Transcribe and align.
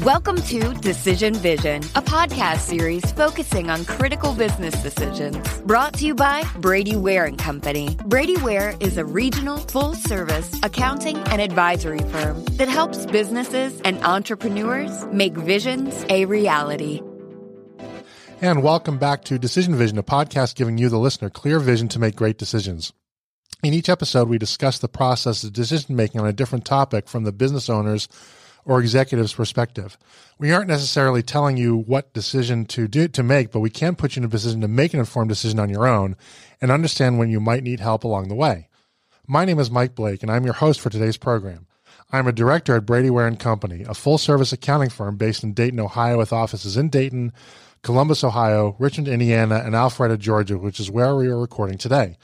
Welcome 0.00 0.40
to 0.44 0.72
Decision 0.72 1.34
Vision, 1.34 1.82
a 1.94 2.00
podcast 2.00 2.60
series 2.60 3.12
focusing 3.12 3.68
on 3.68 3.84
critical 3.84 4.32
business 4.32 4.74
decisions. 4.82 5.46
Brought 5.64 5.92
to 5.94 6.06
you 6.06 6.14
by 6.14 6.44
Brady 6.56 6.96
Ware 6.96 7.26
and 7.26 7.38
Company. 7.38 7.98
Brady 8.06 8.38
Ware 8.38 8.74
is 8.80 8.96
a 8.96 9.04
regional, 9.04 9.58
full-service 9.58 10.60
accounting 10.62 11.18
and 11.18 11.42
advisory 11.42 11.98
firm 11.98 12.42
that 12.52 12.68
helps 12.68 13.04
businesses 13.04 13.82
and 13.82 14.02
entrepreneurs 14.02 15.04
make 15.12 15.34
visions 15.34 16.06
a 16.08 16.24
reality. 16.24 17.02
And 18.40 18.62
welcome 18.62 18.96
back 18.96 19.24
to 19.24 19.38
Decision 19.38 19.76
Vision, 19.76 19.98
a 19.98 20.02
podcast 20.02 20.54
giving 20.54 20.78
you, 20.78 20.88
the 20.88 20.98
listener, 20.98 21.28
clear 21.28 21.58
vision 21.58 21.88
to 21.88 21.98
make 21.98 22.16
great 22.16 22.38
decisions. 22.38 22.94
In 23.62 23.74
each 23.74 23.90
episode, 23.90 24.30
we 24.30 24.38
discuss 24.38 24.78
the 24.78 24.88
process 24.88 25.44
of 25.44 25.52
decision 25.52 25.94
making 25.96 26.22
on 26.22 26.26
a 26.26 26.32
different 26.32 26.64
topic 26.64 27.08
from 27.08 27.24
the 27.24 27.32
business 27.32 27.68
owner's 27.68 28.08
or 28.64 28.80
executive's 28.80 29.34
perspective. 29.34 29.98
We 30.38 30.52
aren't 30.52 30.68
necessarily 30.68 31.22
telling 31.22 31.56
you 31.56 31.76
what 31.76 32.12
decision 32.12 32.64
to 32.66 32.88
do 32.88 33.08
to 33.08 33.22
make, 33.22 33.50
but 33.50 33.60
we 33.60 33.70
can 33.70 33.96
put 33.96 34.16
you 34.16 34.20
in 34.20 34.24
a 34.24 34.28
position 34.28 34.60
to 34.60 34.68
make 34.68 34.94
an 34.94 35.00
informed 35.00 35.28
decision 35.28 35.58
on 35.58 35.70
your 35.70 35.86
own 35.86 36.16
and 36.60 36.70
understand 36.70 37.18
when 37.18 37.30
you 37.30 37.40
might 37.40 37.62
need 37.62 37.80
help 37.80 38.04
along 38.04 38.28
the 38.28 38.34
way. 38.34 38.68
My 39.26 39.44
name 39.44 39.58
is 39.58 39.70
Mike 39.70 39.94
Blake, 39.94 40.22
and 40.22 40.30
I'm 40.30 40.44
your 40.44 40.54
host 40.54 40.80
for 40.80 40.90
today's 40.90 41.16
program. 41.16 41.66
I'm 42.10 42.26
a 42.26 42.32
director 42.32 42.76
at 42.76 42.86
Brady 42.86 43.08
Ware 43.08 43.26
and 43.26 43.38
Company, 43.38 43.84
a 43.88 43.94
full-service 43.94 44.52
accounting 44.52 44.90
firm 44.90 45.16
based 45.16 45.42
in 45.42 45.54
Dayton, 45.54 45.80
Ohio, 45.80 46.18
with 46.18 46.32
offices 46.32 46.76
in 46.76 46.88
Dayton, 46.88 47.32
Columbus, 47.82 48.22
Ohio, 48.22 48.76
Richmond, 48.78 49.08
Indiana, 49.08 49.62
and 49.64 49.74
Alpharetta, 49.74 50.18
Georgia, 50.18 50.58
which 50.58 50.78
is 50.78 50.90
where 50.90 51.16
we 51.16 51.26
are 51.28 51.38
recording 51.38 51.78
today. 51.78 52.16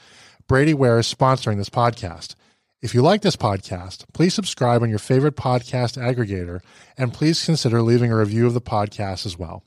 Brady 0.47 0.73
Ware 0.73 0.99
is 0.99 1.13
sponsoring 1.13 1.57
this 1.57 1.69
podcast. 1.69 2.35
If 2.81 2.93
you 2.93 3.01
like 3.01 3.21
this 3.21 3.35
podcast, 3.35 4.05
please 4.13 4.33
subscribe 4.33 4.81
on 4.81 4.89
your 4.89 4.99
favorite 4.99 5.35
podcast 5.35 6.01
aggregator 6.01 6.61
and 6.97 7.13
please 7.13 7.43
consider 7.43 7.81
leaving 7.81 8.09
a 8.09 8.17
review 8.17 8.47
of 8.47 8.53
the 8.53 8.61
podcast 8.61 9.25
as 9.25 9.37
well. 9.37 9.65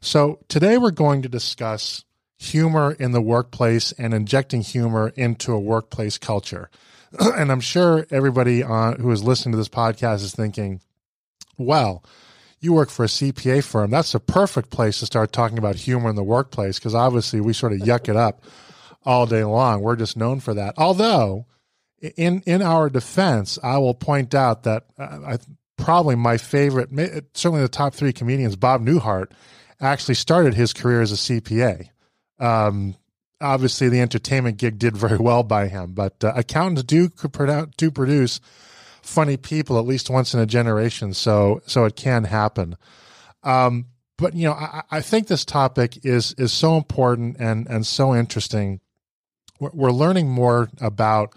So, 0.00 0.38
today 0.46 0.78
we're 0.78 0.92
going 0.92 1.22
to 1.22 1.28
discuss 1.28 2.04
humor 2.36 2.92
in 2.92 3.10
the 3.10 3.20
workplace 3.20 3.90
and 3.90 4.14
injecting 4.14 4.60
humor 4.60 5.12
into 5.16 5.52
a 5.52 5.58
workplace 5.58 6.16
culture. 6.16 6.70
and 7.18 7.50
I'm 7.50 7.58
sure 7.58 8.06
everybody 8.12 8.62
on, 8.62 9.00
who 9.00 9.10
is 9.10 9.24
listening 9.24 9.52
to 9.54 9.58
this 9.58 9.68
podcast 9.68 10.22
is 10.22 10.32
thinking, 10.32 10.80
well, 11.56 12.04
you 12.60 12.72
work 12.72 12.90
for 12.90 13.04
a 13.04 13.08
CPA 13.08 13.64
firm. 13.64 13.90
That's 13.90 14.14
a 14.14 14.20
perfect 14.20 14.70
place 14.70 15.00
to 15.00 15.06
start 15.06 15.32
talking 15.32 15.58
about 15.58 15.74
humor 15.74 16.08
in 16.08 16.14
the 16.14 16.22
workplace 16.22 16.78
because 16.78 16.94
obviously 16.94 17.40
we 17.40 17.52
sort 17.52 17.72
of 17.72 17.80
yuck 17.80 18.08
it 18.08 18.14
up 18.14 18.44
all 19.04 19.26
day 19.26 19.42
long. 19.42 19.80
We're 19.80 19.96
just 19.96 20.16
known 20.16 20.38
for 20.38 20.54
that. 20.54 20.74
Although, 20.76 21.46
in 22.00 22.42
in 22.46 22.62
our 22.62 22.88
defense, 22.88 23.58
I 23.62 23.78
will 23.78 23.94
point 23.94 24.34
out 24.34 24.64
that 24.64 24.84
uh, 24.98 25.18
I, 25.26 25.38
probably 25.76 26.16
my 26.16 26.36
favorite, 26.36 26.90
certainly 27.34 27.62
the 27.62 27.68
top 27.68 27.94
three 27.94 28.12
comedians, 28.12 28.56
Bob 28.56 28.82
Newhart, 28.82 29.30
actually 29.80 30.14
started 30.14 30.54
his 30.54 30.72
career 30.72 31.00
as 31.00 31.12
a 31.12 31.14
CPA. 31.14 31.88
Um, 32.38 32.96
obviously, 33.40 33.88
the 33.88 34.00
entertainment 34.00 34.58
gig 34.58 34.78
did 34.78 34.96
very 34.96 35.18
well 35.20 35.42
by 35.42 35.68
him, 35.68 35.92
but 35.92 36.22
uh, 36.22 36.32
accountants 36.36 36.84
do 36.84 37.10
do 37.76 37.90
produce 37.90 38.40
funny 39.02 39.36
people 39.36 39.78
at 39.78 39.86
least 39.86 40.10
once 40.10 40.34
in 40.34 40.40
a 40.40 40.46
generation, 40.46 41.14
so 41.14 41.62
so 41.66 41.84
it 41.84 41.96
can 41.96 42.24
happen. 42.24 42.76
Um, 43.42 43.86
but 44.16 44.34
you 44.34 44.48
know, 44.48 44.54
I, 44.54 44.82
I 44.90 45.00
think 45.00 45.26
this 45.26 45.44
topic 45.44 46.04
is 46.04 46.32
is 46.38 46.52
so 46.52 46.76
important 46.76 47.36
and 47.38 47.66
and 47.68 47.86
so 47.86 48.14
interesting 48.14 48.80
we're 49.60 49.92
learning 49.92 50.28
more 50.28 50.68
about 50.80 51.34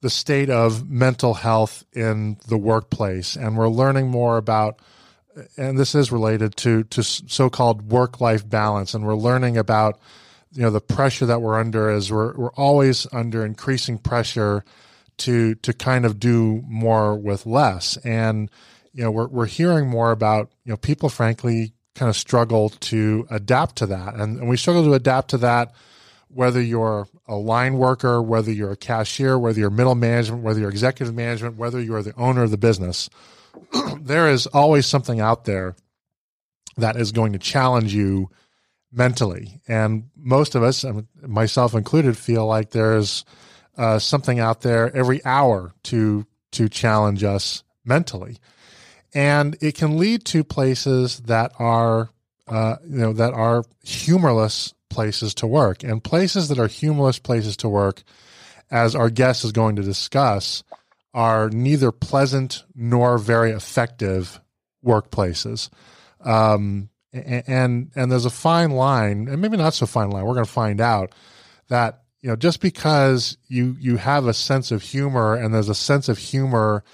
the 0.00 0.10
state 0.10 0.50
of 0.50 0.88
mental 0.88 1.34
health 1.34 1.84
in 1.92 2.38
the 2.48 2.56
workplace. 2.56 3.36
And 3.36 3.56
we're 3.56 3.68
learning 3.68 4.08
more 4.08 4.36
about 4.36 4.80
and 5.56 5.78
this 5.78 5.94
is 5.94 6.10
related 6.10 6.56
to 6.56 6.84
to 6.84 7.02
so-called 7.02 7.90
work-life 7.90 8.48
balance. 8.48 8.94
And 8.94 9.06
we're 9.06 9.14
learning 9.14 9.56
about 9.56 10.00
you 10.52 10.62
know 10.62 10.70
the 10.70 10.80
pressure 10.80 11.26
that 11.26 11.40
we're 11.40 11.58
under 11.58 11.90
is 11.90 12.10
we're 12.10 12.34
we're 12.36 12.52
always 12.52 13.06
under 13.12 13.44
increasing 13.44 13.98
pressure 13.98 14.64
to 15.18 15.54
to 15.56 15.72
kind 15.72 16.04
of 16.04 16.18
do 16.18 16.62
more 16.66 17.16
with 17.16 17.46
less. 17.46 17.96
And 17.98 18.50
you 18.92 19.04
know 19.04 19.10
we're 19.10 19.28
we're 19.28 19.46
hearing 19.46 19.88
more 19.88 20.10
about 20.10 20.50
you 20.64 20.72
know 20.72 20.76
people 20.76 21.08
frankly 21.08 21.72
kind 21.94 22.08
of 22.08 22.16
struggle 22.16 22.70
to 22.70 23.26
adapt 23.30 23.76
to 23.76 23.86
that. 23.86 24.14
And, 24.14 24.38
and 24.38 24.48
we 24.48 24.56
struggle 24.56 24.84
to 24.84 24.94
adapt 24.94 25.30
to 25.30 25.38
that 25.38 25.72
whether 26.32 26.60
you're 26.60 27.08
a 27.26 27.34
line 27.34 27.74
worker, 27.74 28.22
whether 28.22 28.52
you're 28.52 28.72
a 28.72 28.76
cashier, 28.76 29.38
whether 29.38 29.58
you're 29.58 29.70
middle 29.70 29.94
management, 29.94 30.42
whether 30.42 30.60
you're 30.60 30.70
executive 30.70 31.14
management, 31.14 31.56
whether 31.56 31.80
you're 31.80 32.02
the 32.02 32.14
owner 32.16 32.42
of 32.42 32.50
the 32.50 32.58
business, 32.58 33.10
there 34.00 34.28
is 34.28 34.46
always 34.48 34.86
something 34.86 35.20
out 35.20 35.44
there 35.44 35.74
that 36.76 36.96
is 36.96 37.12
going 37.12 37.32
to 37.32 37.38
challenge 37.38 37.92
you 37.92 38.30
mentally. 38.92 39.60
And 39.68 40.10
most 40.16 40.54
of 40.54 40.62
us, 40.62 40.84
myself 41.22 41.74
included, 41.74 42.16
feel 42.16 42.46
like 42.46 42.70
there's 42.70 43.24
uh, 43.76 43.98
something 43.98 44.38
out 44.38 44.62
there 44.62 44.94
every 44.94 45.24
hour 45.24 45.72
to 45.84 46.26
to 46.52 46.68
challenge 46.68 47.22
us 47.22 47.62
mentally, 47.84 48.38
and 49.14 49.56
it 49.60 49.76
can 49.76 49.96
lead 49.96 50.24
to 50.26 50.42
places 50.42 51.20
that 51.20 51.52
are 51.58 52.10
uh, 52.48 52.76
you 52.84 52.98
know 52.98 53.12
that 53.12 53.32
are 53.32 53.64
humorless 53.82 54.74
places 54.90 55.34
to 55.36 55.46
work. 55.46 55.82
And 55.82 56.04
places 56.04 56.48
that 56.48 56.58
are 56.58 56.66
humorless 56.66 57.18
places 57.18 57.56
to 57.58 57.68
work, 57.68 58.02
as 58.70 58.94
our 58.94 59.08
guest 59.08 59.44
is 59.44 59.52
going 59.52 59.76
to 59.76 59.82
discuss, 59.82 60.62
are 61.14 61.48
neither 61.50 61.90
pleasant 61.90 62.64
nor 62.74 63.18
very 63.18 63.50
effective 63.52 64.40
workplaces. 64.84 65.70
Um, 66.24 66.90
and 67.12 67.90
and 67.94 68.12
there's 68.12 68.24
a 68.24 68.30
fine 68.30 68.70
line, 68.70 69.26
and 69.28 69.40
maybe 69.40 69.56
not 69.56 69.74
so 69.74 69.86
fine 69.86 70.10
line. 70.10 70.24
We're 70.24 70.34
going 70.34 70.46
to 70.46 70.52
find 70.52 70.80
out 70.80 71.12
that 71.68 72.02
you 72.20 72.28
know 72.28 72.36
just 72.36 72.60
because 72.60 73.36
you 73.48 73.76
you 73.80 73.96
have 73.96 74.26
a 74.26 74.34
sense 74.34 74.70
of 74.70 74.82
humor 74.82 75.34
and 75.34 75.52
there's 75.52 75.68
a 75.68 75.74
sense 75.74 76.08
of 76.08 76.18
humor 76.18 76.84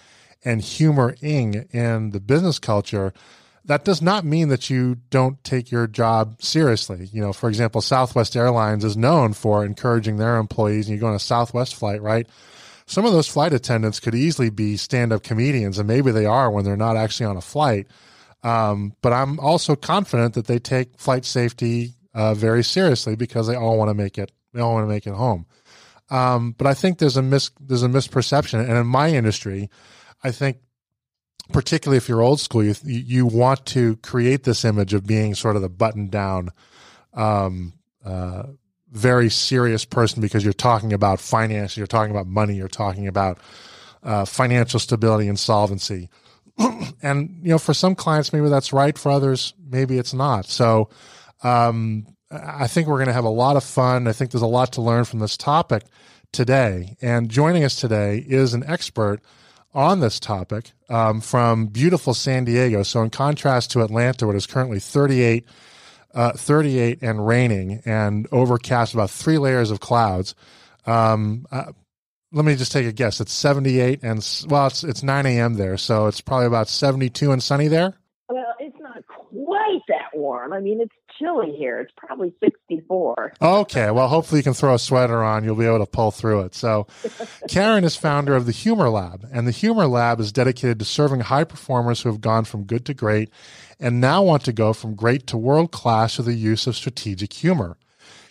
and 0.45 0.63
humoring 0.63 1.67
in 1.73 2.11
the 2.11 2.21
business 2.21 2.59
culture 2.59 3.13
that 3.67 3.85
does 3.85 4.01
not 4.01 4.25
mean 4.25 4.49
that 4.49 4.71
you 4.71 4.97
don't 5.11 5.43
take 5.45 5.71
your 5.71 5.87
job 5.87 6.41
seriously. 6.41 7.09
You 7.13 7.21
know, 7.21 7.33
for 7.33 7.49
example, 7.49 7.81
Southwest 7.81 8.37
Airlines 8.37 8.85
is 8.85 8.97
known 8.97 9.33
for 9.33 9.65
encouraging 9.65 10.17
their 10.17 10.37
employees, 10.37 10.87
and 10.87 10.95
you 10.95 11.01
go 11.01 11.09
on 11.09 11.15
a 11.15 11.21
Southwest 11.21 11.75
flight, 11.75 12.01
right? 12.01 12.27
Some 12.87 13.05
of 13.05 13.13
those 13.13 13.27
flight 13.27 13.53
attendants 13.53 13.99
could 13.99 14.15
easily 14.15 14.51
be 14.51 14.77
stand 14.77 15.13
up 15.13 15.25
comedians, 15.25 15.79
and 15.79 15.89
maybe 15.89 16.13
they 16.13 16.27
are 16.27 16.51
when 16.51 16.65
they're 16.65 16.77
not 16.77 16.97
actually 16.97 17.27
on 17.27 17.37
a 17.37 17.41
flight. 17.41 17.89
Um, 18.45 18.95
but 19.03 19.13
I'm 19.13 19.41
also 19.41 19.75
confident 19.75 20.35
that 20.35 20.47
they 20.47 20.61
take 20.61 20.99
flight 20.99 21.25
safety 21.25 21.95
uh, 22.15 22.35
very 22.35 22.63
seriously 22.63 23.17
because 23.17 23.49
they 23.49 23.57
all 23.57 23.77
want 23.77 23.91
to 23.91 23.95
make 23.95 24.17
it. 24.17 24.31
They 24.53 24.61
all 24.61 24.75
want 24.75 24.85
to 24.85 24.93
make 24.93 25.07
it 25.07 25.15
home. 25.15 25.47
Um, 26.09 26.55
but 26.57 26.69
I 26.69 26.75
think 26.75 26.99
there's 26.99 27.17
a 27.17 27.23
mis 27.23 27.51
there's 27.61 27.83
a 27.83 27.89
misperception, 27.89 28.61
and 28.61 28.79
in 28.79 28.87
my 28.87 29.11
industry, 29.11 29.69
I 30.23 30.31
think 30.31 30.59
particularly 31.53 31.97
if 31.97 32.09
you're 32.09 32.23
old 32.23 32.41
school, 32.41 32.65
you 32.65 32.75
you 32.85 33.27
want 33.27 33.65
to 33.67 33.97
create 33.97 34.45
this 34.45 34.65
image 34.65 34.95
of 34.95 35.07
being 35.07 35.35
sort 35.35 35.57
of 35.57 35.63
the 35.63 35.69
button 35.69 36.09
down, 36.09 36.51
um, 37.15 37.73
uh, 38.05 38.45
very 38.91 39.31
serious 39.31 39.85
person 39.85 40.21
because 40.21 40.45
you're 40.45 40.53
talking 40.53 40.93
about 40.93 41.21
finance, 41.21 41.77
you're 41.77 41.87
talking 41.87 42.11
about 42.11 42.27
money, 42.27 42.55
you're 42.55 42.69
talking 42.69 43.07
about 43.07 43.39
uh, 44.03 44.25
financial 44.25 44.81
stability 44.81 45.29
and 45.29 45.39
solvency. 45.39 46.09
and 47.03 47.41
you 47.43 47.51
know, 47.51 47.59
for 47.59 47.75
some 47.75 47.95
clients, 47.95 48.33
maybe 48.33 48.49
that's 48.49 48.73
right. 48.73 48.97
For 48.97 49.11
others, 49.11 49.55
maybe 49.69 49.99
it's 49.99 50.15
not. 50.15 50.47
So, 50.47 50.89
um, 51.43 52.07
I 52.31 52.67
think 52.67 52.89
we're 52.89 52.97
going 52.97 53.07
to 53.07 53.13
have 53.13 53.25
a 53.25 53.29
lot 53.29 53.57
of 53.57 53.63
fun. 53.63 54.09
I 54.09 54.13
think 54.13 54.31
there's 54.31 54.43
a 54.43 54.47
lot 54.47 54.73
to 54.73 54.83
learn 54.83 55.05
from 55.05 55.21
this 55.21 55.37
topic 55.37 55.85
today. 56.33 56.97
And 57.01 57.29
joining 57.29 57.63
us 57.65 57.77
today 57.77 58.19
is 58.19 58.53
an 58.53 58.65
expert 58.67 59.21
on 59.77 60.01
this 60.01 60.19
topic 60.19 60.73
um, 60.89 61.21
from 61.21 61.67
beautiful 61.67 62.15
San 62.15 62.45
Diego. 62.45 62.83
So, 62.83 63.03
in 63.03 63.11
contrast 63.11 63.71
to 63.73 63.83
Atlanta, 63.83 64.27
where 64.27 64.35
it 64.35 64.39
is 64.39 64.47
currently 64.47 64.81
38, 64.81 65.47
uh, 66.15 66.33
38 66.33 67.03
and 67.03 67.25
raining 67.25 67.83
and 67.85 68.27
overcast, 68.33 68.95
about 68.95 69.11
three 69.11 69.39
layers 69.39 69.71
of 69.71 69.79
clouds. 69.81 70.35
Um, 70.87 71.47
uh, 71.53 71.73
let 72.33 72.45
me 72.45 72.57
just 72.57 72.73
take 72.73 72.87
a 72.87 72.93
guess. 72.93 73.21
It's 73.21 73.33
78 73.33 74.03
and 74.03 74.27
well, 74.49 74.67
it's 74.67 74.83
it's 74.83 75.03
9 75.03 75.27
a.m. 75.27 75.55
there, 75.55 75.77
so 75.77 76.07
it's 76.07 76.21
probably 76.21 76.47
about 76.47 76.69
72 76.69 77.31
and 77.31 77.43
sunny 77.43 77.69
there. 77.69 77.95
Well, 78.29 78.55
it's 78.59 78.79
not 78.81 79.05
quite 79.07 79.81
that 79.89 80.11
warm. 80.15 80.53
I 80.53 80.61
mean, 80.61 80.81
it's 80.81 80.95
chilly 81.19 81.55
here. 81.57 81.81
It's 81.81 81.93
probably 81.97 82.35
64. 82.41 83.35
Okay. 83.41 83.91
Well, 83.91 84.09
hopefully 84.09 84.41
you 84.41 84.45
can 84.45 84.55
throw 84.55 84.75
a 84.75 84.79
sweater 84.79 85.23
on. 85.23 85.45
You'll 85.45 85.57
be 85.57 85.67
able 85.67 85.79
to 85.79 85.87
pull 85.87 86.11
through 86.11 86.43
it. 86.43 86.55
So, 86.55 86.87
Karyn 87.49 87.85
is 87.85 87.97
founder 87.97 88.35
of 88.35 88.47
the 88.47 88.53
Humor 88.53 88.89
Lab, 88.89 89.27
and 89.33 89.47
the 89.47 89.53
Humor 89.53 89.87
Lab 89.87 90.21
is 90.21 90.33
dedicated 90.33 90.79
to 90.79 90.85
serving 90.85 91.21
high 91.21 91.45
performers 91.45 92.03
who 92.03 92.11
have 92.11 92.21
gone 92.21 92.45
from 92.45 92.65
good 92.65 92.85
to 92.87 92.95
great 92.95 93.31
and 93.79 94.01
now 94.01 94.23
want 94.23 94.45
to 94.45 94.53
go 94.53 94.73
from 94.73 94.95
great 94.95 95.27
to 95.27 95.37
world 95.37 95.71
class 95.71 96.17
with 96.17 96.27
the 96.27 96.35
use 96.35 96.67
of 96.67 96.77
strategic 96.77 97.33
humor. 97.33 97.77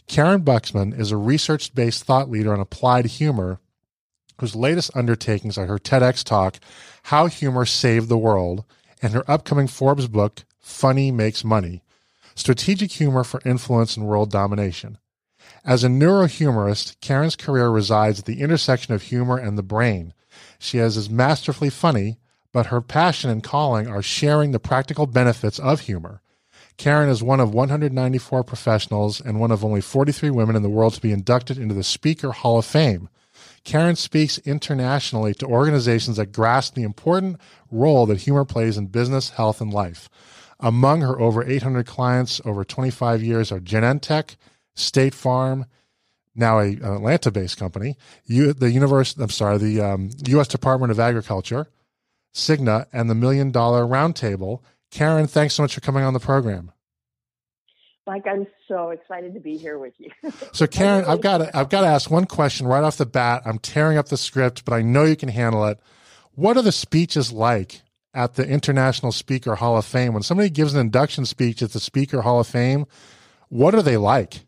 Karyn 0.08 0.44
Buxman 0.44 0.98
is 0.98 1.12
a 1.12 1.18
research 1.18 1.74
based 1.74 2.04
thought 2.04 2.30
leader 2.30 2.54
on 2.54 2.60
applied 2.60 3.06
humor 3.06 3.60
whose 4.40 4.56
latest 4.56 4.92
undertakings 4.96 5.58
are 5.58 5.66
her 5.66 5.80
TEDx 5.80 6.24
talk, 6.24 6.60
How 7.04 7.28
Humor 7.28 7.66
Saved 7.66 8.10
the 8.10 8.18
World, 8.18 8.66
and 9.02 9.14
her 9.14 9.30
upcoming 9.32 9.68
Forbes 9.68 10.08
book, 10.08 10.44
Funny 10.60 11.10
Makes 11.10 11.44
Money 11.44 11.82
Strategic 12.36 12.92
Humor 12.94 13.24
for 13.24 13.42
Influence 13.46 13.96
and 13.96 14.06
World 14.06 14.30
Domination. 14.30 14.98
As 15.64 15.84
a 15.84 15.88
neurohumorist, 15.88 16.98
Karyn's 16.98 17.36
career 17.36 17.70
resides 17.70 18.20
at 18.20 18.26
the 18.26 18.42
intersection 18.42 18.94
of 18.94 19.04
humor 19.04 19.38
and 19.38 19.58
the 19.58 19.64
brain. 19.64 20.14
She 20.60 20.80
is 20.80 20.98
as 20.98 21.10
masterfully 21.10 21.70
funny, 21.70 22.18
but 22.52 22.68
her 22.68 22.82
passion 22.82 23.30
and 23.30 23.44
calling 23.44 23.88
are 23.88 24.02
sharing 24.02 24.52
the 24.52 24.60
practical 24.60 25.08
benefits 25.08 25.60
of 25.60 25.82
humor. 25.82 26.22
Karyn 26.78 27.10
is 27.10 27.24
one 27.24 27.40
of 27.40 27.54
194 27.54 28.44
professionals 28.44 29.22
and 29.22 29.40
one 29.40 29.52
of 29.52 29.64
only 29.64 29.82
43 29.82 30.30
women 30.30 30.56
in 30.56 30.62
the 30.62 30.70
world 30.70 30.94
to 30.94 31.02
be 31.02 31.12
inducted 31.12 31.58
into 31.58 31.74
the 31.74 31.84
Speaker 31.84 32.32
Hall 32.32 32.60
of 32.60 32.66
Fame. 32.66 33.10
Karyn 33.64 33.98
speaks 33.98 34.38
internationally 34.40 35.34
to 35.36 35.46
organizations 35.46 36.18
that 36.18 36.32
grasp 36.32 36.76
the 36.76 36.84
important 36.84 37.40
role 37.72 38.06
that 38.06 38.22
humor 38.22 38.46
plays 38.46 38.78
in 38.78 38.88
business, 38.88 39.32
health, 39.32 39.62
and 39.62 39.74
life. 39.74 40.10
Among 40.60 41.02
her 41.02 41.20
over 41.20 41.44
800 41.44 41.86
clients 41.86 42.42
over 42.46 42.64
25 42.64 43.22
years 43.22 43.52
are 43.52 43.60
Genentech, 43.60 44.36
State 44.74 45.14
Farm, 45.14 45.66
now 46.36 46.60
a, 46.60 46.68
an 46.68 46.84
Atlanta-based 46.84 47.58
company, 47.58 47.98
U, 48.26 48.54
the 48.54 48.72
Universe, 48.72 49.16
I'm 49.18 49.30
sorry, 49.30 49.58
the 49.58 49.82
um, 49.82 50.10
U.S. 50.28 50.48
Department 50.48 50.92
of 50.92 51.00
Agriculture, 51.00 51.68
Cigna, 52.34 52.88
and 52.92 53.10
the 53.10 53.16
Million 53.16 53.52
Dollar 53.52 53.86
Roundtable. 53.86 54.62
Karyn, 54.92 55.30
thanks 55.30 55.54
so 55.54 55.64
much 55.64 55.74
for 55.74 55.82
coming 55.82 56.04
on 56.04 56.14
the 56.14 56.20
program. 56.20 56.72
Mike, 58.08 58.26
I'm 58.28 58.46
so 58.68 58.92
excited 58.92 59.34
to 59.34 59.40
be 59.40 59.58
here 59.58 59.80
with 59.80 59.94
you. 59.98 60.12
so, 60.54 60.68
Karyn, 60.68 61.08
I've 61.08 61.22
got 61.22 61.40
to, 61.40 61.58
I've 61.58 61.70
got 61.70 61.82
to 61.82 61.88
ask 61.88 62.12
one 62.12 62.26
question 62.26 62.68
right 62.68 62.84
off 62.84 62.98
the 62.98 63.06
bat. 63.06 63.42
I'm 63.46 63.58
tearing 63.58 63.98
up 63.98 64.10
the 64.10 64.18
script, 64.18 64.64
but 64.64 64.74
I 64.74 64.82
know 64.82 65.06
you 65.06 65.16
can 65.16 65.30
handle 65.30 65.66
it. 65.66 65.80
What 66.36 66.58
are 66.58 66.62
the 66.62 66.72
speeches 66.72 67.32
like 67.32 67.82
at 68.16 68.36
the 68.36 68.48
International 68.48 69.12
Speaker 69.12 69.56
Hall 69.56 69.78
of 69.78 69.86
Fame? 69.86 70.14
When 70.14 70.24
somebody 70.24 70.50
gives 70.50 70.74
an 70.74 70.82
induction 70.82 71.26
speech 71.26 71.62
at 71.62 71.72
the 71.72 71.80
Speaker 71.80 72.22
Hall 72.22 72.40
of 72.40 72.48
Fame, 72.48 72.86
what 73.50 73.76
are 73.76 73.82
they 73.82 73.98
like? 73.98 74.46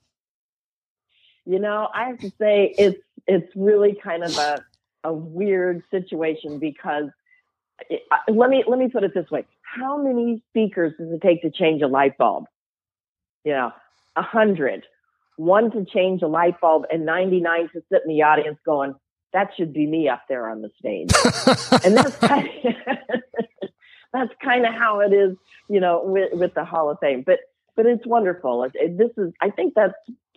You 1.45 1.59
know, 1.59 1.87
I 1.93 2.05
have 2.05 2.19
to 2.19 2.29
say 2.39 2.73
it's 2.77 3.01
it's 3.27 3.49
really 3.55 3.97
kind 4.03 4.23
of 4.23 4.35
a 4.37 4.63
a 5.03 5.13
weird 5.13 5.83
situation 5.91 6.59
because 6.59 7.09
it, 7.89 8.01
let 8.27 8.49
me 8.49 8.63
let 8.67 8.79
me 8.79 8.89
put 8.89 9.03
it 9.03 9.13
this 9.13 9.29
way: 9.31 9.45
How 9.61 10.01
many 10.01 10.41
speakers 10.49 10.93
does 10.99 11.11
it 11.11 11.21
take 11.21 11.41
to 11.43 11.51
change 11.51 11.81
a 11.81 11.87
light 11.87 12.17
bulb? 12.17 12.45
You 13.43 13.53
know, 13.53 13.71
a 14.15 14.21
hundred, 14.21 14.83
one 15.37 15.71
to 15.71 15.85
change 15.85 16.21
a 16.21 16.27
light 16.27 16.59
bulb, 16.59 16.83
and 16.91 17.05
ninety 17.05 17.39
nine 17.39 17.69
to 17.73 17.81
sit 17.91 18.01
in 18.05 18.09
the 18.09 18.23
audience 18.23 18.57
going, 18.65 18.95
"That 19.33 19.51
should 19.55 19.73
be 19.73 19.85
me 19.85 20.09
up 20.09 20.23
there 20.27 20.49
on 20.49 20.61
the 20.61 20.71
stage." 20.79 21.11
and 21.85 21.95
that's 21.95 22.17
kind 22.27 22.49
of, 22.65 23.21
that's 24.13 24.31
kind 24.43 24.65
of 24.65 24.73
how 24.73 24.99
it 25.01 25.13
is, 25.13 25.35
you 25.69 25.79
know, 25.79 26.01
with 26.03 26.33
with 26.33 26.53
the 26.53 26.65
Hall 26.65 26.89
of 26.89 26.99
Fame. 26.99 27.23
But 27.25 27.39
but 27.75 27.85
it's 27.85 28.05
wonderful. 28.05 28.63
It, 28.63 28.71
it, 28.75 28.97
this 28.97 29.11
is, 29.17 29.31
I 29.41 29.49
think, 29.51 29.73
that's 29.75 29.93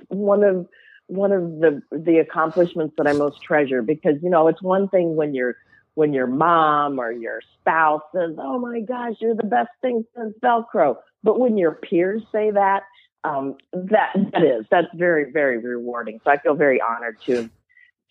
one 0.09 0.45
of 0.45 0.67
one 1.07 1.33
of 1.33 1.43
the 1.61 1.83
the 1.91 2.19
accomplishments 2.19 2.95
that 2.97 3.07
I 3.07 3.13
most 3.13 3.43
treasure 3.43 3.83
because 3.83 4.17
you 4.23 4.31
know 4.31 4.49
it's 4.49 4.63
one 4.63 4.89
thing 4.89 5.17
when 5.17 5.35
you're 5.35 5.57
when 5.95 6.13
your 6.13 6.27
mom 6.27 7.01
or 7.01 7.11
your 7.11 7.43
spouse 7.61 8.03
says, 8.15 8.37
"Oh 8.39 8.59
my 8.59 8.81
gosh, 8.81 9.15
you're 9.21 9.35
the 9.35 9.43
best 9.43 9.71
thing 9.83 10.05
since 10.17 10.35
Velcro," 10.43 10.97
but 11.23 11.41
when 11.41 11.59
your 11.59 11.73
peers 11.73 12.23
say 12.31 12.51
that, 12.53 12.85
um, 13.25 13.57
that 13.73 14.13
that 14.33 14.43
is 14.43 14.67
that's 14.71 14.89
very 14.95 15.31
very 15.33 15.59
rewarding. 15.59 16.21
So 16.25 16.31
I 16.31 16.39
feel 16.39 16.55
very 16.55 16.81
honored 16.81 17.21
to 17.27 17.51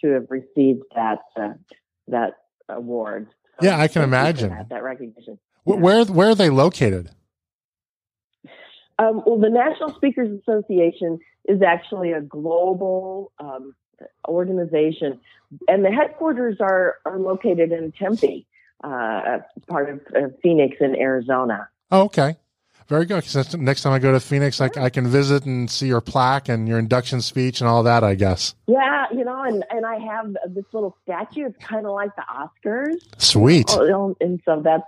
to 0.02 0.08
have 0.12 0.28
received 0.30 0.84
that 0.96 1.20
uh, 1.36 1.54
that 2.08 2.34
award. 2.68 3.28
So 3.60 3.66
yeah, 3.68 3.80
I 3.80 3.88
can 3.88 4.04
imagine 4.04 4.50
that, 4.50 4.70
that, 4.70 4.84
recognition. 4.84 5.40
Where 5.78 6.06
where 6.06 6.30
are 6.30 6.36
they 6.36 6.50
located? 6.50 7.10
Um, 8.98 9.22
well, 9.26 9.40
the 9.40 9.50
National 9.50 9.94
Speakers 9.96 10.38
Association 10.42 11.20
is 11.46 11.62
actually 11.62 12.12
a 12.12 12.22
global 12.22 13.32
um, 13.40 13.76
organization, 14.28 15.20
and 15.68 15.86
the 15.86 15.92
headquarters 15.92 16.58
are, 16.60 16.98
are 17.06 17.18
located 17.18 17.72
in 17.72 17.94
Tempe, 17.94 18.46
uh, 18.84 19.40
part 19.68 19.90
of 19.90 20.02
uh, 20.16 20.28
Phoenix 20.44 20.78
in 20.82 20.96
Arizona. 20.96 21.70
Oh, 21.92 22.04
okay. 22.04 22.36
Very 22.88 23.06
good. 23.06 23.24
Because 23.24 23.56
next 23.56 23.84
time 23.84 23.94
I 23.94 24.00
go 24.00 24.12
to 24.12 24.20
Phoenix, 24.20 24.60
I, 24.60 24.70
I, 24.76 24.90
can 24.90 25.08
visit 25.08 25.46
and 25.46 25.70
see 25.70 25.86
your 25.88 26.02
plaque 26.02 26.50
and 26.50 26.68
your 26.68 26.80
induction 26.80 27.22
speech 27.22 27.62
and 27.62 27.70
all 27.70 27.84
that. 27.84 28.04
I 28.04 28.16
guess. 28.16 28.56
Yeah, 28.66 29.06
you 29.12 29.24
know, 29.24 29.44
and 29.44 29.64
and 29.70 29.86
I 29.86 30.00
have 30.00 30.36
this 30.48 30.66
little 30.74 30.98
statue. 31.04 31.46
It's 31.46 31.64
kind 31.64 31.86
of 31.86 31.94
like 31.94 32.10
the 32.16 32.24
Oscars. 32.24 32.98
Sweet. 33.20 33.68
Oh, 33.70 34.16
and 34.20 34.42
so 34.44 34.62
that's 34.64 34.84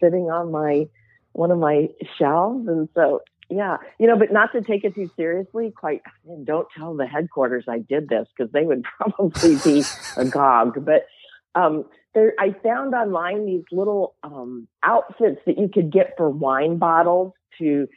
sitting 0.00 0.30
on 0.30 0.50
my 0.50 0.88
one 1.32 1.50
of 1.50 1.58
my 1.58 1.88
shelves, 2.18 2.66
and 2.66 2.88
so 2.94 3.20
yeah, 3.50 3.78
you 3.98 4.06
know, 4.06 4.16
but 4.16 4.32
not 4.32 4.52
to 4.52 4.62
take 4.62 4.84
it 4.84 4.94
too 4.94 5.10
seriously. 5.16 5.72
Quite, 5.76 6.02
don't 6.44 6.68
tell 6.76 6.94
the 6.94 7.06
headquarters 7.06 7.64
I 7.68 7.80
did 7.80 8.08
this 8.08 8.28
because 8.36 8.52
they 8.52 8.64
would 8.64 8.84
probably 8.98 9.56
be 9.56 9.82
agog. 10.16 10.84
But 10.84 11.06
um, 11.54 11.84
there, 12.14 12.32
I 12.38 12.54
found 12.62 12.94
online 12.94 13.46
these 13.46 13.64
little 13.72 14.14
um, 14.22 14.68
outfits 14.84 15.40
that 15.46 15.58
you 15.58 15.68
could 15.68 15.90
get 15.90 16.14
for 16.16 16.30
wine 16.30 16.78
bottles 16.78 17.32
to 17.58 17.88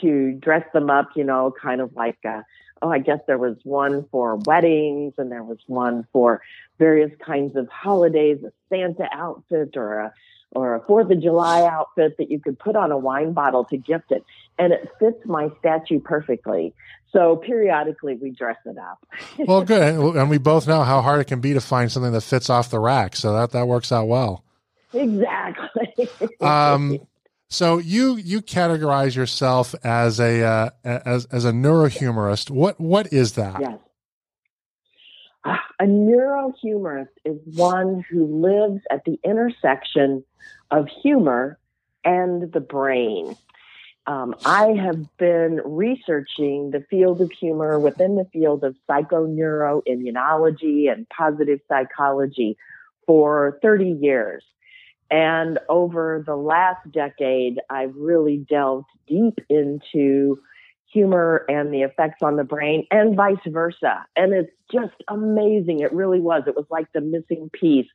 to 0.00 0.32
dress 0.34 0.64
them 0.72 0.90
up. 0.90 1.10
You 1.16 1.24
know, 1.24 1.52
kind 1.60 1.80
of 1.80 1.92
like 1.96 2.18
a, 2.24 2.44
oh, 2.80 2.90
I 2.90 3.00
guess 3.00 3.18
there 3.26 3.38
was 3.38 3.56
one 3.64 4.06
for 4.12 4.36
weddings 4.36 5.14
and 5.18 5.30
there 5.30 5.44
was 5.44 5.58
one 5.66 6.06
for 6.12 6.40
various 6.78 7.10
kinds 7.24 7.56
of 7.56 7.68
holidays, 7.68 8.38
a 8.44 8.52
Santa 8.68 9.08
outfit 9.12 9.76
or 9.76 9.98
a 9.98 10.14
or 10.52 10.74
a 10.74 10.80
Fourth 10.80 11.10
of 11.10 11.20
July 11.20 11.62
outfit 11.62 12.16
that 12.18 12.30
you 12.30 12.40
could 12.40 12.58
put 12.58 12.76
on 12.76 12.90
a 12.90 12.98
wine 12.98 13.32
bottle 13.32 13.64
to 13.64 13.76
gift 13.76 14.10
it. 14.10 14.24
And 14.58 14.72
it 14.72 14.88
fits 14.98 15.24
my 15.24 15.48
statue 15.58 16.00
perfectly. 16.00 16.74
So 17.12 17.36
periodically 17.36 18.16
we 18.16 18.30
dress 18.30 18.58
it 18.66 18.76
up. 18.78 19.06
well, 19.38 19.62
good. 19.62 20.16
And 20.16 20.30
we 20.30 20.38
both 20.38 20.66
know 20.66 20.82
how 20.82 21.00
hard 21.00 21.20
it 21.20 21.26
can 21.26 21.40
be 21.40 21.54
to 21.54 21.60
find 21.60 21.90
something 21.90 22.12
that 22.12 22.22
fits 22.22 22.50
off 22.50 22.70
the 22.70 22.78
rack. 22.78 23.16
So 23.16 23.32
that, 23.34 23.52
that 23.52 23.66
works 23.66 23.92
out 23.92 24.06
well. 24.06 24.44
Exactly. 24.92 26.08
um, 26.40 26.98
so 27.48 27.78
you 27.78 28.14
you 28.14 28.42
categorize 28.42 29.16
yourself 29.16 29.74
as 29.84 30.20
a 30.20 30.42
uh, 30.42 30.70
as 30.84 31.24
as 31.26 31.44
a 31.44 31.50
neurohumorist. 31.50 32.48
What 32.48 32.80
what 32.80 33.12
is 33.12 33.32
that? 33.32 33.60
Yes. 33.60 33.78
A 35.44 35.84
neurohumorist 35.84 37.08
is 37.24 37.38
one 37.56 38.04
who 38.10 38.26
lives 38.26 38.82
at 38.90 39.04
the 39.04 39.18
intersection 39.24 40.24
of 40.70 40.88
humor 40.88 41.58
and 42.04 42.52
the 42.52 42.60
brain. 42.60 43.36
Um, 44.06 44.34
I 44.44 44.72
have 44.72 45.16
been 45.16 45.62
researching 45.64 46.70
the 46.70 46.84
field 46.90 47.20
of 47.20 47.30
humor 47.30 47.78
within 47.78 48.16
the 48.16 48.24
field 48.32 48.64
of 48.64 48.74
psychoneuroimmunology 48.88 50.90
and 50.92 51.08
positive 51.08 51.60
psychology 51.68 52.56
for 53.06 53.58
30 53.62 53.98
years. 54.00 54.44
And 55.10 55.58
over 55.68 56.22
the 56.24 56.36
last 56.36 56.90
decade, 56.92 57.60
I've 57.68 57.94
really 57.96 58.38
delved 58.38 58.86
deep 59.06 59.40
into 59.48 60.40
humor 60.92 61.44
and 61.48 61.72
the 61.72 61.82
effects 61.82 62.22
on 62.22 62.36
the 62.36 62.44
brain 62.44 62.86
and 62.90 63.16
vice 63.16 63.36
versa. 63.46 64.04
And 64.16 64.32
it's 64.32 64.52
just 64.72 64.94
amazing. 65.08 65.80
It 65.80 65.92
really 65.92 66.20
was. 66.20 66.42
It 66.46 66.56
was 66.56 66.66
like 66.70 66.86
the 66.92 67.00
missing 67.00 67.50
piece. 67.52 67.86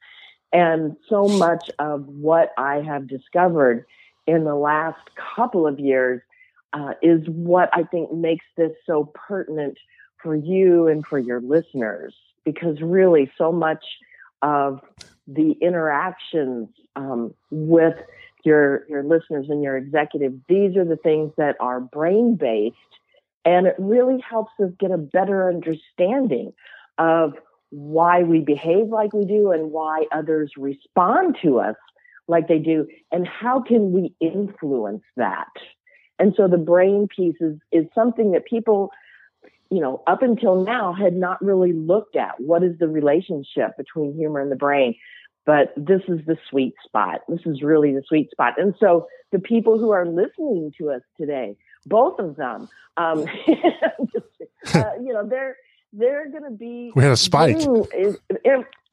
And 0.53 0.95
so 1.09 1.27
much 1.27 1.69
of 1.79 2.07
what 2.07 2.51
I 2.57 2.77
have 2.77 3.07
discovered 3.07 3.85
in 4.25 4.45
the 4.45 4.55
last 4.55 4.99
couple 5.35 5.67
of 5.67 5.79
years 5.79 6.21
uh, 6.73 6.93
is 7.01 7.21
what 7.27 7.69
I 7.73 7.83
think 7.83 8.13
makes 8.13 8.45
this 8.55 8.71
so 8.85 9.11
pertinent 9.13 9.77
for 10.21 10.35
you 10.35 10.87
and 10.87 11.05
for 11.05 11.19
your 11.19 11.41
listeners. 11.41 12.13
Because 12.43 12.81
really, 12.81 13.31
so 13.37 13.51
much 13.51 13.83
of 14.41 14.79
the 15.27 15.51
interactions 15.61 16.69
um, 16.95 17.33
with 17.49 17.95
your 18.45 18.85
your 18.87 19.03
listeners 19.03 19.47
and 19.49 19.63
your 19.63 19.77
executives. 19.77 20.35
These 20.47 20.77
are 20.77 20.85
the 20.85 20.97
things 20.97 21.31
that 21.37 21.55
are 21.59 21.79
brain 21.79 22.35
based, 22.35 22.75
and 23.43 23.67
it 23.67 23.75
really 23.77 24.23
helps 24.27 24.51
us 24.63 24.71
get 24.79 24.91
a 24.91 24.97
better 24.97 25.49
understanding 25.49 26.53
of 26.97 27.33
why 27.69 28.23
we 28.23 28.39
behave 28.39 28.87
like 28.87 29.13
we 29.13 29.25
do 29.25 29.51
and 29.51 29.71
why 29.71 30.05
others 30.11 30.51
respond 30.57 31.37
to 31.41 31.59
us 31.59 31.75
like 32.27 32.47
they 32.47 32.59
do, 32.59 32.87
and 33.11 33.27
how 33.27 33.61
can 33.61 33.91
we 33.91 34.13
influence 34.19 35.03
that. 35.15 35.51
And 36.17 36.33
so 36.35 36.47
the 36.47 36.57
brain 36.57 37.07
piece 37.13 37.35
is, 37.39 37.57
is 37.71 37.85
something 37.93 38.31
that 38.31 38.45
people, 38.45 38.89
you 39.69 39.79
know, 39.79 40.01
up 40.07 40.21
until 40.21 40.63
now 40.63 40.93
had 40.93 41.13
not 41.13 41.43
really 41.43 41.73
looked 41.73 42.15
at. 42.15 42.39
What 42.39 42.63
is 42.63 42.79
the 42.79 42.87
relationship 42.87 43.77
between 43.77 44.15
humor 44.15 44.39
and 44.39 44.51
the 44.51 44.55
brain? 44.55 44.95
But 45.45 45.73
this 45.77 46.01
is 46.07 46.25
the 46.25 46.37
sweet 46.49 46.73
spot. 46.83 47.21
This 47.29 47.41
is 47.45 47.61
really 47.61 47.93
the 47.93 48.03
sweet 48.07 48.31
spot. 48.31 48.53
And 48.57 48.73
so 48.79 49.07
the 49.31 49.39
people 49.39 49.77
who 49.77 49.91
are 49.91 50.05
listening 50.05 50.73
to 50.77 50.91
us 50.91 51.01
today, 51.17 51.55
both 51.85 52.19
of 52.19 52.35
them, 52.35 52.67
um, 52.97 53.25
uh, 54.73 54.91
you 55.01 55.13
know, 55.13 55.27
they're 55.27 55.57
they're 55.93 56.29
going 56.29 56.43
to 56.43 56.51
be 56.51 56.91
we 56.95 57.03
had 57.03 57.11
a 57.11 57.17
spike 57.17 57.57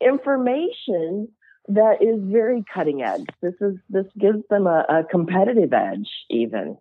information 0.00 1.28
that 1.68 2.02
is 2.02 2.20
very 2.22 2.64
cutting 2.72 3.02
edge. 3.02 3.26
This 3.40 3.54
is 3.60 3.76
this 3.88 4.06
gives 4.18 4.42
them 4.50 4.66
a, 4.66 4.84
a 4.88 5.04
competitive 5.04 5.72
edge, 5.72 6.08
even. 6.28 6.76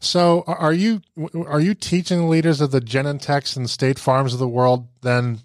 So, 0.00 0.44
are 0.46 0.72
you 0.72 1.00
are 1.46 1.60
you 1.60 1.74
teaching 1.74 2.28
leaders 2.28 2.60
of 2.60 2.70
the 2.70 2.80
Genentechs 2.80 3.56
and 3.56 3.68
State 3.68 3.98
Farms 3.98 4.34
of 4.34 4.38
the 4.38 4.48
world 4.48 4.88
then, 5.00 5.40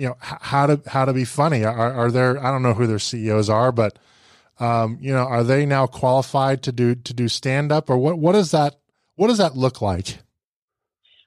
you 0.00 0.06
know, 0.06 0.16
how 0.20 0.64
to 0.64 0.80
how 0.86 1.04
to 1.04 1.12
be 1.12 1.26
funny? 1.26 1.62
Are, 1.62 1.92
are 1.92 2.10
there 2.10 2.42
I 2.42 2.50
don't 2.50 2.62
know 2.62 2.72
who 2.72 2.86
their 2.86 2.98
CEOs 2.98 3.50
are, 3.50 3.70
but 3.70 3.98
um, 4.58 4.96
you 4.98 5.12
know, 5.12 5.24
are 5.24 5.44
they 5.44 5.66
now 5.66 5.86
qualified 5.86 6.62
to 6.62 6.72
do 6.72 6.94
to 6.94 7.12
do 7.12 7.28
stand 7.28 7.70
up, 7.70 7.90
or 7.90 7.98
what? 7.98 8.18
What 8.18 8.32
does 8.32 8.50
that 8.52 8.80
what 9.16 9.28
does 9.28 9.36
that 9.36 9.58
look 9.58 9.82
like? 9.82 10.16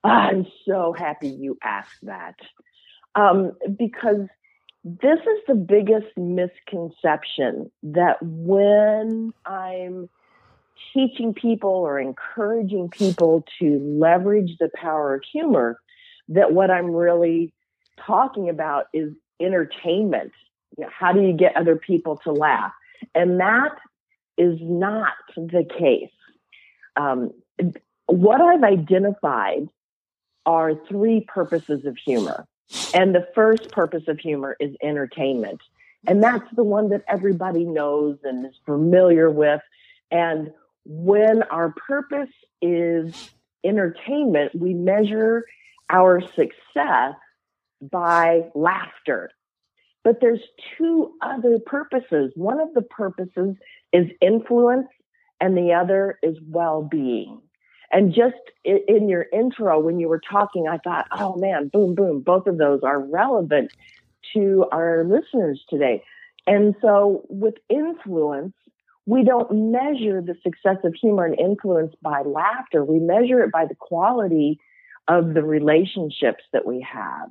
I'm 0.03 0.48
so 0.68 0.92
happy 0.98 1.30
you 1.30 1.56
asked 1.63 2.00
that 2.01 2.34
um, 3.13 3.51
because 3.77 4.27
this 4.84 5.20
is 5.20 5.44
the 5.48 5.53
biggest 5.53 6.18
misconception 6.18 7.72
that 7.84 8.18
when 8.24 9.34
I'm 9.46 10.10
teaching 10.96 11.36
people 11.36 11.70
or 11.70 12.00
encouraging 12.00 12.89
people 12.89 13.46
to 13.60 14.00
leverage 14.01 14.58
the 14.60 14.72
power 14.74 15.13
of 15.13 15.22
humor, 15.32 15.80
that 16.30 16.53
what 16.53 16.72
I'm 16.72 16.89
really 16.89 17.53
talking 17.97 18.50
about 18.50 18.85
is 18.93 19.13
entertainment. 19.39 20.31
You 20.77 20.85
know, 20.85 20.89
how 20.97 21.13
do 21.13 21.21
you 21.21 21.33
get 21.33 21.55
other 21.55 21.75
people 21.75 22.17
to 22.23 22.31
laugh? 22.31 22.71
And 23.13 23.39
that 23.39 23.77
is 24.38 24.57
not 24.62 25.13
the 25.35 25.65
case. 25.77 26.09
Um, 26.95 27.31
what 28.07 28.41
I've 28.41 28.63
identified 28.63 29.69
are 30.45 30.73
three 30.88 31.21
purposes 31.21 31.85
of 31.85 31.97
humor. 31.97 32.45
And 32.93 33.13
the 33.13 33.27
first 33.35 33.71
purpose 33.71 34.03
of 34.07 34.19
humor 34.19 34.55
is 34.59 34.75
entertainment. 34.81 35.62
And 36.07 36.21
that's 36.21 36.50
the 36.55 36.63
one 36.63 36.89
that 36.89 37.03
everybody 37.07 37.63
knows 37.63 38.17
and 38.23 38.45
is 38.45 38.55
familiar 38.65 39.29
with. 39.29 39.62
And 40.12 40.51
when 40.85 41.43
our 41.43 41.73
purpose 41.88 42.33
is 42.62 43.31
entertainment, 43.63 44.53
we 44.55 44.73
measure 44.73 45.45
our 45.89 46.21
success 46.21 47.15
by 47.92 48.50
laughter. 48.56 49.32
But 50.04 50.20
there's 50.20 50.42
two 50.78 51.13
other 51.22 51.60
purposes. 51.66 52.32
One 52.36 52.60
of 52.60 52.74
the 52.74 52.82
purposes 52.82 53.56
is 53.94 54.08
influence, 54.22 54.88
and 55.40 55.58
the 55.58 55.74
other 55.74 56.20
is 56.22 56.38
well 56.46 56.84
being. 56.84 57.42
And 57.92 58.13
just 58.13 58.36
in 58.66 59.08
your 59.08 59.25
intro, 59.32 59.80
when 59.80 60.00
you 60.00 60.10
were 60.10 60.20
talking, 60.20 60.68
I 60.68 60.78
thought, 60.78 61.08
oh 61.12 61.36
man, 61.36 61.70
boom, 61.72 61.94
boom, 61.96 62.22
both 62.22 62.48
of 62.48 62.58
those 62.58 62.82
are 62.84 63.00
relevant 63.00 63.72
to 64.34 64.66
our 64.72 65.04
listeners 65.04 65.63
today. 65.70 66.04
And 66.48 66.75
so 66.82 67.24
with 67.30 67.54
influence, 67.70 68.54
we 69.06 69.24
don't 69.24 69.72
measure 69.72 70.22
the 70.22 70.36
success 70.44 70.78
of 70.84 70.96
humor 71.00 71.25
and 71.25 71.40
influence 71.40 71.94
by 72.02 72.22
laughter. 72.22 72.84
We 72.84 73.00
measure 73.00 73.44
it 73.44 73.52
by 73.52 73.66
the 73.66 73.75
quality 73.75 74.60
of 75.08 75.34
the 75.34 75.44
relationships 75.44 76.44
that 76.54 76.66
we 76.66 76.86
have. 76.92 77.30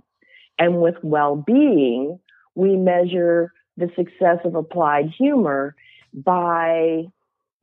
And 0.58 0.80
with 0.80 0.96
well 1.02 1.36
being, 1.36 2.18
we 2.54 2.76
measure 2.76 3.52
the 3.76 3.90
success 3.96 4.38
of 4.44 4.54
applied 4.54 5.06
humor 5.16 5.74
by 6.12 7.04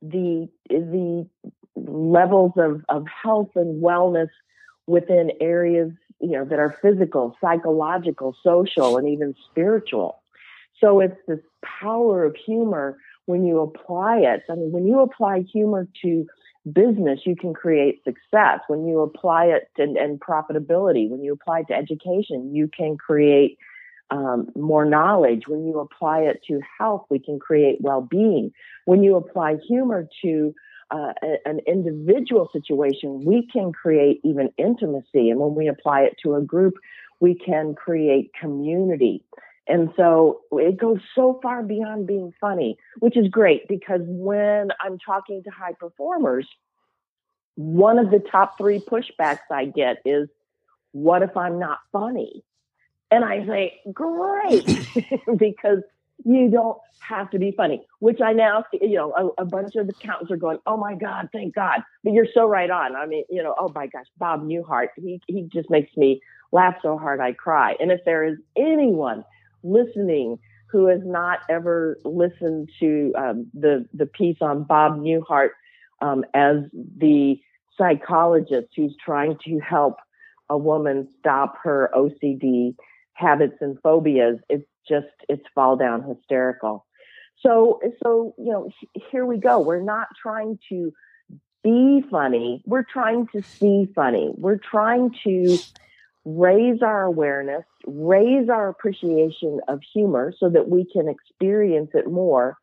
the, 0.02 0.48
the 0.68 1.26
levels 1.76 2.52
of, 2.56 2.84
of 2.88 3.06
health 3.22 3.50
and 3.54 3.82
wellness 3.82 4.28
within 4.86 5.30
areas, 5.40 5.92
you 6.20 6.30
know, 6.30 6.44
that 6.44 6.58
are 6.58 6.76
physical, 6.82 7.36
psychological, 7.40 8.36
social, 8.42 8.96
and 8.96 9.08
even 9.08 9.34
spiritual. 9.50 10.22
So 10.80 11.00
it's 11.00 11.16
this 11.28 11.40
power 11.62 12.24
of 12.24 12.34
humor 12.34 12.98
when 13.26 13.44
you 13.46 13.60
apply 13.60 14.18
it. 14.18 14.42
I 14.50 14.54
mean, 14.54 14.72
when 14.72 14.86
you 14.86 15.00
apply 15.00 15.44
humor 15.52 15.86
to 16.02 16.26
business, 16.72 17.20
you 17.24 17.36
can 17.36 17.54
create 17.54 18.02
success. 18.04 18.60
When 18.68 18.86
you 18.86 19.00
apply 19.00 19.46
it 19.46 19.68
to, 19.76 19.82
and 19.82 20.20
profitability, 20.20 21.08
when 21.08 21.22
you 21.22 21.32
apply 21.32 21.60
it 21.60 21.68
to 21.68 21.74
education, 21.74 22.54
you 22.54 22.68
can 22.68 22.96
create 22.96 23.58
um, 24.10 24.48
more 24.56 24.84
knowledge. 24.84 25.42
When 25.46 25.66
you 25.66 25.78
apply 25.78 26.20
it 26.20 26.40
to 26.48 26.60
health, 26.78 27.06
we 27.10 27.18
can 27.18 27.38
create 27.38 27.78
well-being. 27.80 28.52
When 28.84 29.02
you 29.02 29.16
apply 29.16 29.56
humor 29.66 30.08
to 30.22 30.54
uh, 30.90 31.12
an 31.44 31.60
individual 31.66 32.50
situation, 32.52 33.24
we 33.24 33.46
can 33.52 33.72
create 33.72 34.20
even 34.24 34.50
intimacy. 34.58 35.30
And 35.30 35.38
when 35.38 35.54
we 35.54 35.68
apply 35.68 36.00
it 36.02 36.16
to 36.24 36.34
a 36.34 36.42
group, 36.42 36.74
we 37.20 37.34
can 37.34 37.74
create 37.74 38.32
community. 38.38 39.22
And 39.70 39.90
so 39.96 40.40
it 40.50 40.76
goes 40.76 40.98
so 41.14 41.38
far 41.40 41.62
beyond 41.62 42.08
being 42.08 42.34
funny, 42.40 42.76
which 42.98 43.16
is 43.16 43.28
great 43.28 43.68
because 43.68 44.00
when 44.02 44.70
I'm 44.80 44.98
talking 44.98 45.44
to 45.44 45.50
high 45.50 45.74
performers, 45.74 46.44
one 47.54 48.00
of 48.00 48.10
the 48.10 48.18
top 48.18 48.58
three 48.58 48.80
pushbacks 48.80 49.38
I 49.48 49.66
get 49.66 49.98
is, 50.04 50.28
what 50.90 51.22
if 51.22 51.36
I'm 51.36 51.60
not 51.60 51.78
funny? 51.92 52.42
And 53.12 53.24
I 53.24 53.46
say, 53.46 53.80
great, 53.92 54.66
because 55.36 55.82
you 56.24 56.50
don't 56.50 56.78
have 56.98 57.30
to 57.30 57.38
be 57.38 57.52
funny, 57.52 57.86
which 58.00 58.20
I 58.20 58.32
now, 58.32 58.64
you 58.72 58.96
know, 58.96 59.32
a, 59.38 59.42
a, 59.42 59.44
bunch 59.44 59.76
of 59.76 59.88
accountants 59.88 60.32
are 60.32 60.36
going, 60.36 60.58
oh 60.66 60.76
my 60.76 60.96
God, 60.96 61.28
thank 61.32 61.54
God. 61.54 61.82
But 62.02 62.12
you're 62.12 62.26
so 62.34 62.46
right 62.46 62.70
on. 62.70 62.96
I 62.96 63.06
mean, 63.06 63.24
you 63.30 63.42
know, 63.42 63.54
oh 63.58 63.70
my 63.72 63.86
gosh, 63.86 64.06
Bob 64.18 64.42
Newhart, 64.42 64.88
he, 64.96 65.20
he 65.28 65.42
just 65.42 65.70
makes 65.70 65.96
me 65.96 66.20
laugh 66.50 66.74
so 66.82 66.98
hard 66.98 67.20
I 67.20 67.32
cry. 67.32 67.76
And 67.78 67.92
if 67.92 68.00
there 68.04 68.24
is 68.24 68.36
anyone 68.56 69.24
listening 69.62 70.38
who 70.70 70.86
has 70.86 71.00
not 71.04 71.40
ever 71.48 71.98
listened 72.04 72.70
to 72.78 73.12
um, 73.16 73.46
the 73.54 73.86
the 73.92 74.06
piece 74.06 74.38
on 74.40 74.64
Bob 74.64 74.98
Newhart 74.98 75.50
um, 76.00 76.24
as 76.34 76.56
the 76.96 77.36
psychologist 77.76 78.68
who's 78.76 78.96
trying 79.04 79.36
to 79.44 79.58
help 79.58 79.96
a 80.48 80.58
woman 80.58 81.08
stop 81.18 81.56
her 81.62 81.90
OCD 81.94 82.74
habits 83.14 83.56
and 83.60 83.78
phobias, 83.82 84.38
it's 84.48 84.66
just 84.88 85.06
it's 85.28 85.44
fall 85.54 85.76
down 85.76 86.02
hysterical. 86.02 86.86
So 87.42 87.80
so 88.02 88.34
you 88.38 88.52
know 88.52 88.70
here 89.10 89.26
we 89.26 89.38
go. 89.38 89.60
We're 89.60 89.82
not 89.82 90.08
trying 90.20 90.58
to 90.68 90.92
be 91.62 92.02
funny. 92.10 92.62
We're 92.66 92.84
trying 92.84 93.26
to 93.28 93.42
see 93.42 93.88
funny. 93.94 94.32
We're 94.36 94.58
trying 94.58 95.14
to 95.24 95.58
raise 96.24 96.82
our 96.82 97.04
awareness, 97.04 97.64
raise 97.86 98.48
our 98.48 98.68
appreciation 98.68 99.60
of 99.68 99.80
humor 99.92 100.32
so 100.38 100.48
that 100.50 100.68
we 100.68 100.84
can 100.84 101.08
experience 101.08 101.90
it 101.94 102.10
more. 102.10 102.56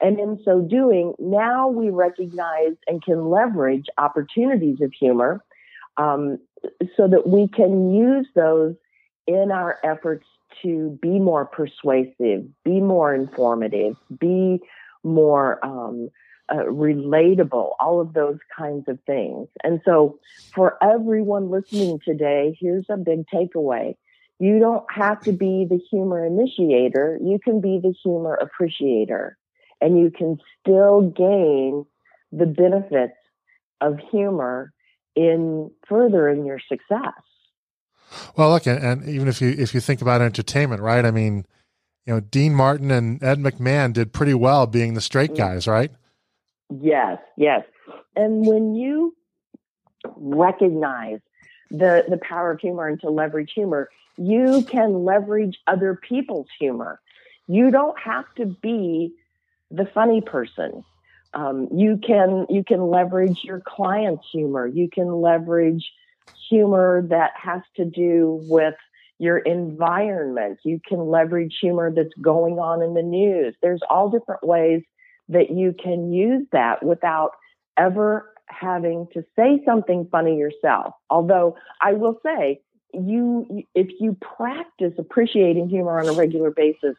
And 0.00 0.18
in 0.18 0.40
so 0.44 0.60
doing, 0.60 1.14
now 1.18 1.68
we 1.68 1.90
recognize 1.90 2.74
and 2.86 3.02
can 3.02 3.30
leverage 3.30 3.86
opportunities 3.96 4.80
of 4.80 4.92
humor 4.92 5.44
um, 5.96 6.38
so 6.96 7.06
that 7.08 7.28
we 7.28 7.48
can 7.48 7.94
use 7.94 8.26
those 8.34 8.74
in 9.26 9.50
our 9.52 9.78
efforts 9.84 10.26
to 10.62 10.98
be 11.00 11.18
more 11.18 11.44
persuasive, 11.44 12.44
be 12.64 12.80
more 12.80 13.14
informative, 13.14 13.96
be 14.18 14.60
more 15.02 15.64
um, 15.64 16.10
uh, 16.50 16.56
relatable, 16.56 17.70
all 17.80 18.00
of 18.00 18.12
those 18.12 18.38
kinds 18.56 18.88
of 18.88 18.98
things. 19.06 19.48
And 19.62 19.80
so, 19.84 20.18
for 20.54 20.76
everyone 20.82 21.50
listening 21.50 22.00
today, 22.04 22.56
here's 22.60 22.86
a 22.90 22.96
big 22.96 23.24
takeaway. 23.32 23.96
You 24.38 24.58
don't 24.58 24.84
have 24.90 25.20
to 25.22 25.32
be 25.32 25.66
the 25.68 25.80
humor 25.90 26.24
initiator, 26.26 27.18
you 27.22 27.38
can 27.42 27.60
be 27.60 27.80
the 27.82 27.94
humor 28.02 28.34
appreciator, 28.34 29.38
and 29.80 29.98
you 29.98 30.10
can 30.10 30.38
still 30.60 31.02
gain 31.02 31.86
the 32.32 32.46
benefits 32.46 33.16
of 33.80 33.98
humor 34.10 34.72
in 35.14 35.70
furthering 35.88 36.44
your 36.44 36.58
success. 36.68 37.12
Well, 38.36 38.50
look, 38.50 38.66
and 38.66 39.08
even 39.08 39.28
if 39.28 39.40
you 39.40 39.48
if 39.48 39.74
you 39.74 39.80
think 39.80 40.02
about 40.02 40.20
entertainment, 40.20 40.82
right? 40.82 41.04
I 41.04 41.10
mean, 41.10 41.46
you 42.06 42.14
know, 42.14 42.20
Dean 42.20 42.54
Martin 42.54 42.90
and 42.90 43.22
Ed 43.22 43.38
McMahon 43.38 43.92
did 43.92 44.12
pretty 44.12 44.34
well 44.34 44.66
being 44.66 44.94
the 44.94 45.00
straight 45.00 45.34
guys, 45.34 45.66
right? 45.66 45.90
Yes, 46.70 47.18
yes. 47.36 47.64
And 48.16 48.46
when 48.46 48.74
you 48.74 49.14
recognize 50.16 51.20
the 51.70 52.04
the 52.08 52.18
power 52.18 52.52
of 52.52 52.60
humor 52.60 52.88
and 52.88 53.00
to 53.00 53.10
leverage 53.10 53.52
humor, 53.54 53.88
you 54.16 54.64
can 54.70 55.04
leverage 55.04 55.58
other 55.66 55.94
people's 55.94 56.48
humor. 56.58 57.00
You 57.46 57.70
don't 57.70 57.98
have 57.98 58.24
to 58.36 58.46
be 58.46 59.12
the 59.70 59.86
funny 59.86 60.20
person. 60.20 60.84
Um, 61.34 61.68
you 61.74 61.98
can 62.04 62.46
you 62.48 62.64
can 62.64 62.88
leverage 62.88 63.40
your 63.44 63.60
client's 63.60 64.26
humor. 64.30 64.66
You 64.66 64.88
can 64.88 65.20
leverage 65.20 65.90
humor 66.48 67.04
that 67.08 67.32
has 67.36 67.62
to 67.76 67.84
do 67.84 68.40
with 68.48 68.74
your 69.18 69.38
environment. 69.38 70.60
You 70.64 70.80
can 70.86 70.98
leverage 70.98 71.56
humor 71.60 71.92
that's 71.94 72.14
going 72.20 72.58
on 72.58 72.82
in 72.82 72.94
the 72.94 73.02
news. 73.02 73.54
There's 73.62 73.82
all 73.90 74.10
different 74.10 74.44
ways 74.44 74.82
that 75.28 75.50
you 75.50 75.74
can 75.82 76.12
use 76.12 76.46
that 76.52 76.82
without 76.82 77.30
ever 77.76 78.30
having 78.46 79.08
to 79.14 79.24
say 79.36 79.62
something 79.64 80.06
funny 80.10 80.36
yourself. 80.36 80.94
Although 81.10 81.56
I 81.80 81.94
will 81.94 82.20
say, 82.24 82.60
you 82.92 83.64
if 83.74 83.88
you 84.00 84.16
practice 84.36 84.92
appreciating 84.98 85.68
humor 85.68 85.98
on 85.98 86.08
a 86.08 86.12
regular 86.12 86.50
basis, 86.50 86.94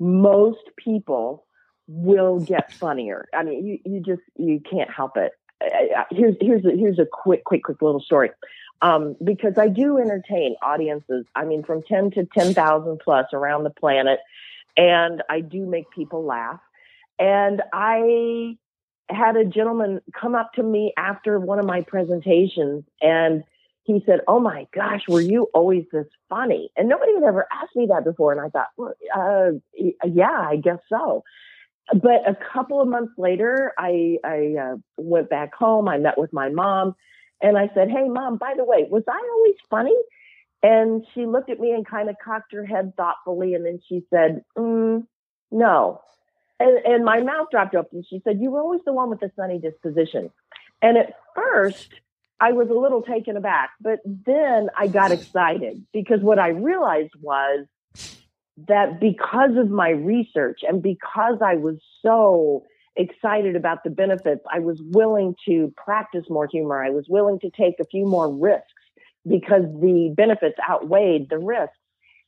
most 0.00 0.62
people 0.76 1.44
will 1.88 2.38
get 2.40 2.72
funnier. 2.72 3.26
I 3.34 3.42
mean, 3.42 3.66
you, 3.66 3.78
you 3.84 4.00
just, 4.00 4.22
you 4.36 4.60
can't 4.60 4.90
help 4.90 5.16
it. 5.16 5.32
Here's, 6.10 6.36
here's, 6.40 6.64
a, 6.64 6.70
here's 6.70 6.98
a 6.98 7.06
quick, 7.10 7.44
quick, 7.44 7.64
quick 7.64 7.82
little 7.82 8.00
story. 8.00 8.30
Um, 8.80 9.16
because 9.24 9.58
I 9.58 9.68
do 9.68 9.98
entertain 9.98 10.54
audiences. 10.62 11.24
I 11.34 11.44
mean, 11.44 11.64
from 11.64 11.82
10 11.82 12.12
to 12.12 12.26
10,000 12.26 13.00
plus 13.02 13.26
around 13.32 13.64
the 13.64 13.70
planet. 13.70 14.20
And 14.76 15.22
I 15.28 15.40
do 15.40 15.66
make 15.66 15.90
people 15.90 16.24
laugh. 16.24 16.60
And 17.18 17.62
I 17.72 18.56
had 19.10 19.36
a 19.36 19.44
gentleman 19.44 20.00
come 20.18 20.34
up 20.34 20.52
to 20.54 20.62
me 20.62 20.92
after 20.96 21.40
one 21.40 21.58
of 21.58 21.64
my 21.64 21.80
presentations 21.82 22.84
and 23.00 23.42
he 23.84 24.02
said, 24.04 24.20
Oh 24.28 24.38
my 24.38 24.66
gosh, 24.74 25.02
were 25.08 25.20
you 25.20 25.48
always 25.54 25.84
this 25.92 26.06
funny? 26.28 26.70
And 26.76 26.88
nobody 26.88 27.14
had 27.14 27.22
ever 27.22 27.46
asked 27.50 27.74
me 27.74 27.86
that 27.88 28.04
before. 28.04 28.32
And 28.32 28.40
I 28.40 28.48
thought, 28.50 28.68
well, 28.76 28.92
uh, 29.16 29.58
yeah, 30.06 30.46
I 30.46 30.56
guess 30.56 30.78
so. 30.90 31.24
But 31.94 32.28
a 32.28 32.36
couple 32.52 32.82
of 32.82 32.88
months 32.88 33.14
later, 33.16 33.72
I, 33.78 34.18
I 34.22 34.56
uh, 34.60 34.76
went 34.98 35.30
back 35.30 35.54
home. 35.54 35.88
I 35.88 35.96
met 35.96 36.18
with 36.18 36.34
my 36.34 36.50
mom 36.50 36.94
and 37.40 37.56
I 37.56 37.70
said, 37.74 37.88
Hey, 37.88 38.08
mom, 38.08 38.36
by 38.36 38.52
the 38.56 38.64
way, 38.64 38.86
was 38.90 39.04
I 39.08 39.28
always 39.34 39.54
funny? 39.70 39.96
And 40.62 41.06
she 41.14 41.24
looked 41.24 41.50
at 41.50 41.60
me 41.60 41.70
and 41.72 41.86
kind 41.86 42.10
of 42.10 42.16
cocked 42.22 42.52
her 42.52 42.66
head 42.66 42.92
thoughtfully. 42.96 43.54
And 43.54 43.64
then 43.64 43.80
she 43.88 44.04
said, 44.10 44.42
mm, 44.56 45.06
No. 45.50 46.02
And, 46.60 46.78
and 46.84 47.04
my 47.04 47.20
mouth 47.20 47.48
dropped 47.50 47.74
open. 47.74 48.04
She 48.08 48.20
said, 48.24 48.40
You 48.40 48.50
were 48.50 48.60
always 48.60 48.80
the 48.84 48.92
one 48.92 49.10
with 49.10 49.20
the 49.20 49.30
sunny 49.36 49.58
disposition. 49.58 50.30
And 50.82 50.96
at 50.96 51.14
first, 51.34 51.94
I 52.40 52.52
was 52.52 52.68
a 52.70 52.74
little 52.74 53.02
taken 53.02 53.36
aback, 53.36 53.70
but 53.80 53.98
then 54.04 54.68
I 54.76 54.86
got 54.86 55.10
excited 55.10 55.84
because 55.92 56.20
what 56.20 56.38
I 56.38 56.48
realized 56.48 57.12
was 57.20 57.66
that 58.66 59.00
because 59.00 59.56
of 59.56 59.70
my 59.70 59.90
research 59.90 60.60
and 60.66 60.82
because 60.82 61.38
I 61.44 61.56
was 61.56 61.76
so 62.02 62.64
excited 62.96 63.56
about 63.56 63.84
the 63.84 63.90
benefits, 63.90 64.42
I 64.52 64.58
was 64.58 64.80
willing 64.82 65.34
to 65.46 65.72
practice 65.76 66.24
more 66.28 66.48
humor. 66.50 66.82
I 66.82 66.90
was 66.90 67.06
willing 67.08 67.38
to 67.40 67.50
take 67.50 67.74
a 67.80 67.84
few 67.84 68.06
more 68.06 68.32
risks 68.32 68.66
because 69.26 69.62
the 69.62 70.12
benefits 70.16 70.56
outweighed 70.68 71.28
the 71.30 71.38
risks. 71.38 71.76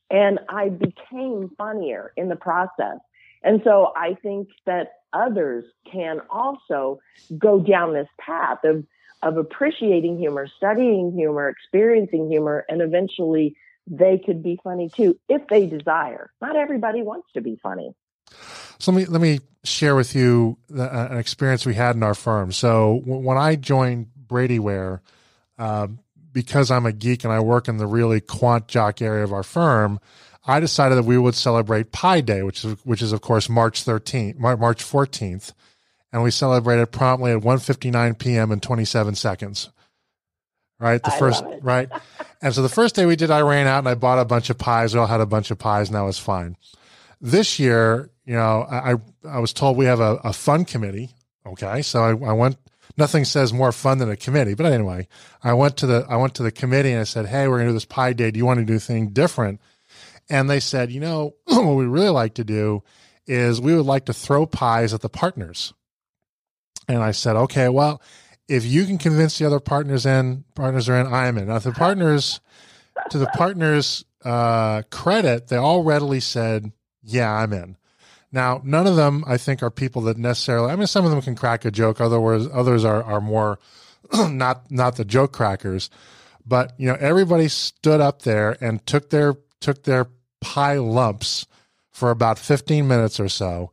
And 0.09 0.39
I 0.49 0.69
became 0.69 1.51
funnier 1.57 2.11
in 2.17 2.27
the 2.29 2.35
process. 2.35 2.97
And 3.43 3.61
so 3.63 3.91
I 3.95 4.15
think 4.21 4.49
that 4.65 4.93
others 5.13 5.65
can 5.91 6.21
also 6.29 6.99
go 7.37 7.59
down 7.59 7.93
this 7.93 8.07
path 8.19 8.59
of 8.63 8.85
of 9.23 9.37
appreciating 9.37 10.17
humor, 10.17 10.47
studying 10.57 11.11
humor, 11.11 11.47
experiencing 11.47 12.27
humor, 12.27 12.65
and 12.67 12.81
eventually 12.81 13.55
they 13.85 14.17
could 14.17 14.41
be 14.41 14.59
funny 14.63 14.89
too 14.89 15.19
if 15.29 15.47
they 15.47 15.67
desire. 15.67 16.31
Not 16.41 16.55
everybody 16.55 17.03
wants 17.03 17.27
to 17.33 17.41
be 17.41 17.59
funny. 17.61 17.93
So 18.79 18.91
let 18.91 18.97
me 18.97 19.05
let 19.05 19.21
me 19.21 19.39
share 19.63 19.95
with 19.95 20.15
you 20.15 20.57
the, 20.69 20.83
uh, 20.83 21.09
an 21.11 21.17
experience 21.17 21.65
we 21.65 21.75
had 21.75 21.95
in 21.95 22.03
our 22.03 22.15
firm. 22.15 22.51
So 22.51 23.01
w- 23.05 23.25
when 23.25 23.37
I 23.37 23.55
joined 23.55 24.07
Brady 24.15 24.57
Ware, 24.57 25.01
uh, 25.59 25.87
because 26.31 26.71
I'm 26.71 26.85
a 26.85 26.91
geek 26.91 27.23
and 27.23 27.31
I 27.31 27.41
work 27.41 27.67
in 27.67 27.77
the 27.77 27.85
really 27.85 28.21
quant 28.21 28.67
jock 28.67 29.01
area 29.01 29.23
of 29.23 29.33
our 29.33 29.43
firm, 29.43 29.99
I 30.45 30.59
decided 30.59 30.95
that 30.95 31.03
we 31.03 31.17
would 31.17 31.35
celebrate 31.35 31.91
Pi 31.91 32.21
Day, 32.21 32.41
which 32.41 32.65
is 32.65 32.75
which 32.83 33.01
is 33.01 33.13
of 33.13 33.21
course 33.21 33.49
March 33.49 33.85
13th, 33.85 34.37
March 34.37 34.83
14th, 34.83 35.53
and 36.11 36.23
we 36.23 36.31
celebrated 36.31 36.91
promptly 36.91 37.31
at 37.31 37.41
1:59 37.41 38.17
p.m. 38.17 38.51
and 38.51 38.61
27 38.61 39.15
seconds. 39.15 39.69
Right, 40.79 41.01
the 41.03 41.13
I 41.13 41.19
first 41.19 41.43
right, 41.61 41.89
and 42.41 42.55
so 42.55 42.63
the 42.63 42.69
first 42.69 42.95
day 42.95 43.05
we 43.05 43.15
did, 43.15 43.29
I 43.29 43.41
ran 43.41 43.67
out 43.67 43.79
and 43.79 43.89
I 43.89 43.93
bought 43.93 44.17
a 44.17 44.25
bunch 44.25 44.49
of 44.49 44.57
pies. 44.57 44.93
We 44.93 44.99
all 44.99 45.05
had 45.05 45.21
a 45.21 45.27
bunch 45.27 45.51
of 45.51 45.59
pies, 45.59 45.89
and 45.89 45.95
that 45.95 46.01
was 46.01 46.17
fine. 46.17 46.57
This 47.19 47.59
year, 47.59 48.09
you 48.25 48.33
know, 48.33 48.65
I 48.67 48.95
I 49.27 49.39
was 49.39 49.53
told 49.53 49.77
we 49.77 49.85
have 49.85 49.99
a, 49.99 50.15
a 50.23 50.33
fun 50.33 50.65
committee. 50.65 51.11
Okay, 51.45 51.83
so 51.83 52.01
I, 52.01 52.29
I 52.29 52.33
went. 52.33 52.57
Nothing 52.97 53.25
says 53.25 53.53
more 53.53 53.71
fun 53.71 53.99
than 53.99 54.09
a 54.09 54.17
committee, 54.17 54.55
but 54.55 54.65
anyway, 54.65 55.07
I 55.43 55.53
went 55.53 55.77
to 55.77 55.85
the 55.85 56.05
I 56.09 56.15
went 56.15 56.33
to 56.35 56.43
the 56.43 56.51
committee 56.51 56.91
and 56.91 56.99
I 56.99 57.03
said, 57.03 57.27
"Hey, 57.27 57.47
we're 57.47 57.57
going 57.57 57.67
to 57.67 57.69
do 57.69 57.75
this 57.75 57.85
pie 57.85 58.13
day. 58.13 58.31
Do 58.31 58.39
you 58.39 58.45
want 58.45 58.59
to 58.59 58.65
do 58.65 58.73
anything 58.73 59.09
different?" 59.09 59.61
And 60.29 60.49
they 60.49 60.59
said, 60.59 60.91
"You 60.91 60.99
know, 60.99 61.35
what 61.45 61.75
we 61.75 61.85
really 61.85 62.09
like 62.09 62.35
to 62.35 62.43
do 62.43 62.83
is 63.27 63.61
we 63.61 63.75
would 63.75 63.85
like 63.85 64.05
to 64.05 64.13
throw 64.13 64.45
pies 64.45 64.93
at 64.93 65.01
the 65.01 65.09
partners." 65.09 65.73
And 66.87 67.01
I 67.01 67.11
said, 67.11 67.35
okay, 67.35 67.69
well, 67.69 68.01
if 68.47 68.65
you 68.65 68.85
can 68.85 68.97
convince 68.97 69.37
the 69.37 69.45
other 69.45 69.59
partners 69.59 70.05
in, 70.05 70.43
partners 70.55 70.89
are 70.89 70.99
in, 70.99 71.07
I'm 71.07 71.37
in. 71.37 71.47
Now, 71.47 71.59
the 71.59 71.71
partners, 71.71 72.41
to 73.11 73.17
the 73.17 73.27
partners' 73.27 74.03
uh, 74.25 74.81
credit, 74.91 75.47
they 75.47 75.55
all 75.55 75.83
readily 75.83 76.19
said, 76.19 76.71
yeah, 77.01 77.31
I'm 77.31 77.53
in. 77.53 77.77
Now, 78.31 78.61
none 78.63 78.87
of 78.87 78.95
them, 78.95 79.23
I 79.27 79.37
think, 79.37 79.63
are 79.63 79.71
people 79.71 80.01
that 80.03 80.17
necessarily. 80.17 80.71
I 80.71 80.75
mean, 80.75 80.87
some 80.87 81.05
of 81.05 81.11
them 81.11 81.21
can 81.21 81.35
crack 81.35 81.65
a 81.65 81.71
joke. 81.71 81.99
Otherwise, 81.99 82.47
others 82.51 82.85
are 82.85 83.03
are 83.03 83.19
more 83.19 83.59
not 84.13 84.71
not 84.71 84.95
the 84.95 85.03
joke 85.03 85.33
crackers. 85.33 85.89
But 86.45 86.73
you 86.77 86.87
know, 86.87 86.95
everybody 86.97 87.49
stood 87.49 87.99
up 87.99 88.21
there 88.21 88.55
and 88.61 88.85
took 88.85 89.09
their 89.09 89.35
took 89.61 89.83
their 89.83 90.07
pie 90.41 90.77
lumps 90.77 91.45
for 91.91 92.11
about 92.11 92.37
15 92.37 92.87
minutes 92.87 93.19
or 93.19 93.29
so, 93.29 93.71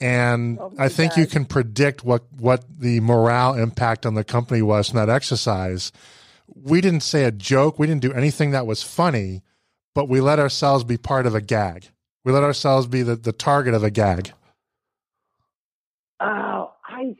and 0.00 0.58
oh 0.58 0.72
I 0.78 0.88
think 0.88 1.12
God. 1.12 1.20
you 1.20 1.26
can 1.26 1.44
predict 1.44 2.04
what 2.04 2.24
what 2.38 2.64
the 2.78 3.00
morale 3.00 3.54
impact 3.54 4.06
on 4.06 4.14
the 4.14 4.24
company 4.24 4.62
was 4.62 4.88
from 4.88 4.98
that 4.98 5.10
exercise. 5.10 5.92
We 6.54 6.80
didn't 6.80 7.02
say 7.02 7.24
a 7.24 7.30
joke, 7.30 7.78
we 7.78 7.86
didn't 7.86 8.02
do 8.02 8.12
anything 8.12 8.52
that 8.52 8.66
was 8.66 8.82
funny, 8.82 9.42
but 9.94 10.08
we 10.08 10.20
let 10.20 10.38
ourselves 10.38 10.84
be 10.84 10.96
part 10.96 11.26
of 11.26 11.34
a 11.34 11.40
gag. 11.40 11.88
We 12.24 12.32
let 12.32 12.42
ourselves 12.42 12.86
be 12.86 13.02
the, 13.02 13.16
the 13.16 13.32
target 13.32 13.74
of 13.74 13.84
a 13.84 13.90
gag. 13.90 14.32
Oh, 16.20 16.72
I 16.86 17.16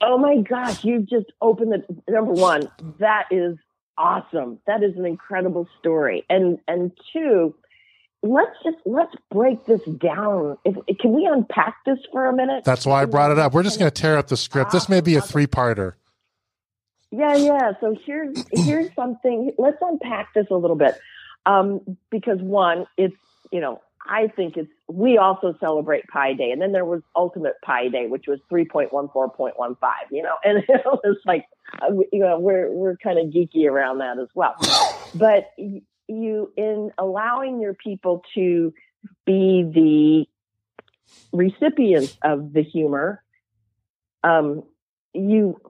oh 0.00 0.18
my 0.18 0.38
gosh, 0.38 0.84
you 0.84 1.00
just 1.00 1.26
opened 1.40 1.72
the 1.72 2.12
number 2.12 2.32
one. 2.32 2.70
That 2.98 3.24
is 3.30 3.56
awesome. 3.98 4.58
That 4.66 4.82
is 4.82 4.96
an 4.96 5.04
incredible 5.04 5.68
story. 5.78 6.24
And 6.28 6.58
and 6.68 6.92
two, 7.12 7.54
let's 8.22 8.56
just 8.64 8.78
let's 8.84 9.14
break 9.30 9.64
this 9.66 9.80
down. 9.98 10.58
If, 10.64 10.76
can 10.98 11.12
we 11.12 11.26
unpack 11.26 11.76
this 11.84 11.98
for 12.12 12.26
a 12.26 12.34
minute? 12.34 12.64
That's 12.64 12.86
why 12.86 13.02
I 13.02 13.04
brought 13.04 13.30
it 13.30 13.38
up. 13.38 13.54
We're 13.54 13.62
just 13.62 13.78
going 13.78 13.90
to 13.90 14.00
tear 14.02 14.16
up 14.16 14.28
the 14.28 14.36
script. 14.36 14.72
This 14.72 14.88
may 14.88 15.00
be 15.00 15.16
a 15.16 15.20
three-parter. 15.20 15.94
Yeah, 17.10 17.36
yeah. 17.36 17.72
So 17.80 17.96
here's 18.04 18.44
here's 18.52 18.92
something. 18.94 19.52
Let's 19.58 19.78
unpack 19.80 20.34
this 20.34 20.46
a 20.50 20.56
little 20.56 20.76
bit, 20.76 20.98
um, 21.46 21.80
because 22.10 22.40
one, 22.40 22.86
it's 22.96 23.16
you 23.52 23.60
know 23.60 23.80
I 24.08 24.28
think 24.28 24.56
it's 24.56 24.70
we 24.88 25.18
also 25.18 25.54
celebrate 25.60 26.06
Pi 26.08 26.34
Day, 26.34 26.50
and 26.50 26.60
then 26.60 26.72
there 26.72 26.84
was 26.84 27.02
Ultimate 27.14 27.54
Pi 27.64 27.88
Day, 27.88 28.06
which 28.06 28.26
was 28.26 28.38
three 28.48 28.64
point 28.64 28.92
one 28.92 29.08
four 29.08 29.30
point 29.30 29.58
one 29.58 29.76
five. 29.76 30.06
You 30.10 30.22
know, 30.22 30.34
and 30.44 30.58
it 30.68 30.82
was 30.84 31.16
like 31.24 31.46
you 32.12 32.20
know 32.20 32.38
we're 32.38 32.70
we're 32.70 32.96
kind 32.96 33.18
of 33.18 33.26
geeky 33.26 33.68
around 33.68 33.98
that 33.98 34.18
as 34.18 34.28
well. 34.34 34.54
But 35.14 35.52
you 36.08 36.52
in 36.56 36.90
allowing 36.98 37.60
your 37.60 37.74
people 37.74 38.22
to 38.34 38.74
be 39.24 39.62
the 39.74 40.26
recipients 41.32 42.16
of 42.22 42.52
the 42.52 42.62
humor 42.62 43.22
um, 44.24 44.64
you 45.14 45.60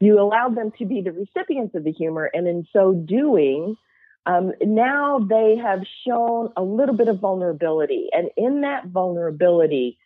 you 0.00 0.20
allowed 0.20 0.56
them 0.56 0.72
to 0.78 0.84
be 0.84 1.00
the 1.00 1.12
recipients 1.12 1.74
of 1.74 1.84
the 1.84 1.92
humor 1.92 2.30
and 2.32 2.46
in 2.46 2.66
so 2.72 2.92
doing 2.92 3.76
um, 4.24 4.52
now 4.62 5.18
they 5.18 5.56
have 5.56 5.80
shown 6.06 6.52
a 6.56 6.62
little 6.62 6.94
bit 6.94 7.08
of 7.08 7.18
vulnerability 7.18 8.08
and 8.12 8.28
in 8.36 8.62
that 8.62 8.86
vulnerability 8.86 9.98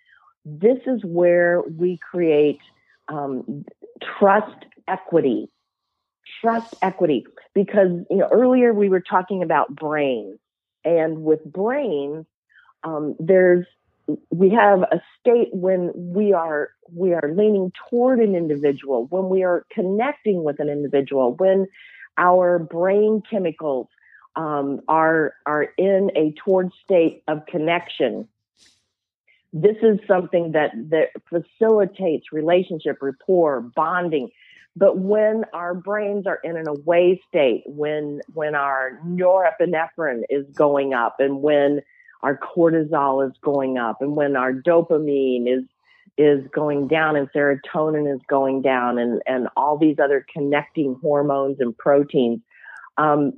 this 0.44 0.78
is 0.86 1.04
where 1.04 1.62
we 1.62 1.98
create 1.98 2.60
um, 3.08 3.64
trust 4.18 4.66
equity. 4.88 5.48
Trust 6.40 6.74
equity. 6.82 7.26
Because 7.54 7.90
you 8.10 8.16
know 8.16 8.28
earlier 8.32 8.72
we 8.72 8.88
were 8.88 9.00
talking 9.00 9.42
about 9.42 9.74
brains. 9.74 10.38
And 10.84 11.22
with 11.22 11.44
brains 11.44 12.26
um, 12.86 13.16
there's 13.18 13.66
we 14.30 14.50
have 14.50 14.82
a 14.82 15.00
state 15.18 15.48
when 15.52 15.90
we 15.94 16.32
are 16.32 16.70
we 16.92 17.12
are 17.12 17.32
leaning 17.34 17.72
toward 17.90 18.20
an 18.20 18.36
individual 18.36 19.06
when 19.10 19.28
we 19.28 19.42
are 19.42 19.66
connecting 19.72 20.44
with 20.44 20.60
an 20.60 20.68
individual 20.68 21.34
when 21.34 21.66
our 22.16 22.60
brain 22.60 23.20
chemicals 23.28 23.88
um, 24.36 24.80
are 24.86 25.34
are 25.44 25.66
in 25.76 26.10
a 26.14 26.32
toward 26.44 26.70
state 26.84 27.24
of 27.26 27.44
connection 27.46 28.28
this 29.62 29.76
is 29.82 29.98
something 30.06 30.52
that 30.52 30.72
that 30.90 31.08
facilitates 31.30 32.26
relationship 32.32 32.98
rapport 33.00 33.60
bonding 33.60 34.30
but 34.76 34.98
when 34.98 35.44
our 35.54 35.74
brains 35.74 36.26
are 36.26 36.38
in 36.44 36.56
an 36.58 36.68
away 36.68 37.20
state, 37.28 37.62
when 37.64 38.20
when 38.34 38.54
our 38.54 39.00
norepinephrine 39.06 40.24
is 40.28 40.44
going 40.54 40.92
up, 40.92 41.16
and 41.18 41.40
when 41.40 41.80
our 42.22 42.38
cortisol 42.38 43.26
is 43.26 43.34
going 43.40 43.78
up, 43.78 44.02
and 44.02 44.14
when 44.14 44.36
our 44.36 44.52
dopamine 44.52 45.48
is 45.48 45.64
is 46.18 46.46
going 46.54 46.88
down, 46.88 47.16
and 47.16 47.30
serotonin 47.32 48.14
is 48.14 48.20
going 48.28 48.60
down, 48.60 48.98
and 48.98 49.22
and 49.26 49.48
all 49.56 49.78
these 49.78 49.96
other 49.98 50.26
connecting 50.30 50.98
hormones 51.00 51.56
and 51.58 51.76
proteins, 51.78 52.42
um, 52.98 53.32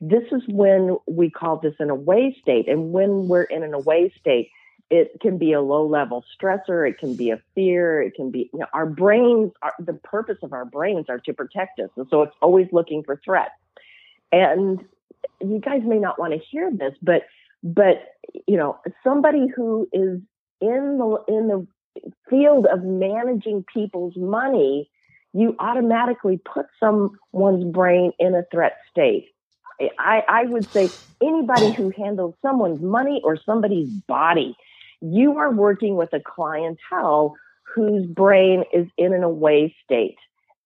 this 0.00 0.24
is 0.32 0.42
when 0.48 0.96
we 1.06 1.30
call 1.30 1.60
this 1.60 1.74
an 1.78 1.90
away 1.90 2.36
state. 2.42 2.68
And 2.68 2.90
when 2.90 3.28
we're 3.28 3.44
in 3.44 3.62
an 3.62 3.74
away 3.74 4.12
state, 4.18 4.50
it 4.90 5.20
can 5.20 5.38
be 5.38 5.52
a 5.52 5.60
low 5.60 5.86
level 5.86 6.24
stressor. 6.38 6.88
It 6.88 6.98
can 6.98 7.16
be 7.16 7.30
a 7.30 7.40
fear. 7.54 8.02
It 8.02 8.14
can 8.14 8.30
be, 8.30 8.50
you 8.52 8.60
know, 8.60 8.66
our 8.72 8.86
brains 8.86 9.52
are 9.62 9.74
the 9.78 9.94
purpose 9.94 10.38
of 10.42 10.52
our 10.52 10.64
brains 10.64 11.06
are 11.08 11.18
to 11.20 11.32
protect 11.32 11.80
us. 11.80 11.90
And 11.96 12.06
so 12.10 12.22
it's 12.22 12.36
always 12.42 12.68
looking 12.70 13.02
for 13.02 13.20
threat. 13.24 13.52
And 14.30 14.84
you 15.40 15.58
guys 15.58 15.82
may 15.84 15.98
not 15.98 16.18
want 16.18 16.32
to 16.32 16.38
hear 16.38 16.70
this, 16.70 16.94
but, 17.02 17.22
but, 17.62 18.14
you 18.46 18.56
know, 18.56 18.78
somebody 19.02 19.46
who 19.48 19.88
is 19.92 20.20
in 20.60 20.98
the, 20.98 21.24
in 21.28 21.48
the 21.48 21.66
field 22.28 22.66
of 22.66 22.82
managing 22.82 23.64
people's 23.72 24.16
money, 24.16 24.90
you 25.32 25.56
automatically 25.58 26.40
put 26.44 26.66
someone's 26.78 27.64
brain 27.64 28.12
in 28.18 28.34
a 28.34 28.44
threat 28.50 28.76
state. 28.90 29.28
I, 29.98 30.22
I 30.28 30.44
would 30.44 30.68
say 30.72 30.90
anybody 31.22 31.72
who 31.72 31.90
handles 31.90 32.34
someone's 32.42 32.80
money 32.80 33.20
or 33.24 33.36
somebody's 33.36 33.88
body, 33.88 34.56
you 35.04 35.38
are 35.38 35.52
working 35.52 35.96
with 35.96 36.12
a 36.12 36.20
clientele 36.20 37.36
whose 37.74 38.06
brain 38.06 38.64
is 38.72 38.86
in 38.96 39.12
an 39.12 39.22
away 39.22 39.74
state, 39.84 40.16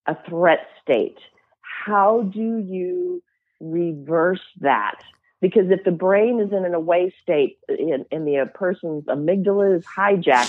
a 0.06 0.16
threat 0.28 0.60
state. 0.82 1.18
How 1.60 2.22
do 2.22 2.58
you 2.58 3.22
reverse 3.60 4.42
that? 4.60 4.96
Because 5.40 5.70
if 5.70 5.84
the 5.84 5.90
brain 5.90 6.40
is 6.40 6.52
in 6.52 6.64
an 6.64 6.74
away 6.74 7.12
state 7.22 7.58
and, 7.68 8.26
the 8.26 8.38
uh, 8.38 8.44
person's 8.54 9.04
amygdala 9.04 9.78
is 9.78 9.84
hijacked, 9.98 10.48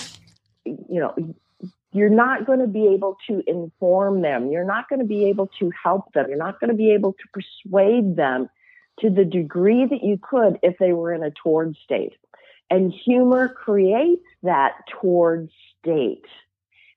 you 0.64 1.00
know, 1.00 1.14
you're 1.92 2.10
not 2.10 2.46
going 2.46 2.60
to 2.60 2.66
be 2.66 2.88
able 2.88 3.16
to 3.28 3.42
inform 3.46 4.22
them. 4.22 4.50
You're 4.52 4.64
not 4.64 4.88
going 4.88 5.00
to 5.00 5.06
be 5.06 5.28
able 5.28 5.48
to 5.58 5.72
help 5.82 6.12
them. 6.12 6.26
You're 6.28 6.38
not 6.38 6.60
going 6.60 6.70
to 6.70 6.76
be 6.76 6.92
able 6.92 7.14
to 7.14 7.24
persuade 7.32 8.16
them 8.16 8.48
to 9.00 9.10
the 9.10 9.24
degree 9.24 9.86
that 9.86 10.02
you 10.02 10.18
could 10.22 10.58
if 10.62 10.76
they 10.78 10.92
were 10.92 11.12
in 11.12 11.22
a 11.22 11.30
toward 11.30 11.76
state. 11.82 12.12
And 12.70 12.92
humor 12.92 13.48
creates 13.48 14.24
that 14.42 14.74
toward 15.00 15.50
state. 15.78 16.24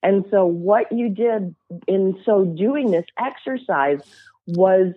And 0.03 0.25
so 0.29 0.45
what 0.45 0.91
you 0.91 1.09
did 1.09 1.55
in 1.87 2.19
so 2.25 2.45
doing 2.45 2.91
this 2.91 3.05
exercise 3.17 4.01
was 4.45 4.93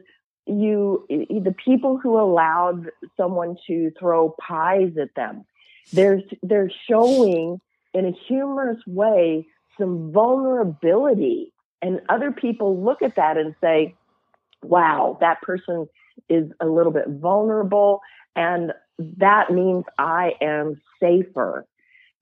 you, 0.46 1.06
the 1.08 1.54
people 1.64 1.96
who 1.96 2.20
allowed 2.20 2.90
someone 3.16 3.56
to 3.68 3.90
throw 3.98 4.34
pies 4.40 4.92
at 5.00 5.14
them, 5.14 5.44
they're, 5.92 6.20
they're 6.42 6.70
showing 6.88 7.60
in 7.94 8.06
a 8.06 8.12
humorous 8.26 8.80
way 8.86 9.46
some 9.78 10.12
vulnerability. 10.12 11.52
And 11.80 12.00
other 12.08 12.32
people 12.32 12.82
look 12.82 13.02
at 13.02 13.14
that 13.14 13.36
and 13.36 13.54
say, 13.60 13.94
wow, 14.62 15.18
that 15.20 15.40
person 15.42 15.86
is 16.28 16.50
a 16.60 16.66
little 16.66 16.92
bit 16.92 17.08
vulnerable. 17.08 18.00
And 18.34 18.72
that 18.98 19.50
means 19.50 19.84
I 19.98 20.34
am 20.40 20.80
safer. 21.00 21.66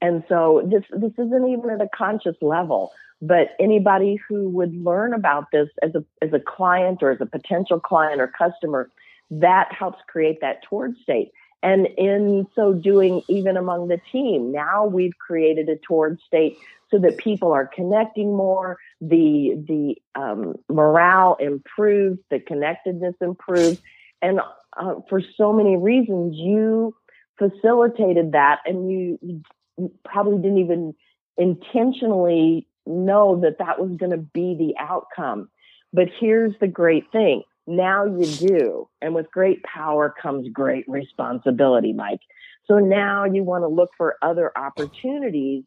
And 0.01 0.25
so 0.29 0.69
this, 0.71 0.85
this 0.91 1.13
isn't 1.13 1.49
even 1.49 1.71
at 1.71 1.81
a 1.81 1.89
conscious 1.95 2.37
level, 2.43 2.93
but 3.23 3.49
anybody 3.59 4.19
who 4.29 4.49
would 4.51 4.75
learn 4.75 5.15
about 5.15 5.47
this 5.53 5.69
as 5.83 5.95
a, 5.95 6.05
as 6.21 6.33
a 6.33 6.41
client 6.41 7.03
or 7.03 7.11
as 7.11 7.21
a 7.21 7.27
potential 7.27 7.81
client 7.81 8.21
or 8.21 8.27
customer, 8.27 8.91
that 9.31 9.73
helps 9.73 9.99
create 10.09 10.41
that 10.41 10.63
toward 10.65 10.97
state. 10.99 11.31
And 11.63 11.87
in 11.97 12.47
so 12.55 12.75
doing, 12.75 13.23
even 13.29 13.57
among 13.57 13.89
the 13.89 13.99
team, 14.13 14.53
now 14.53 14.85
we've 14.85 15.17
created 15.19 15.71
a 15.71 15.77
toward 15.77 16.21
state 16.27 16.59
so 16.91 16.99
that 16.99 17.17
people 17.17 17.53
are 17.53 17.67
connecting 17.67 18.37
more, 18.37 18.77
the 19.01 19.55
the 19.67 19.97
um, 20.15 20.57
morale 20.69 21.37
improves, 21.41 22.19
the 22.31 22.39
connectedness 22.39 23.15
improves, 23.23 23.81
and 24.25 24.41
uh, 24.77 24.95
for 25.09 25.21
so 25.37 25.53
many 25.53 25.77
reasons, 25.77 26.35
you 26.37 26.95
facilitated 27.39 28.33
that, 28.33 28.61
and 28.65 28.91
you, 28.91 29.19
you 29.23 29.93
probably 30.05 30.39
didn't 30.39 30.59
even 30.59 30.95
intentionally 31.37 32.67
know 32.87 33.41
that 33.43 33.59
that 33.59 33.81
was 33.81 33.97
going 33.99 34.13
to 34.13 34.17
be 34.19 34.57
the 34.59 34.75
outcome. 34.79 35.49
But 35.93 36.09
here's 36.19 36.55
the 36.61 36.69
great 36.69 37.05
thing. 37.13 37.43
Now 37.67 38.05
you 38.05 38.27
do. 38.49 38.89
And 39.01 39.15
with 39.15 39.31
great 39.31 39.63
power 39.63 40.15
comes 40.21 40.49
great 40.53 40.85
responsibility, 40.89 41.93
Mike. 41.93 42.21
So 42.67 42.79
now 42.79 43.25
you 43.25 43.43
want 43.43 43.63
to 43.63 43.69
look 43.69 43.91
for 43.97 44.17
other 44.23 44.53
opportunities 44.57 45.65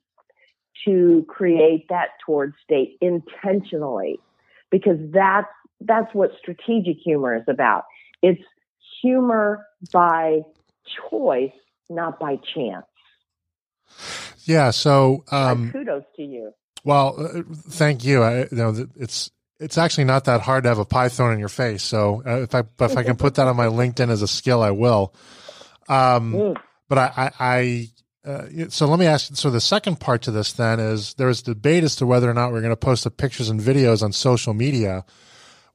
to 0.85 1.25
create 1.27 1.87
that 1.89 2.09
toward 2.25 2.53
state 2.63 2.97
intentionally 3.01 4.19
because 4.69 4.97
that's 5.11 5.47
that's 5.81 6.13
what 6.13 6.31
strategic 6.39 6.97
humor 7.03 7.35
is 7.35 7.43
about. 7.47 7.83
It's 8.21 8.41
humor 9.01 9.65
by 9.91 10.41
choice, 11.09 11.51
not 11.89 12.19
by 12.19 12.37
chance. 12.53 12.85
Yeah. 14.43 14.71
So, 14.71 15.23
um, 15.31 15.71
kudos 15.71 16.03
to 16.15 16.23
you. 16.23 16.51
Well, 16.83 17.15
uh, 17.19 17.41
thank 17.69 18.05
you. 18.05 18.23
I, 18.23 18.39
you 18.39 18.47
know, 18.51 18.87
it's 18.95 19.31
it's 19.59 19.77
actually 19.77 20.05
not 20.05 20.25
that 20.25 20.41
hard 20.41 20.63
to 20.63 20.69
have 20.69 20.79
a 20.79 20.85
pie 20.85 21.09
thrown 21.09 21.33
in 21.33 21.39
your 21.39 21.49
face. 21.49 21.83
So, 21.83 22.23
uh, 22.25 22.41
if 22.41 22.55
I 22.55 22.63
if 22.79 22.97
I 22.97 23.03
can 23.03 23.15
put 23.15 23.35
that 23.35 23.47
on 23.47 23.55
my 23.55 23.67
LinkedIn 23.67 24.09
as 24.09 24.21
a 24.21 24.27
skill, 24.27 24.61
I 24.61 24.71
will. 24.71 25.13
Um, 25.89 26.33
mm. 26.33 26.57
But 26.89 26.97
I, 26.97 27.11
I, 27.17 27.31
I 27.39 27.89
uh, 28.27 28.69
so 28.69 28.87
let 28.87 28.99
me 28.99 29.05
ask. 29.05 29.35
So 29.35 29.49
the 29.49 29.61
second 29.61 29.99
part 29.99 30.21
to 30.23 30.31
this 30.31 30.53
then 30.53 30.79
is 30.79 31.13
there 31.15 31.29
is 31.29 31.41
debate 31.41 31.83
as 31.83 31.95
to 31.97 32.05
whether 32.05 32.29
or 32.29 32.33
not 32.33 32.51
we're 32.51 32.61
going 32.61 32.71
to 32.71 32.77
post 32.77 33.03
the 33.03 33.11
pictures 33.11 33.49
and 33.49 33.59
videos 33.59 34.03
on 34.03 34.11
social 34.11 34.53
media. 34.53 35.05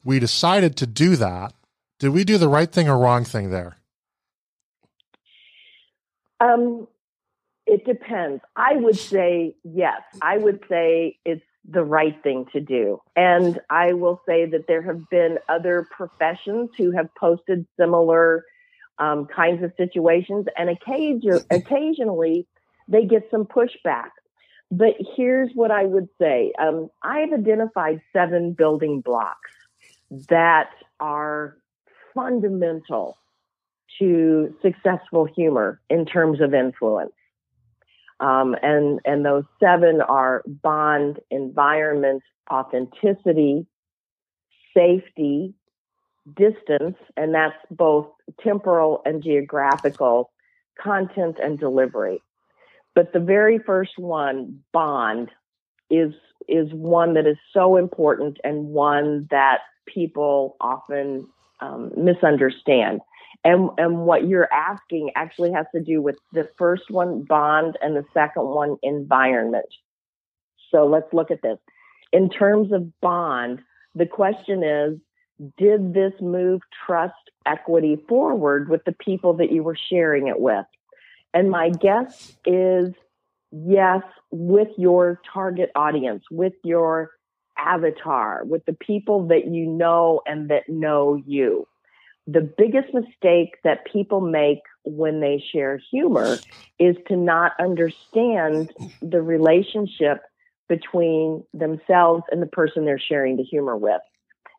We 0.04 0.18
decided 0.18 0.76
to 0.78 0.86
do 0.86 1.16
that. 1.16 1.54
Did 2.02 2.10
we 2.10 2.24
do 2.24 2.36
the 2.36 2.48
right 2.48 2.68
thing 2.68 2.88
or 2.88 2.98
wrong 2.98 3.24
thing 3.24 3.50
there? 3.50 3.76
Um, 6.40 6.88
it 7.64 7.84
depends. 7.84 8.42
I 8.56 8.74
would 8.74 8.98
say 8.98 9.54
yes. 9.62 10.02
I 10.20 10.36
would 10.36 10.64
say 10.68 11.18
it's 11.24 11.44
the 11.64 11.84
right 11.84 12.20
thing 12.24 12.46
to 12.54 12.60
do. 12.60 13.00
And 13.14 13.60
I 13.70 13.92
will 13.92 14.20
say 14.26 14.46
that 14.46 14.66
there 14.66 14.82
have 14.82 15.08
been 15.10 15.38
other 15.48 15.86
professions 15.96 16.70
who 16.76 16.90
have 16.90 17.08
posted 17.14 17.68
similar 17.78 18.46
um, 18.98 19.26
kinds 19.26 19.62
of 19.62 19.70
situations, 19.76 20.46
and 20.58 20.70
occasion, 20.70 21.38
occasionally 21.52 22.48
they 22.88 23.04
get 23.04 23.28
some 23.30 23.44
pushback. 23.44 24.10
But 24.72 24.94
here's 25.14 25.50
what 25.54 25.70
I 25.70 25.84
would 25.84 26.08
say 26.20 26.52
um, 26.60 26.90
I've 27.00 27.32
identified 27.32 28.00
seven 28.12 28.54
building 28.54 29.02
blocks 29.02 29.52
that 30.28 30.70
are 30.98 31.58
fundamental 32.14 33.18
to 33.98 34.54
successful 34.62 35.26
humor 35.36 35.80
in 35.90 36.06
terms 36.06 36.40
of 36.40 36.54
influence. 36.54 37.12
Um, 38.20 38.54
and, 38.62 39.00
and 39.04 39.24
those 39.24 39.44
seven 39.60 40.00
are 40.00 40.42
bond, 40.46 41.18
environment, 41.30 42.22
authenticity, 42.50 43.66
safety, 44.74 45.54
distance, 46.36 46.96
and 47.16 47.34
that's 47.34 47.56
both 47.70 48.08
temporal 48.40 49.02
and 49.04 49.22
geographical, 49.22 50.30
content 50.80 51.38
and 51.42 51.58
delivery. 51.58 52.22
But 52.94 53.12
the 53.12 53.20
very 53.20 53.58
first 53.58 53.98
one, 53.98 54.60
bond, 54.72 55.30
is 55.90 56.12
is 56.48 56.72
one 56.72 57.14
that 57.14 57.26
is 57.26 57.36
so 57.52 57.76
important 57.76 58.38
and 58.42 58.66
one 58.66 59.28
that 59.30 59.58
people 59.86 60.56
often 60.60 61.26
um, 61.62 61.92
misunderstand. 61.96 63.00
And 63.44 63.70
and 63.78 64.00
what 64.00 64.28
you're 64.28 64.52
asking 64.52 65.10
actually 65.16 65.52
has 65.52 65.66
to 65.74 65.80
do 65.80 66.02
with 66.02 66.16
the 66.32 66.48
first 66.58 66.90
one, 66.90 67.22
bond, 67.22 67.76
and 67.80 67.96
the 67.96 68.04
second 68.12 68.44
one, 68.44 68.76
environment. 68.82 69.66
So 70.70 70.86
let's 70.86 71.12
look 71.12 71.30
at 71.30 71.42
this. 71.42 71.58
In 72.12 72.28
terms 72.28 72.72
of 72.72 72.88
bond, 73.00 73.60
the 73.94 74.06
question 74.06 74.62
is 74.62 74.98
did 75.58 75.92
this 75.92 76.12
move 76.20 76.60
trust 76.86 77.14
equity 77.46 77.96
forward 78.08 78.68
with 78.68 78.84
the 78.84 78.92
people 78.92 79.34
that 79.34 79.50
you 79.50 79.62
were 79.62 79.76
sharing 79.90 80.28
it 80.28 80.38
with? 80.38 80.66
And 81.34 81.50
my 81.50 81.70
guess 81.70 82.36
is 82.46 82.94
yes, 83.50 84.02
with 84.30 84.68
your 84.76 85.20
target 85.32 85.70
audience, 85.74 86.24
with 86.30 86.54
your 86.62 87.10
avatar, 87.58 88.42
with 88.44 88.64
the 88.66 88.72
people 88.74 89.26
that 89.28 89.46
you 89.46 89.66
know 89.66 90.20
and 90.26 90.50
that 90.50 90.68
know 90.68 91.20
you. 91.26 91.66
The 92.26 92.40
biggest 92.40 92.94
mistake 92.94 93.56
that 93.64 93.86
people 93.92 94.20
make 94.20 94.60
when 94.84 95.20
they 95.20 95.42
share 95.52 95.80
humor 95.90 96.38
is 96.78 96.96
to 97.08 97.16
not 97.16 97.52
understand 97.60 98.72
the 99.00 99.20
relationship 99.20 100.22
between 100.68 101.44
themselves 101.52 102.22
and 102.30 102.40
the 102.40 102.46
person 102.46 102.84
they're 102.84 102.98
sharing 102.98 103.36
the 103.36 103.42
humor 103.42 103.76
with 103.76 104.00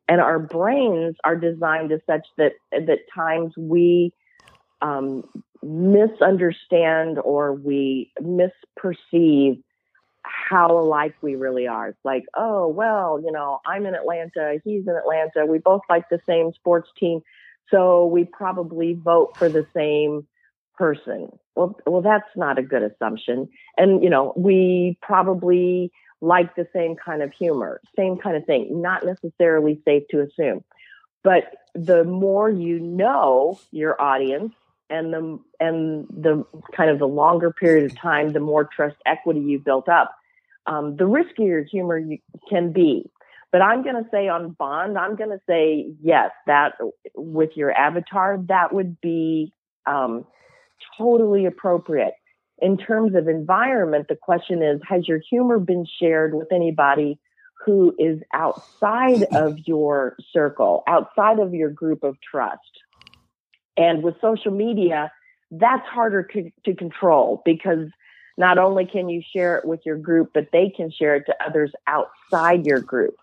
and 0.07 0.19
our 0.19 0.39
brains 0.39 1.15
are 1.23 1.35
designed 1.35 1.91
as 1.91 2.01
such 2.05 2.25
that 2.37 2.53
that 2.71 2.99
times 3.13 3.53
we 3.57 4.13
um, 4.81 5.23
misunderstand 5.61 7.19
or 7.19 7.53
we 7.53 8.11
misperceive 8.21 9.61
how 10.23 10.77
alike 10.77 11.15
we 11.21 11.35
really 11.35 11.67
are. 11.67 11.89
It's 11.89 12.05
like, 12.05 12.25
oh 12.35 12.67
well, 12.67 13.21
you 13.23 13.31
know, 13.31 13.59
I'm 13.65 13.85
in 13.85 13.95
Atlanta, 13.95 14.59
he's 14.63 14.87
in 14.87 14.95
Atlanta, 14.95 15.45
we 15.45 15.59
both 15.59 15.81
like 15.89 16.09
the 16.09 16.21
same 16.25 16.53
sports 16.53 16.89
team. 16.97 17.21
So 17.69 18.05
we 18.05 18.25
probably 18.25 18.93
vote 18.93 19.37
for 19.37 19.49
the 19.49 19.65
same 19.73 20.27
person. 20.75 21.29
Well, 21.55 21.79
well, 21.85 22.01
that's 22.01 22.29
not 22.35 22.57
a 22.57 22.63
good 22.63 22.83
assumption. 22.83 23.49
And, 23.77 24.03
you 24.03 24.09
know, 24.09 24.33
we 24.35 24.97
probably 25.01 25.91
like 26.21 26.55
the 26.55 26.67
same 26.73 26.95
kind 26.95 27.21
of 27.21 27.31
humor, 27.33 27.81
same 27.95 28.17
kind 28.17 28.37
of 28.37 28.45
thing, 28.45 28.81
not 28.81 29.05
necessarily 29.05 29.81
safe 29.85 30.03
to 30.09 30.21
assume. 30.21 30.63
But 31.23 31.53
the 31.73 32.03
more 32.03 32.49
you 32.49 32.79
know 32.79 33.59
your 33.71 34.01
audience 34.01 34.53
and 34.93 35.11
the 35.11 35.39
and 35.59 36.07
the 36.09 36.45
kind 36.75 36.89
of 36.89 36.99
the 36.99 37.07
longer 37.07 37.51
period 37.51 37.91
of 37.91 37.97
time, 37.97 38.31
the 38.31 38.39
more 38.39 38.63
trust 38.63 38.95
equity 39.05 39.39
you've 39.39 39.65
built 39.65 39.89
up, 39.89 40.15
um, 40.67 40.95
the 40.97 41.05
riskier 41.05 41.67
humor 41.67 41.97
you 41.97 42.19
can 42.49 42.71
be. 42.71 43.09
But 43.51 43.61
I'm 43.61 43.83
going 43.83 44.01
to 44.01 44.09
say 44.11 44.27
on 44.27 44.51
Bond, 44.51 44.97
I'm 44.97 45.15
going 45.15 45.31
to 45.31 45.41
say 45.47 45.93
yes, 46.01 46.31
that 46.47 46.73
with 47.15 47.51
your 47.55 47.71
avatar, 47.71 48.39
that 48.47 48.73
would 48.73 48.99
be 49.01 49.51
um, 49.85 50.25
totally 50.97 51.45
appropriate. 51.45 52.13
In 52.59 52.77
terms 52.77 53.15
of 53.15 53.27
environment, 53.27 54.07
the 54.09 54.15
question 54.15 54.61
is 54.61 54.79
Has 54.87 55.07
your 55.07 55.19
humor 55.29 55.57
been 55.57 55.85
shared 55.99 56.35
with 56.35 56.51
anybody 56.51 57.19
who 57.65 57.95
is 57.97 58.21
outside 58.33 59.23
of 59.31 59.57
your 59.65 60.17
circle, 60.31 60.83
outside 60.87 61.39
of 61.39 61.53
your 61.53 61.69
group 61.69 62.03
of 62.03 62.15
trust? 62.21 62.82
And 63.77 64.03
with 64.03 64.15
social 64.21 64.51
media, 64.51 65.11
that's 65.51 65.87
harder 65.87 66.23
to, 66.23 66.51
to 66.65 66.75
control 66.75 67.41
because 67.45 67.89
not 68.37 68.57
only 68.57 68.85
can 68.85 69.09
you 69.09 69.21
share 69.33 69.57
it 69.57 69.65
with 69.65 69.81
your 69.85 69.97
group, 69.97 70.31
but 70.33 70.49
they 70.51 70.69
can 70.69 70.91
share 70.91 71.15
it 71.15 71.25
to 71.27 71.35
others 71.45 71.71
outside 71.87 72.65
your 72.65 72.79
group. 72.79 73.15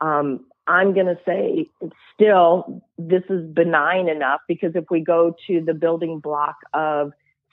Um, 0.00 0.46
I'm 0.66 0.94
going 0.94 1.06
to 1.06 1.18
say 1.26 1.66
still, 2.14 2.82
this 2.98 3.22
is 3.28 3.50
benign 3.50 4.08
enough 4.08 4.40
because 4.46 4.72
if 4.74 4.84
we 4.90 5.00
go 5.00 5.34
to 5.46 5.60
the 5.60 5.74
building 5.74 6.20
block 6.20 6.56
of 6.74 7.12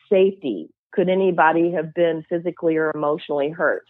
safety, 0.10 0.70
could 0.92 1.10
anybody 1.10 1.72
have 1.72 1.94
been 1.94 2.26
physically 2.30 2.78
or 2.78 2.92
emotionally 2.94 3.50
hurt? 3.50 3.86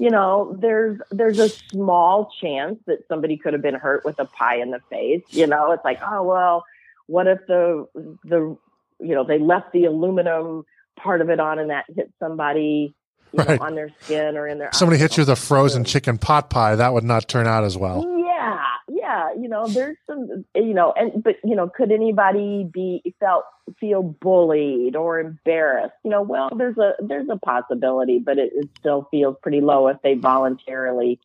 You 0.00 0.10
know, 0.10 0.56
there's 0.60 0.98
there's 1.10 1.38
a 1.38 1.48
small 1.48 2.32
chance 2.40 2.78
that 2.86 3.06
somebody 3.06 3.36
could 3.36 3.52
have 3.52 3.62
been 3.62 3.76
hurt 3.76 4.04
with 4.04 4.18
a 4.18 4.24
pie 4.24 4.56
in 4.56 4.72
the 4.72 4.80
face. 4.90 5.22
You 5.30 5.46
know, 5.46 5.70
it's 5.70 5.84
like, 5.84 6.00
oh 6.04 6.24
well, 6.24 6.64
what 7.08 7.26
if 7.26 7.40
the 7.48 7.86
the 8.24 8.56
you 9.00 9.14
know 9.14 9.24
they 9.24 9.38
left 9.38 9.72
the 9.72 9.86
aluminum 9.86 10.64
part 10.96 11.20
of 11.20 11.30
it 11.30 11.40
on 11.40 11.58
and 11.58 11.70
that 11.70 11.84
hit 11.94 12.12
somebody 12.20 12.94
right. 13.32 13.48
know, 13.48 13.58
on 13.60 13.74
their 13.74 13.90
skin 14.00 14.36
or 14.36 14.46
in 14.46 14.58
their 14.58 14.70
somebody 14.72 14.98
hits 15.00 15.16
you 15.16 15.22
with 15.22 15.30
a 15.30 15.36
frozen 15.36 15.84
chicken 15.84 16.18
pot 16.18 16.50
pie 16.50 16.76
that 16.76 16.92
would 16.92 17.04
not 17.04 17.28
turn 17.28 17.46
out 17.46 17.64
as 17.64 17.76
well. 17.76 18.04
Yeah 18.18 18.60
yeah 18.88 19.32
you 19.38 19.48
know 19.48 19.66
there's 19.66 19.96
some 20.06 20.44
you 20.54 20.74
know 20.74 20.92
and 20.96 21.22
but 21.22 21.36
you 21.42 21.56
know 21.56 21.68
could 21.68 21.90
anybody 21.90 22.68
be 22.72 23.02
felt 23.18 23.44
feel 23.80 24.02
bullied 24.02 24.94
or 24.94 25.18
embarrassed? 25.18 25.94
You 26.04 26.10
know 26.10 26.22
well 26.22 26.50
there's 26.56 26.78
a 26.78 26.92
there's 27.00 27.28
a 27.30 27.38
possibility 27.38 28.18
but 28.18 28.38
it, 28.38 28.52
it 28.54 28.68
still 28.78 29.08
feels 29.10 29.36
pretty 29.42 29.60
low 29.60 29.88
if 29.88 29.96
they 30.02 30.14
voluntarily 30.14 31.20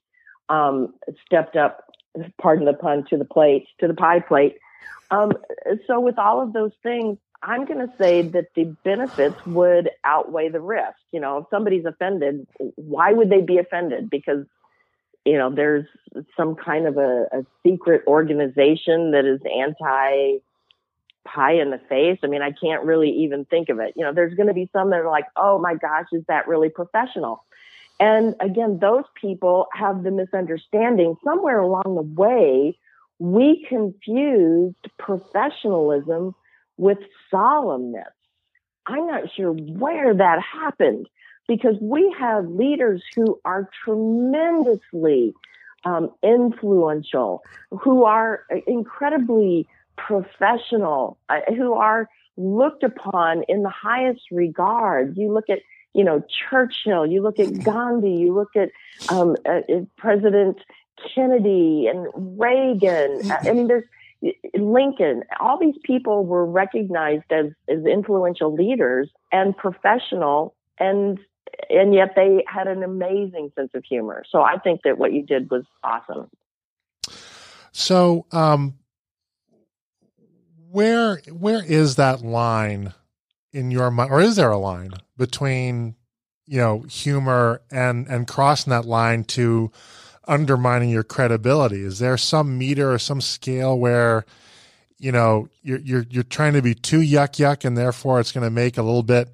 um 0.50 0.94
stepped 1.26 1.56
up 1.56 1.86
pardon 2.40 2.66
the 2.66 2.74
pun 2.74 3.06
to 3.10 3.18
the 3.18 3.26
plate 3.26 3.68
to 3.80 3.88
the 3.88 3.94
pie 3.94 4.20
plate 4.20 4.58
um 5.14 5.32
so 5.88 6.00
with 6.00 6.18
all 6.18 6.42
of 6.42 6.54
those 6.54 6.72
things 6.82 7.18
I'm 7.44 7.66
going 7.66 7.80
to 7.80 7.94
say 7.98 8.22
that 8.22 8.54
the 8.56 8.64
benefits 8.86 9.36
would 9.46 9.90
outweigh 10.06 10.50
the 10.50 10.62
risk. 10.62 10.98
You 11.12 11.20
know, 11.20 11.40
if 11.40 11.46
somebody's 11.50 11.86
offended, 11.86 12.48
why 12.76 13.12
would 13.12 13.30
they 13.30 13.42
be 13.42 13.58
offended? 13.58 14.10
Because, 14.10 14.46
you 15.26 15.38
know, 15.38 15.54
there's 15.54 15.86
some 16.38 16.56
kind 16.56 16.88
of 16.88 16.98
a, 16.98 17.26
a 17.34 17.46
secret 17.66 18.04
organization 18.08 19.12
that 19.12 19.26
is 19.26 19.42
anti 19.42 20.38
pie 21.26 21.54
in 21.54 21.70
the 21.70 21.80
face. 21.90 22.20
I 22.24 22.28
mean, 22.28 22.42
I 22.42 22.52
can't 22.52 22.84
really 22.84 23.10
even 23.10 23.46
think 23.46 23.70
of 23.70 23.80
it. 23.80 23.94
You 23.96 24.04
know, 24.04 24.14
there's 24.14 24.36
going 24.36 24.48
to 24.48 24.54
be 24.54 24.70
some 24.74 24.90
that 24.92 25.00
are 25.00 25.12
like, 25.12 25.26
oh 25.36 25.60
my 25.60 25.76
gosh, 25.76 26.08
is 26.14 26.24
that 26.28 26.48
really 26.48 26.70
professional? 26.70 27.44
And 28.00 28.36
again, 28.40 28.80
those 28.80 29.06
people 29.20 29.68
have 29.74 30.04
the 30.04 30.12
misunderstanding 30.12 31.16
somewhere 31.24 31.60
along 31.60 31.96
the 31.96 32.22
way. 32.22 32.78
We 33.24 33.66
confused 33.70 34.76
professionalism 35.00 36.36
with 36.76 36.98
solemnness. 37.34 38.12
I'm 38.86 39.08
not 39.08 39.34
sure 39.34 39.54
where 39.54 40.14
that 40.14 40.42
happened 40.42 41.08
because 41.48 41.76
we 41.80 42.14
have 42.20 42.50
leaders 42.50 43.02
who 43.16 43.40
are 43.46 43.70
tremendously 43.86 45.34
um, 45.86 46.12
influential, 46.22 47.44
who 47.72 48.04
are 48.04 48.44
incredibly 48.68 49.70
professional, 49.98 51.18
uh, 51.30 51.40
who 51.48 51.76
are 51.76 52.10
looked 52.36 52.84
upon 52.84 53.44
in 53.48 53.64
the 53.64 53.70
highest 53.70 54.24
regard. 54.32 55.16
You 55.16 55.32
look 55.32 55.50
at, 55.50 55.60
you 55.94 56.04
know, 56.04 56.22
Churchill, 56.50 57.06
you 57.06 57.22
look 57.22 57.40
at 57.40 57.64
Gandhi, 57.64 58.16
you 58.16 58.34
look 58.34 58.58
at 58.58 58.72
um, 59.08 59.38
uh, 59.46 59.62
President 59.96 60.58
Kennedy 61.14 61.88
and 61.88 62.08
Reagan. 62.40 63.32
I 63.32 63.52
mean, 63.52 63.68
there's 63.68 63.86
Lincoln, 64.54 65.24
all 65.40 65.60
these 65.60 65.76
people 65.84 66.26
were 66.26 66.46
recognized 66.46 67.26
as, 67.32 67.48
as 67.68 67.86
influential 67.86 68.54
leaders 68.54 69.10
and 69.32 69.56
professional 69.56 70.56
and 70.80 71.20
and 71.70 71.94
yet 71.94 72.14
they 72.16 72.44
had 72.48 72.68
an 72.68 72.82
amazing 72.84 73.52
sense 73.56 73.70
of 73.76 73.84
humor. 73.84 74.24
So 74.32 74.42
I 74.42 74.58
think 74.58 74.82
that 74.86 74.98
what 74.98 75.14
you 75.14 75.24
did 75.24 75.52
was 75.52 75.64
awesome. 75.84 76.30
So 77.72 78.26
um 78.32 78.76
where 80.70 81.18
where 81.30 81.64
is 81.64 81.96
that 81.98 82.22
line 82.22 82.94
in 83.52 83.72
your 83.72 83.92
mind 83.92 84.12
or 84.12 84.22
is 84.22 84.38
there 84.38 84.52
a 84.52 84.58
line 84.58 84.94
between 85.18 85.96
you 86.46 86.58
know 86.58 86.82
humor 86.84 87.62
and 87.72 88.08
and 88.08 88.28
crossing 88.28 88.72
that 88.72 88.86
line 88.86 89.24
to 89.26 89.72
undermining 90.28 90.90
your 90.90 91.04
credibility? 91.04 91.84
Is 91.84 92.00
there 92.00 92.18
some 92.18 92.58
meter 92.58 92.92
or 92.92 93.00
some 93.00 93.22
scale 93.22 93.78
where 93.78 94.26
you 94.98 95.12
know 95.12 95.50
you're 95.62 95.80
you're 95.80 96.06
you're 96.10 96.24
trying 96.24 96.54
to 96.54 96.62
be 96.62 96.74
too 96.74 97.00
yuck 97.00 97.34
yuck, 97.38 97.66
and 97.66 97.78
therefore 97.78 98.20
it's 98.20 98.32
going 98.32 98.46
to 98.46 98.50
make 98.50 98.78
a 98.78 98.84
little 98.84 99.04
bit. 99.04 99.30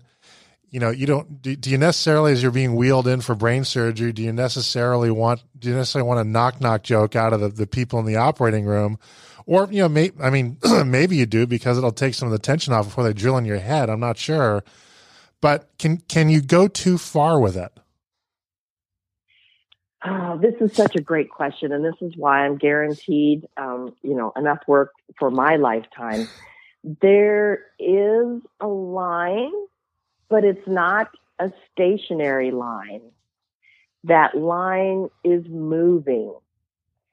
You 0.71 0.79
know, 0.79 0.89
you 0.89 1.05
don't. 1.05 1.41
Do, 1.41 1.55
do, 1.55 1.69
you 1.69 1.77
necessarily, 1.77 2.31
as 2.31 2.43
you're 2.43 2.51
being 2.51 2.75
wheeled 2.75 3.07
in 3.07 3.21
for 3.21 3.33
brain 3.35 3.63
surgery, 3.63 4.11
do 4.11 4.21
you 4.21 4.33
necessarily 4.33 5.11
want 5.11 5.43
do 5.57 5.69
you 5.69 5.75
necessarily 5.75 6.07
want 6.07 6.21
a 6.21 6.23
knock 6.23 6.61
knock 6.61 6.83
joke 6.83 7.15
out 7.15 7.33
of 7.33 7.41
the, 7.41 7.49
the 7.49 7.67
people 7.67 7.99
in 7.99 8.05
the 8.05 8.17
operating 8.17 8.65
room, 8.65 8.99
or 9.45 9.67
you 9.71 9.81
know, 9.81 9.89
may, 9.89 10.11
I 10.21 10.29
mean, 10.29 10.57
maybe 10.85 11.17
you 11.17 11.25
do 11.25 11.47
because 11.47 11.77
it'll 11.77 11.91
take 11.91 12.13
some 12.13 12.27
of 12.27 12.31
the 12.31 12.39
tension 12.39 12.73
off 12.73 12.85
before 12.85 13.03
they 13.03 13.13
drill 13.13 13.37
in 13.37 13.45
your 13.45 13.57
head. 13.57 13.89
I'm 13.89 13.99
not 13.99 14.17
sure, 14.17 14.63
but 15.41 15.69
can 15.79 15.97
can 15.97 16.29
you 16.29 16.41
go 16.41 16.67
too 16.67 16.97
far 16.97 17.39
with 17.39 17.57
it? 17.57 17.78
Oh, 20.29 20.37
this 20.37 20.53
is 20.61 20.75
such 20.75 20.95
a 20.95 21.01
great 21.01 21.31
question, 21.31 21.71
and 21.71 21.83
this 21.83 21.99
is 22.01 22.15
why 22.15 22.45
I'm 22.45 22.57
guaranteed, 22.57 23.47
um, 23.57 23.95
you 24.03 24.13
know, 24.13 24.31
enough 24.35 24.59
work 24.67 24.91
for 25.17 25.31
my 25.31 25.55
lifetime. 25.55 26.27
There 26.83 27.65
is 27.79 28.39
a 28.59 28.67
line, 28.67 29.51
but 30.29 30.43
it's 30.43 30.67
not 30.67 31.09
a 31.39 31.51
stationary 31.71 32.51
line. 32.51 33.01
That 34.03 34.37
line 34.37 35.09
is 35.23 35.45
moving, 35.47 36.35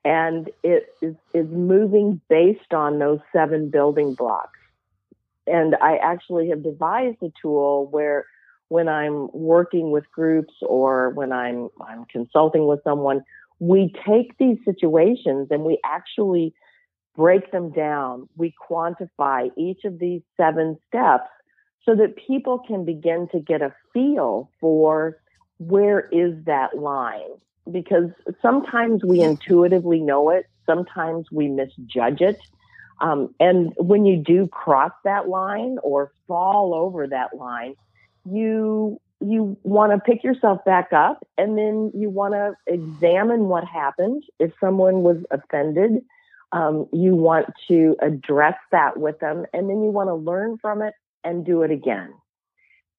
and 0.04 0.50
it 0.62 0.94
is, 1.00 1.14
is 1.32 1.48
moving 1.48 2.20
based 2.28 2.74
on 2.74 2.98
those 2.98 3.20
seven 3.32 3.70
building 3.70 4.12
blocks. 4.12 4.58
And 5.46 5.74
I 5.76 5.96
actually 5.96 6.50
have 6.50 6.62
devised 6.62 7.22
a 7.22 7.32
tool 7.40 7.86
where 7.86 8.26
when 8.68 8.88
I'm 8.88 9.28
working 9.32 9.90
with 9.90 10.10
groups 10.10 10.54
or 10.62 11.10
when 11.10 11.32
I'm, 11.32 11.68
I'm 11.80 12.04
consulting 12.06 12.66
with 12.66 12.80
someone, 12.84 13.22
we 13.58 13.92
take 14.06 14.36
these 14.38 14.58
situations 14.64 15.48
and 15.50 15.62
we 15.64 15.78
actually 15.84 16.54
break 17.14 17.50
them 17.52 17.70
down. 17.70 18.28
We 18.36 18.54
quantify 18.70 19.50
each 19.56 19.84
of 19.84 19.98
these 19.98 20.22
seven 20.36 20.76
steps 20.88 21.30
so 21.84 21.94
that 21.94 22.16
people 22.26 22.58
can 22.58 22.84
begin 22.84 23.28
to 23.32 23.40
get 23.40 23.62
a 23.62 23.74
feel 23.92 24.50
for 24.60 25.18
where 25.58 26.08
is 26.12 26.34
that 26.44 26.76
line. 26.76 27.30
Because 27.70 28.10
sometimes 28.42 29.02
we 29.04 29.22
intuitively 29.22 30.00
know 30.00 30.30
it, 30.30 30.46
sometimes 30.66 31.26
we 31.32 31.48
misjudge 31.48 32.20
it. 32.20 32.38
Um, 33.00 33.34
and 33.40 33.72
when 33.76 34.06
you 34.06 34.16
do 34.16 34.46
cross 34.48 34.92
that 35.04 35.28
line 35.28 35.78
or 35.82 36.12
fall 36.28 36.74
over 36.74 37.06
that 37.08 37.36
line, 37.36 37.74
you 38.30 39.00
you 39.20 39.56
want 39.62 39.92
to 39.92 39.98
pick 39.98 40.22
yourself 40.22 40.62
back 40.66 40.92
up 40.92 41.26
and 41.38 41.56
then 41.56 41.90
you 41.94 42.10
want 42.10 42.34
to 42.34 42.54
examine 42.66 43.48
what 43.48 43.64
happened. 43.64 44.22
If 44.38 44.52
someone 44.60 45.02
was 45.02 45.16
offended 45.30 46.02
um, 46.52 46.86
you 46.92 47.14
want 47.14 47.46
to 47.68 47.96
address 48.00 48.56
that 48.72 48.98
with 48.98 49.18
them 49.20 49.46
and 49.52 49.68
then 49.68 49.82
you 49.82 49.90
want 49.90 50.08
to 50.08 50.14
learn 50.14 50.58
from 50.58 50.82
it 50.82 50.94
and 51.24 51.44
do 51.44 51.62
it 51.62 51.70
again. 51.70 52.12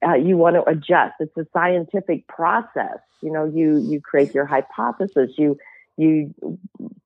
Uh, 0.05 0.13
you 0.13 0.37
want 0.37 0.55
to 0.55 0.69
adjust. 0.69 1.15
It's 1.19 1.35
a 1.37 1.47
scientific 1.53 2.27
process. 2.27 2.99
You 3.21 3.31
know 3.31 3.45
you 3.45 3.79
you 3.79 3.99
create 3.99 4.33
your 4.35 4.45
hypothesis. 4.45 5.31
You 5.37 5.57
you 5.97 6.35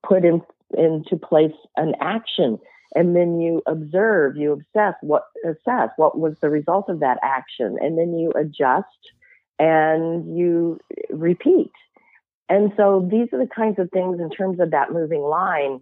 put 0.06 0.26
in 0.26 0.42
into 0.78 1.16
place 1.16 1.54
an 1.78 1.94
action 2.02 2.60
and 2.96 3.16
then 3.16 3.40
you 3.40 3.62
observe, 3.66 4.36
you 4.36 4.52
obsess 4.52 4.96
what 5.02 5.24
assess 5.46 5.90
what 5.96 6.20
was 6.20 6.36
the 6.42 6.50
result 6.50 6.90
of 6.90 7.00
that 7.00 7.18
action, 7.24 7.78
and 7.80 7.98
then 7.98 8.18
you 8.18 8.32
adjust 8.32 8.86
and 9.60 10.38
you 10.38 10.80
repeat. 11.10 11.72
And 12.50 12.74
so 12.76 13.08
these 13.10 13.30
are 13.32 13.40
the 13.40 13.50
kinds 13.54 13.80
of 13.80 13.90
things 13.92 14.20
in 14.20 14.30
terms 14.30 14.60
of 14.60 14.72
that 14.72 14.92
moving 14.92 15.22
line. 15.22 15.80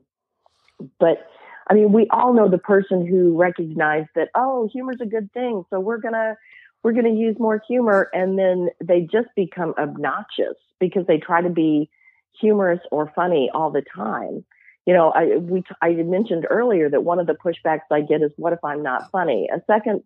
But 0.99 1.27
I 1.67 1.73
mean, 1.73 1.91
we 1.91 2.07
all 2.11 2.33
know 2.33 2.49
the 2.49 2.57
person 2.57 3.05
who 3.05 3.37
recognized 3.37 4.09
that, 4.15 4.29
oh, 4.35 4.69
humor's 4.71 5.01
a 5.01 5.05
good 5.05 5.31
thing, 5.33 5.63
so 5.69 5.79
we're 5.79 5.97
gonna 5.97 6.35
we're 6.83 6.93
gonna 6.93 7.09
use 7.09 7.37
more 7.39 7.61
humor, 7.67 8.09
and 8.13 8.37
then 8.37 8.69
they 8.83 9.01
just 9.01 9.29
become 9.35 9.73
obnoxious 9.77 10.55
because 10.79 11.05
they 11.07 11.17
try 11.17 11.41
to 11.41 11.49
be 11.49 11.89
humorous 12.39 12.79
or 12.91 13.11
funny 13.15 13.49
all 13.53 13.71
the 13.71 13.83
time 13.95 14.45
you 14.89 14.95
know, 14.95 15.12
I 15.12 15.38
we 15.38 15.63
I 15.84 15.91
mentioned 15.91 16.47
earlier 16.49 16.89
that 16.89 17.04
one 17.04 17.19
of 17.19 17.28
the 17.28 17.36
pushbacks 17.36 17.82
I 17.91 18.02
get 18.02 18.23
is, 18.23 18.32
"What 18.38 18.54
if 18.54 18.63
I'm 18.63 18.82
not 18.82 19.12
funny?" 19.12 19.47
A 19.54 19.62
second 19.67 20.02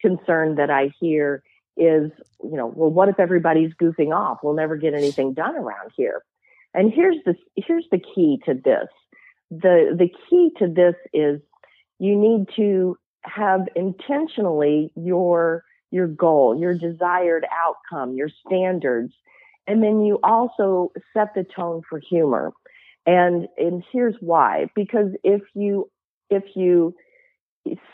concern 0.00 0.54
that 0.54 0.70
I 0.70 0.92
hear 1.00 1.42
is, 1.76 2.12
you 2.40 2.56
know, 2.56 2.68
well, 2.68 2.90
what 2.90 3.08
if 3.08 3.18
everybody's 3.18 3.74
goofing 3.74 4.14
off? 4.14 4.38
We'll 4.44 4.54
never 4.54 4.76
get 4.76 4.94
anything 4.94 5.34
done 5.34 5.56
around 5.56 5.90
here. 5.96 6.22
And 6.74 6.92
here's 6.92 7.16
the 7.26 7.34
here's 7.56 7.86
the 7.90 7.98
key 7.98 8.40
to 8.44 8.54
this. 8.54 8.86
The 9.50 9.96
the 9.98 10.08
key 10.28 10.52
to 10.60 10.68
this 10.68 10.94
is 11.12 11.40
you 11.98 12.14
need 12.14 12.46
to 12.54 12.96
have 13.24 13.62
intentionally 13.74 14.92
your 14.94 15.64
your 15.90 16.06
goal, 16.06 16.56
your 16.56 16.74
desired 16.74 17.44
outcome, 17.50 18.14
your 18.14 18.28
standards, 18.46 19.12
and 19.66 19.82
then 19.82 20.04
you 20.04 20.20
also 20.22 20.92
set 21.12 21.34
the 21.34 21.42
tone 21.42 21.82
for 21.90 21.98
humor. 21.98 22.52
And 23.06 23.48
and 23.56 23.82
here's 23.92 24.16
why. 24.20 24.66
Because 24.74 25.10
if 25.24 25.42
you 25.54 25.90
if 26.28 26.44
you 26.54 26.94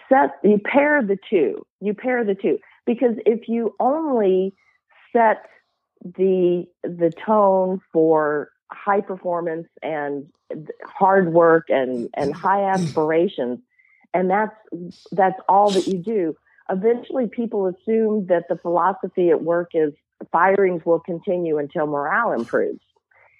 set 0.08 0.32
you 0.42 0.58
pair 0.58 1.02
the 1.02 1.18
two, 1.28 1.64
you 1.80 1.94
pair 1.94 2.24
the 2.24 2.34
two. 2.34 2.58
Because 2.86 3.14
if 3.24 3.48
you 3.48 3.74
only 3.80 4.54
set 5.12 5.46
the 6.04 6.66
the 6.82 7.12
tone 7.24 7.80
for 7.92 8.50
high 8.70 9.00
performance 9.00 9.68
and 9.82 10.26
hard 10.84 11.32
work 11.32 11.66
and 11.68 12.08
and 12.14 12.34
high 12.34 12.64
aspirations 12.64 13.58
and 14.14 14.30
that's 14.30 14.54
that's 15.12 15.38
all 15.48 15.70
that 15.70 15.86
you 15.86 15.98
do 15.98 16.36
eventually 16.68 17.26
people 17.28 17.66
assume 17.66 18.26
that 18.26 18.44
the 18.48 18.56
philosophy 18.56 19.30
at 19.30 19.42
work 19.42 19.70
is 19.74 19.92
firings 20.32 20.82
will 20.84 21.00
continue 21.00 21.58
until 21.58 21.86
morale 21.86 22.32
improves 22.32 22.80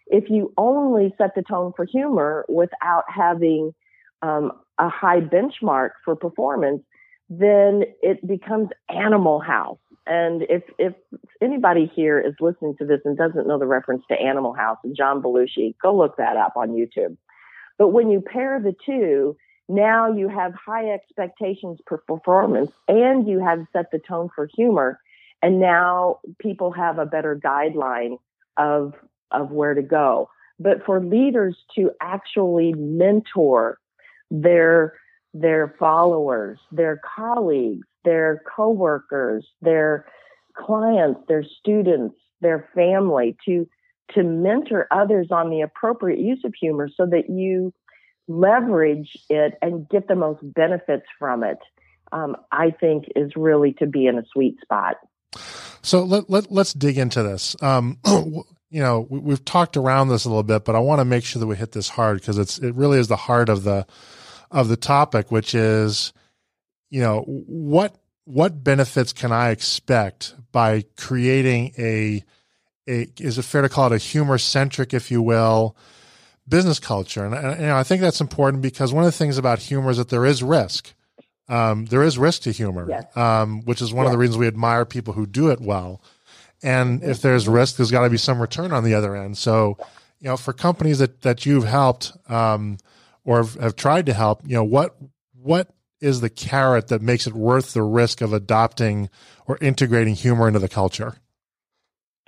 if 0.06 0.30
you 0.30 0.52
only 0.56 1.14
set 1.18 1.34
the 1.34 1.42
tone 1.42 1.72
for 1.76 1.84
humor 1.84 2.44
without 2.48 3.04
having 3.08 3.74
um, 4.22 4.52
a 4.78 4.88
high 4.88 5.20
benchmark 5.20 5.90
for 6.04 6.14
performance, 6.16 6.82
then 7.28 7.84
it 8.02 8.26
becomes 8.26 8.68
Animal 8.88 9.40
House. 9.40 9.78
And 10.06 10.42
if 10.42 10.62
if 10.78 10.94
anybody 11.42 11.90
here 11.94 12.20
is 12.20 12.34
listening 12.40 12.76
to 12.78 12.86
this 12.86 13.00
and 13.04 13.16
doesn't 13.16 13.48
know 13.48 13.58
the 13.58 13.66
reference 13.66 14.04
to 14.08 14.20
Animal 14.20 14.52
House 14.52 14.78
and 14.84 14.96
John 14.96 15.20
Belushi, 15.20 15.74
go 15.82 15.96
look 15.96 16.16
that 16.18 16.36
up 16.36 16.52
on 16.56 16.70
YouTube. 16.70 17.16
But 17.78 17.88
when 17.88 18.10
you 18.10 18.20
pair 18.20 18.60
the 18.60 18.74
two, 18.86 19.36
now 19.68 20.12
you 20.12 20.28
have 20.28 20.54
high 20.54 20.90
expectations 20.90 21.80
for 21.88 21.98
performance 21.98 22.70
and 22.86 23.28
you 23.28 23.40
have 23.40 23.66
set 23.72 23.90
the 23.90 23.98
tone 23.98 24.28
for 24.34 24.48
humor. 24.54 25.00
And 25.42 25.60
now 25.60 26.20
people 26.38 26.70
have 26.72 26.98
a 26.98 27.06
better 27.06 27.36
guideline 27.36 28.18
of 28.56 28.94
of 29.30 29.50
where 29.50 29.74
to 29.74 29.82
go. 29.82 30.28
But 30.58 30.84
for 30.84 31.04
leaders 31.04 31.56
to 31.76 31.90
actually 32.00 32.74
mentor 32.74 33.78
their 34.30 34.94
their 35.34 35.74
followers, 35.78 36.58
their 36.72 36.98
colleagues, 37.14 37.86
their 38.04 38.42
coworkers, 38.56 39.46
their 39.60 40.06
clients, 40.56 41.20
their 41.28 41.44
students, 41.44 42.16
their 42.40 42.68
family 42.74 43.36
to 43.44 43.68
to 44.14 44.22
mentor 44.22 44.86
others 44.90 45.28
on 45.30 45.50
the 45.50 45.60
appropriate 45.60 46.20
use 46.20 46.42
of 46.44 46.54
humor 46.58 46.88
so 46.96 47.06
that 47.06 47.28
you 47.28 47.72
leverage 48.28 49.16
it 49.28 49.54
and 49.62 49.88
get 49.88 50.08
the 50.08 50.14
most 50.14 50.40
benefits 50.42 51.06
from 51.18 51.42
it, 51.42 51.58
um, 52.12 52.36
I 52.52 52.70
think 52.70 53.06
is 53.16 53.32
really 53.36 53.72
to 53.74 53.86
be 53.86 54.06
in 54.06 54.18
a 54.18 54.22
sweet 54.32 54.60
spot. 54.60 54.96
So 55.82 56.02
let, 56.02 56.28
let, 56.28 56.50
let's 56.50 56.72
dig 56.72 56.98
into 56.98 57.22
this. 57.22 57.56
Um, 57.62 57.98
you 58.70 58.80
know, 58.80 59.06
we, 59.08 59.30
have 59.30 59.44
talked 59.44 59.76
around 59.76 60.08
this 60.08 60.24
a 60.24 60.28
little 60.28 60.42
bit, 60.42 60.64
but 60.64 60.74
I 60.74 60.80
want 60.80 61.00
to 61.00 61.04
make 61.04 61.24
sure 61.24 61.40
that 61.40 61.46
we 61.46 61.56
hit 61.56 61.72
this 61.72 61.88
hard 61.88 62.20
because 62.20 62.38
it's 62.38 62.58
it 62.58 62.74
really 62.74 62.98
is 62.98 63.08
the 63.08 63.16
heart 63.16 63.48
of 63.48 63.62
the 63.62 63.86
of 64.50 64.68
the 64.68 64.76
topic, 64.76 65.30
which 65.30 65.54
is, 65.54 66.12
you 66.90 67.00
know, 67.00 67.22
what 67.26 67.96
what 68.24 68.64
benefits 68.64 69.12
can 69.12 69.32
I 69.32 69.50
expect 69.50 70.34
by 70.52 70.84
creating 70.96 71.72
a 71.78 72.24
a 72.88 73.08
is 73.20 73.38
it 73.38 73.42
fair 73.42 73.62
to 73.62 73.68
call 73.68 73.92
it 73.92 73.94
a 73.94 73.98
humor 73.98 74.38
centric, 74.38 74.92
if 74.92 75.10
you 75.10 75.22
will, 75.22 75.76
business 76.48 76.80
culture? 76.80 77.24
And, 77.24 77.34
and 77.34 77.60
you 77.60 77.66
know, 77.66 77.76
I 77.76 77.84
think 77.84 78.00
that's 78.00 78.20
important 78.20 78.62
because 78.62 78.92
one 78.92 79.04
of 79.04 79.08
the 79.08 79.16
things 79.16 79.38
about 79.38 79.60
humor 79.60 79.90
is 79.90 79.98
that 79.98 80.08
there 80.08 80.26
is 80.26 80.42
risk. 80.42 80.92
Um, 81.48 81.84
there 81.86 82.02
is 82.02 82.18
risk 82.18 82.42
to 82.42 82.50
humor, 82.50 82.86
yes. 82.88 83.16
um, 83.16 83.62
which 83.62 83.80
is 83.80 83.92
one 83.92 84.04
yes. 84.04 84.08
of 84.08 84.12
the 84.12 84.18
reasons 84.18 84.38
we 84.38 84.48
admire 84.48 84.84
people 84.84 85.14
who 85.14 85.26
do 85.26 85.50
it 85.50 85.60
well. 85.60 86.02
And 86.62 87.02
if 87.02 87.20
there's 87.20 87.48
risk, 87.48 87.76
there's 87.76 87.90
got 87.90 88.04
to 88.04 88.10
be 88.10 88.16
some 88.16 88.40
return 88.40 88.72
on 88.72 88.84
the 88.84 88.94
other 88.94 89.14
end. 89.14 89.36
So, 89.38 89.76
you 90.20 90.28
know, 90.28 90.36
for 90.36 90.52
companies 90.52 90.98
that, 90.98 91.22
that 91.22 91.46
you've 91.46 91.64
helped 91.64 92.12
um, 92.28 92.78
or 93.24 93.38
have, 93.38 93.54
have 93.54 93.76
tried 93.76 94.06
to 94.06 94.14
help, 94.14 94.42
you 94.44 94.54
know, 94.54 94.64
what 94.64 94.96
what 95.34 95.70
is 96.00 96.20
the 96.20 96.30
carrot 96.30 96.88
that 96.88 97.00
makes 97.00 97.26
it 97.26 97.34
worth 97.34 97.72
the 97.72 97.82
risk 97.82 98.20
of 98.20 98.32
adopting 98.32 99.08
or 99.46 99.58
integrating 99.60 100.14
humor 100.14 100.48
into 100.48 100.58
the 100.58 100.68
culture? 100.68 101.14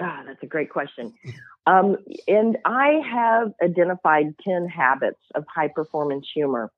Ah, 0.01 0.23
that's 0.27 0.43
a 0.43 0.47
great 0.47 0.71
question. 0.71 1.13
Um, 1.67 1.97
and 2.27 2.57
I 2.65 3.01
have 3.11 3.53
identified 3.63 4.35
10 4.43 4.69
habits 4.69 5.21
of 5.35 5.45
high 5.53 5.69
performance 5.69 6.27
humor. 6.33 6.71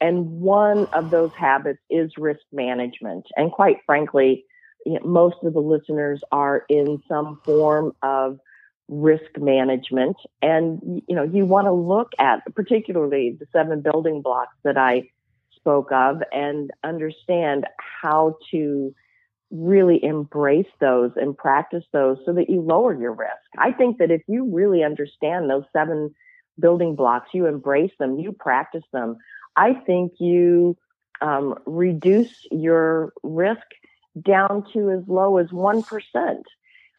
And 0.00 0.40
one 0.40 0.86
of 0.92 1.10
those 1.10 1.30
habits 1.38 1.78
is 1.88 2.12
risk 2.18 2.42
management. 2.52 3.26
And 3.36 3.52
quite 3.52 3.78
frankly, 3.86 4.44
you 4.84 4.94
know, 4.94 5.00
most 5.04 5.36
of 5.42 5.52
the 5.54 5.60
listeners 5.60 6.22
are 6.32 6.64
in 6.68 7.02
some 7.08 7.40
form 7.44 7.92
of 8.02 8.38
risk 8.86 9.38
management 9.38 10.16
and 10.42 11.02
you 11.08 11.16
know 11.16 11.22
you 11.22 11.46
want 11.46 11.66
to 11.66 11.72
look 11.72 12.12
at 12.18 12.42
particularly 12.54 13.34
the 13.40 13.46
seven 13.50 13.80
building 13.80 14.20
blocks 14.20 14.54
that 14.62 14.76
I 14.76 15.08
spoke 15.56 15.90
of 15.90 16.22
and 16.32 16.70
understand 16.82 17.66
how 17.78 18.36
to 18.50 18.94
really 19.50 20.02
embrace 20.04 20.68
those 20.80 21.12
and 21.16 21.36
practice 21.36 21.84
those 21.92 22.18
so 22.26 22.34
that 22.34 22.50
you 22.50 22.60
lower 22.60 22.92
your 22.92 23.12
risk. 23.12 23.30
I 23.56 23.72
think 23.72 23.98
that 23.98 24.10
if 24.10 24.20
you 24.26 24.52
really 24.52 24.82
understand 24.82 25.48
those 25.48 25.64
seven 25.72 26.14
building 26.58 26.96
blocks, 26.96 27.30
you 27.32 27.46
embrace 27.46 27.92
them, 27.98 28.18
you 28.18 28.32
practice 28.32 28.84
them, 28.92 29.16
I 29.56 29.74
think 29.74 30.12
you 30.18 30.76
um, 31.20 31.54
reduce 31.66 32.32
your 32.50 33.12
risk 33.22 33.66
down 34.20 34.64
to 34.72 34.90
as 34.90 35.02
low 35.08 35.38
as 35.38 35.48
1%. 35.52 36.42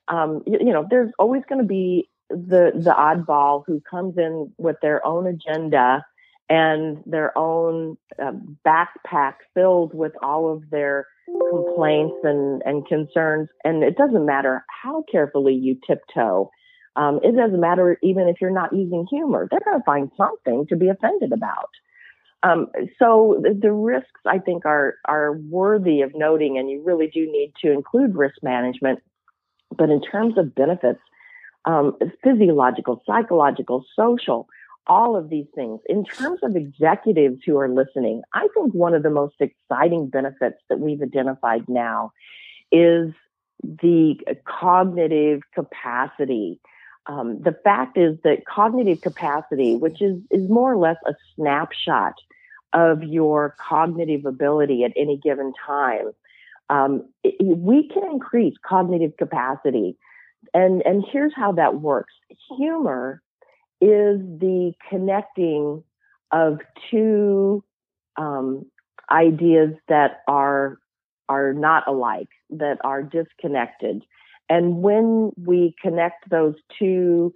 Um, 0.07 0.43
you, 0.45 0.59
you 0.59 0.73
know, 0.73 0.85
there's 0.89 1.11
always 1.19 1.43
going 1.49 1.61
to 1.61 1.67
be 1.67 2.09
the, 2.29 2.71
the 2.75 2.93
oddball 2.97 3.63
who 3.65 3.81
comes 3.89 4.17
in 4.17 4.51
with 4.57 4.77
their 4.81 5.05
own 5.05 5.27
agenda 5.27 6.05
and 6.49 7.01
their 7.05 7.35
own 7.37 7.97
uh, 8.21 8.31
backpack 8.65 9.35
filled 9.53 9.93
with 9.93 10.13
all 10.21 10.51
of 10.51 10.69
their 10.69 11.07
complaints 11.49 12.15
and, 12.23 12.61
and 12.65 12.87
concerns. 12.87 13.49
And 13.63 13.83
it 13.83 13.97
doesn't 13.97 14.25
matter 14.25 14.63
how 14.83 15.03
carefully 15.11 15.53
you 15.55 15.77
tiptoe. 15.87 16.49
Um, 16.95 17.19
it 17.23 17.35
doesn't 17.35 17.59
matter 17.59 17.97
even 18.03 18.27
if 18.27 18.37
you're 18.39 18.51
not 18.51 18.73
using 18.73 19.05
humor. 19.09 19.47
They're 19.49 19.59
going 19.65 19.79
to 19.79 19.83
find 19.85 20.11
something 20.17 20.65
to 20.69 20.75
be 20.75 20.89
offended 20.89 21.33
about. 21.33 21.69
Um, 22.45 22.67
so 22.99 23.39
the, 23.41 23.57
the, 23.59 23.71
risks, 23.71 24.21
I 24.25 24.37
think, 24.37 24.65
are 24.65 24.95
are 25.05 25.33
worthy 25.49 26.01
of 26.01 26.11
noting, 26.13 26.59
and 26.59 26.69
you 26.69 26.83
really 26.83 27.07
do 27.07 27.25
need 27.31 27.53
to 27.63 27.71
include 27.71 28.15
risk 28.15 28.35
management. 28.43 28.99
But 29.75 29.89
in 29.89 29.99
terms 29.99 30.37
of 30.37 30.53
benefits, 30.53 30.99
um, 31.65 31.97
physiological, 32.23 33.01
psychological, 33.07 33.83
social, 33.95 34.47
all 34.85 35.15
of 35.15 35.29
these 35.29 35.47
things. 35.55 35.79
In 35.87 36.05
terms 36.05 36.39
of 36.43 36.55
executives 36.55 37.41
who 37.45 37.57
are 37.57 37.67
listening, 37.67 38.21
I 38.31 38.47
think 38.53 38.75
one 38.75 38.93
of 38.93 39.01
the 39.01 39.09
most 39.09 39.35
exciting 39.39 40.09
benefits 40.09 40.57
that 40.69 40.79
we've 40.79 41.01
identified 41.01 41.67
now 41.67 42.11
is 42.71 43.11
the 43.63 44.17
cognitive 44.45 45.41
capacity 45.55 46.59
um, 47.07 47.39
the 47.41 47.55
fact 47.63 47.97
is 47.97 48.17
that 48.23 48.45
cognitive 48.45 49.01
capacity, 49.01 49.75
which 49.75 50.01
is, 50.01 50.19
is 50.31 50.49
more 50.49 50.73
or 50.73 50.77
less 50.77 50.97
a 51.05 51.13
snapshot 51.35 52.15
of 52.75 53.01
your 53.01 53.55
cognitive 53.67 54.25
ability 54.25 54.83
at 54.83 54.91
any 54.95 55.17
given 55.17 55.53
time, 55.65 56.11
um, 56.69 57.07
we 57.41 57.89
can 57.91 58.03
increase 58.11 58.53
cognitive 58.67 59.17
capacity. 59.17 59.97
And, 60.53 60.83
and 60.85 61.03
here's 61.11 61.33
how 61.35 61.53
that 61.53 61.81
works. 61.81 62.13
Humor 62.57 63.21
is 63.81 64.19
the 64.19 64.73
connecting 64.89 65.83
of 66.31 66.59
two 66.91 67.63
um, 68.17 68.65
ideas 69.11 69.71
that 69.87 70.21
are 70.27 70.79
are 71.27 71.53
not 71.53 71.87
alike, 71.87 72.29
that 72.51 72.77
are 72.83 73.01
disconnected. 73.01 74.03
And 74.47 74.83
when 74.83 75.31
we 75.37 75.73
connect 75.81 76.29
those 76.29 76.53
two 76.77 77.33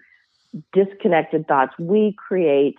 disconnected 0.73 1.47
thoughts, 1.47 1.73
we 1.79 2.15
create 2.17 2.75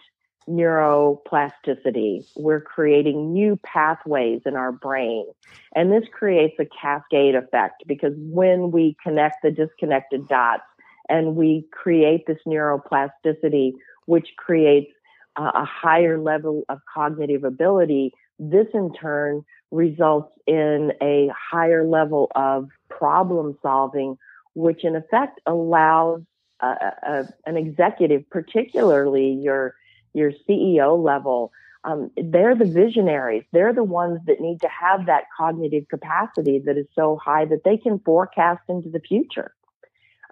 neuroplasticity. 0.50 2.26
We're 2.36 2.60
creating 2.60 3.32
new 3.32 3.58
pathways 3.62 4.42
in 4.44 4.56
our 4.56 4.72
brain. 4.72 5.26
And 5.74 5.92
this 5.92 6.04
creates 6.12 6.56
a 6.58 6.66
cascade 6.66 7.34
effect 7.34 7.84
because 7.86 8.12
when 8.16 8.70
we 8.70 8.96
connect 9.02 9.42
the 9.42 9.50
disconnected 9.50 10.26
dots 10.28 10.64
and 11.08 11.36
we 11.36 11.66
create 11.72 12.26
this 12.26 12.38
neuroplasticity, 12.46 13.72
which 14.06 14.28
creates 14.36 14.90
a 15.36 15.64
higher 15.64 16.18
level 16.18 16.64
of 16.68 16.80
cognitive 16.92 17.44
ability, 17.44 18.12
this 18.38 18.66
in 18.74 18.92
turn 18.92 19.44
results 19.70 20.32
in 20.46 20.92
a 21.00 21.30
higher 21.30 21.86
level 21.86 22.30
of 22.34 22.68
problem 22.88 23.56
solving, 23.62 24.16
which 24.54 24.84
in 24.84 24.96
effect 24.96 25.40
allows 25.46 26.22
uh, 26.60 26.74
uh, 27.06 27.22
an 27.46 27.56
executive, 27.56 28.28
particularly 28.30 29.30
your 29.30 29.74
your 30.14 30.32
CEO 30.48 31.02
level, 31.02 31.52
um, 31.84 32.10
they're 32.16 32.54
the 32.54 32.66
visionaries. 32.66 33.44
They're 33.52 33.72
the 33.72 33.84
ones 33.84 34.20
that 34.26 34.40
need 34.40 34.60
to 34.60 34.68
have 34.68 35.06
that 35.06 35.24
cognitive 35.36 35.88
capacity 35.88 36.58
that 36.66 36.76
is 36.76 36.86
so 36.94 37.18
high 37.22 37.46
that 37.46 37.64
they 37.64 37.76
can 37.76 37.98
forecast 38.00 38.62
into 38.68 38.90
the 38.90 39.00
future. 39.00 39.54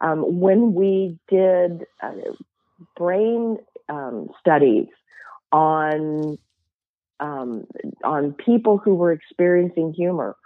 Um, 0.00 0.40
when 0.40 0.74
we 0.74 1.18
did 1.28 1.86
uh, 2.02 2.12
brain 2.96 3.58
um, 3.88 4.28
studies 4.38 4.86
on 5.50 6.38
um, 7.20 7.66
on 8.04 8.32
people 8.32 8.78
who 8.78 8.94
were 8.94 9.10
experiencing 9.10 9.92
humor, 9.92 10.36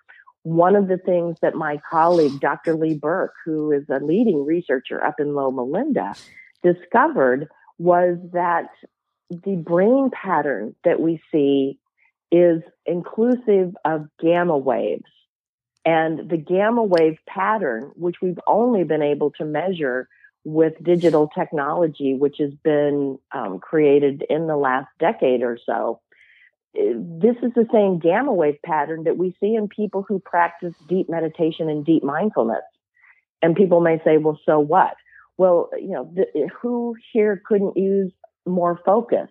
one 0.43 0.75
of 0.75 0.89
the 0.89 0.97
things 0.97 1.37
that 1.43 1.55
my 1.55 1.81
colleague, 1.91 2.41
Dr. 2.41 2.75
Lee 2.75 2.95
Berk, 2.95 3.35
who 3.45 3.73
is 3.73 3.85
a 3.91 4.03
leading 4.03 4.47
researcher 4.47 5.05
up 5.05 5.21
in 5.21 5.35
Loma 5.35 5.65
Linda, 5.65 6.15
discovered 6.63 7.49
was 7.79 8.17
that 8.33 8.69
the 9.31 9.57
brain 9.57 10.11
pattern 10.11 10.75
that 10.85 11.01
we 11.01 11.23
see 11.31 11.79
is 12.31 12.63
inclusive 12.87 13.75
of 13.85 14.07
gamma 14.21 14.57
waves. 14.57 15.05
And 15.85 16.31
the 16.31 16.37
gamma 16.37 16.83
wave 16.83 17.19
pattern, 17.27 17.93
which 17.97 18.17
we've 18.23 18.39
only 18.47 18.85
been 18.85 19.03
able 19.03 19.33
to 19.33 19.45
measure 19.45 20.09
with 20.45 20.75
digital 20.83 21.29
technology, 21.29 22.15
which 22.15 22.37
has 22.39 22.53
been 22.65 23.19
um, 23.33 23.59
created 23.59 24.25
in 24.29 24.47
the 24.47 24.57
last 24.57 24.89
decade 24.99 25.43
or 25.43 25.59
so, 25.65 26.01
this 26.75 27.37
is 27.43 27.53
the 27.55 27.67
same 27.73 27.99
gamma 27.99 28.33
wave 28.33 28.59
pattern 28.65 29.05
that 29.05 29.19
we 29.19 29.37
see 29.41 29.55
in 29.55 29.69
people 29.69 30.05
who 30.09 30.19
practice 30.19 30.75
deep 30.89 31.09
meditation 31.09 31.69
and 31.69 31.85
deep 31.85 32.03
mindfulness. 32.03 32.63
And 33.43 33.57
people 33.57 33.81
may 33.81 33.99
say, 34.05 34.17
well, 34.19 34.39
so 34.47 34.59
what? 34.59 34.95
Well, 35.37 35.71
you 35.77 35.91
know, 35.91 36.11
the, 36.15 36.49
who 36.61 36.95
here 37.13 37.43
couldn't 37.45 37.77
use 37.77 38.13
more 38.47 38.81
focus? 38.85 39.29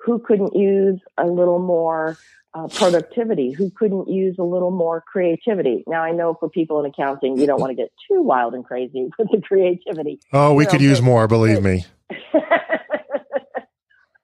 Who 0.00 0.18
couldn't 0.18 0.54
use 0.54 1.00
a 1.16 1.26
little 1.26 1.58
more 1.58 2.18
uh, 2.54 2.68
productivity? 2.68 3.52
Who 3.52 3.70
couldn't 3.70 4.08
use 4.08 4.36
a 4.38 4.42
little 4.42 4.70
more 4.70 5.02
creativity? 5.06 5.82
Now, 5.86 6.02
I 6.02 6.12
know 6.12 6.36
for 6.38 6.48
people 6.48 6.78
in 6.80 6.86
accounting, 6.86 7.38
you 7.38 7.46
don't 7.46 7.60
want 7.60 7.70
to 7.70 7.74
get 7.74 7.92
too 8.08 8.22
wild 8.22 8.54
and 8.54 8.64
crazy 8.64 9.08
with 9.18 9.28
the 9.30 9.40
creativity. 9.40 10.20
Oh, 10.32 10.54
we 10.54 10.64
you 10.64 10.70
could 10.70 10.80
know, 10.80 10.88
use 10.88 11.00
but, 11.00 11.06
more, 11.06 11.26
believe 11.28 11.62
me. 11.62 11.84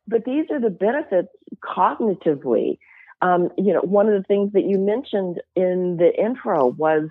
but 0.06 0.24
these 0.24 0.46
are 0.50 0.60
the 0.60 0.70
benefits 0.70 1.28
cognitively. 1.64 2.78
Um, 3.22 3.50
you 3.58 3.72
know, 3.72 3.80
one 3.80 4.08
of 4.08 4.14
the 4.14 4.26
things 4.26 4.52
that 4.52 4.64
you 4.64 4.78
mentioned 4.78 5.40
in 5.54 5.96
the 5.98 6.10
intro 6.18 6.66
was, 6.66 7.08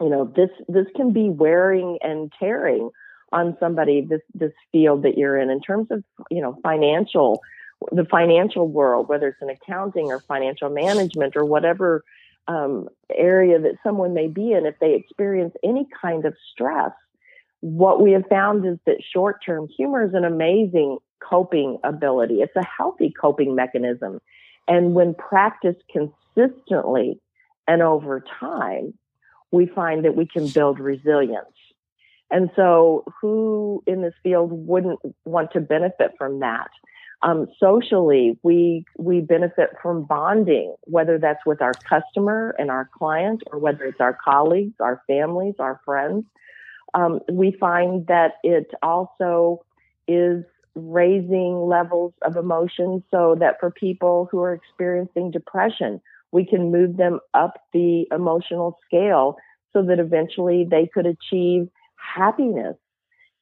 you 0.00 0.08
know, 0.08 0.32
this 0.36 0.50
this 0.68 0.86
can 0.94 1.12
be 1.12 1.28
wearing 1.28 1.98
and 2.02 2.32
tearing 2.38 2.90
on 3.32 3.56
somebody 3.60 4.00
this 4.00 4.22
this 4.34 4.52
field 4.72 5.02
that 5.02 5.18
you're 5.18 5.38
in 5.38 5.50
in 5.50 5.60
terms 5.60 5.88
of 5.90 6.02
you 6.30 6.40
know 6.40 6.58
financial 6.62 7.40
the 7.92 8.04
financial 8.04 8.68
world 8.68 9.08
whether 9.08 9.28
it's 9.28 9.42
in 9.42 9.50
accounting 9.50 10.06
or 10.06 10.20
financial 10.20 10.70
management 10.70 11.36
or 11.36 11.44
whatever 11.44 12.02
um, 12.48 12.88
area 13.14 13.60
that 13.60 13.74
someone 13.82 14.14
may 14.14 14.26
be 14.26 14.52
in 14.52 14.64
if 14.64 14.74
they 14.80 14.94
experience 14.94 15.54
any 15.62 15.86
kind 16.02 16.24
of 16.24 16.34
stress 16.50 16.92
what 17.60 18.00
we 18.00 18.12
have 18.12 18.26
found 18.28 18.64
is 18.64 18.78
that 18.86 19.02
short 19.12 19.44
term 19.44 19.68
humor 19.76 20.04
is 20.04 20.14
an 20.14 20.24
amazing 20.24 20.98
coping 21.20 21.78
ability. 21.84 22.36
It's 22.36 22.56
a 22.56 22.64
healthy 22.64 23.12
coping 23.20 23.54
mechanism. 23.54 24.20
And 24.66 24.94
when 24.94 25.14
practiced 25.14 25.82
consistently 25.90 27.20
and 27.66 27.82
over 27.82 28.22
time 28.40 28.94
we 29.50 29.66
find 29.66 30.04
that 30.04 30.14
we 30.14 30.26
can 30.26 30.46
build 30.48 30.78
resilience 30.78 31.46
and 32.30 32.50
so, 32.54 33.04
who 33.20 33.82
in 33.86 34.02
this 34.02 34.14
field 34.22 34.50
wouldn't 34.52 35.00
want 35.24 35.52
to 35.52 35.60
benefit 35.60 36.12
from 36.18 36.40
that? 36.40 36.68
Um, 37.22 37.46
socially, 37.58 38.38
we 38.42 38.84
we 38.98 39.20
benefit 39.20 39.70
from 39.82 40.04
bonding, 40.04 40.74
whether 40.82 41.18
that's 41.18 41.44
with 41.46 41.62
our 41.62 41.72
customer 41.88 42.54
and 42.58 42.70
our 42.70 42.88
client, 42.96 43.42
or 43.50 43.58
whether 43.58 43.84
it's 43.84 44.00
our 44.00 44.16
colleagues, 44.22 44.74
our 44.80 45.02
families, 45.06 45.54
our 45.58 45.80
friends. 45.84 46.24
Um, 46.94 47.20
we 47.30 47.56
find 47.58 48.06
that 48.06 48.34
it 48.44 48.70
also 48.82 49.64
is 50.06 50.44
raising 50.74 51.66
levels 51.66 52.12
of 52.22 52.36
emotion, 52.36 53.02
so 53.10 53.36
that 53.40 53.58
for 53.58 53.70
people 53.70 54.28
who 54.30 54.40
are 54.40 54.52
experiencing 54.52 55.30
depression, 55.30 56.00
we 56.30 56.44
can 56.44 56.70
move 56.70 56.98
them 56.98 57.20
up 57.32 57.54
the 57.72 58.06
emotional 58.12 58.78
scale, 58.86 59.36
so 59.72 59.82
that 59.82 59.98
eventually 59.98 60.66
they 60.70 60.86
could 60.92 61.06
achieve 61.06 61.68
happiness, 61.98 62.76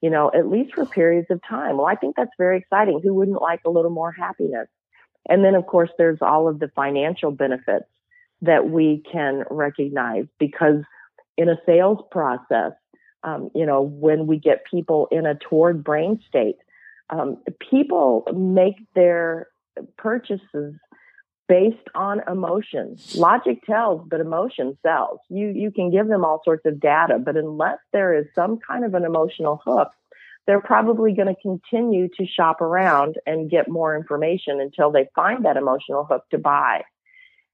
you 0.01 0.11
know, 0.11 0.31
at 0.35 0.49
least 0.49 0.75
for 0.75 0.87
periods 0.87 1.29
of 1.31 1.41
time. 1.49 1.77
Well, 1.77 1.87
I 1.87 1.95
think 1.95 2.17
that's 2.17 2.31
very 2.39 2.59
exciting. 2.59 3.01
Who 3.03 3.15
wouldn't 3.15 3.41
like 3.41 3.61
a 3.65 3.71
little 3.71 3.91
more 3.91 4.13
happiness? 4.13 4.69
And 5.29 5.45
then, 5.45 5.55
of 5.55 5.67
course, 5.67 5.91
there's 5.99 6.19
all 6.21 6.49
of 6.49 6.59
the 6.59 6.69
financial 6.75 7.31
benefits 7.31 7.87
that 8.43 8.69
we 8.69 9.03
can 9.11 9.45
recognize 9.51 10.27
because 10.39 10.83
in 11.37 11.49
a 11.49 11.57
sales 11.67 11.99
process, 12.11 12.73
um, 13.23 13.51
you 13.55 13.67
know, 13.67 13.83
when 13.83 14.27
we 14.27 14.39
get 14.39 14.65
people 14.71 15.09
in 15.11 15.27
a 15.27 15.35
toward 15.35 15.83
brain 15.83 16.21
state, 16.29 16.57
um, 17.11 17.39
people 17.71 18.25
make 18.35 18.77
their 18.95 19.49
purchases 19.97 20.75
based 21.49 21.89
on 21.95 22.21
emotions. 22.29 23.15
Logic 23.17 23.63
tells, 23.65 24.07
but 24.09 24.21
emotion 24.21 24.77
sells. 24.83 25.21
You 25.29 25.49
you 25.49 25.71
can 25.71 25.91
give 25.91 26.09
them 26.09 26.25
all 26.25 26.43
sorts 26.45 26.67
of 26.67 26.81
data, 26.81 27.19
but 27.19 27.37
unless 27.37 27.79
there 27.93 28.15
is 28.15 28.27
some 28.35 28.59
kind 28.59 28.85
of 28.85 28.95
an 28.95 29.05
emotional 29.05 29.61
hook, 29.65 29.91
they're 30.47 30.61
probably 30.61 31.13
going 31.13 31.35
to 31.35 31.41
continue 31.41 32.09
to 32.17 32.27
shop 32.27 32.61
around 32.61 33.17
and 33.27 33.51
get 33.51 33.69
more 33.69 33.97
information 33.97 34.61
until 34.61 34.91
they 34.91 35.09
find 35.15 35.45
that 35.45 35.57
emotional 35.57 36.05
hook 36.05 36.25
to 36.31 36.39
buy. 36.39 36.83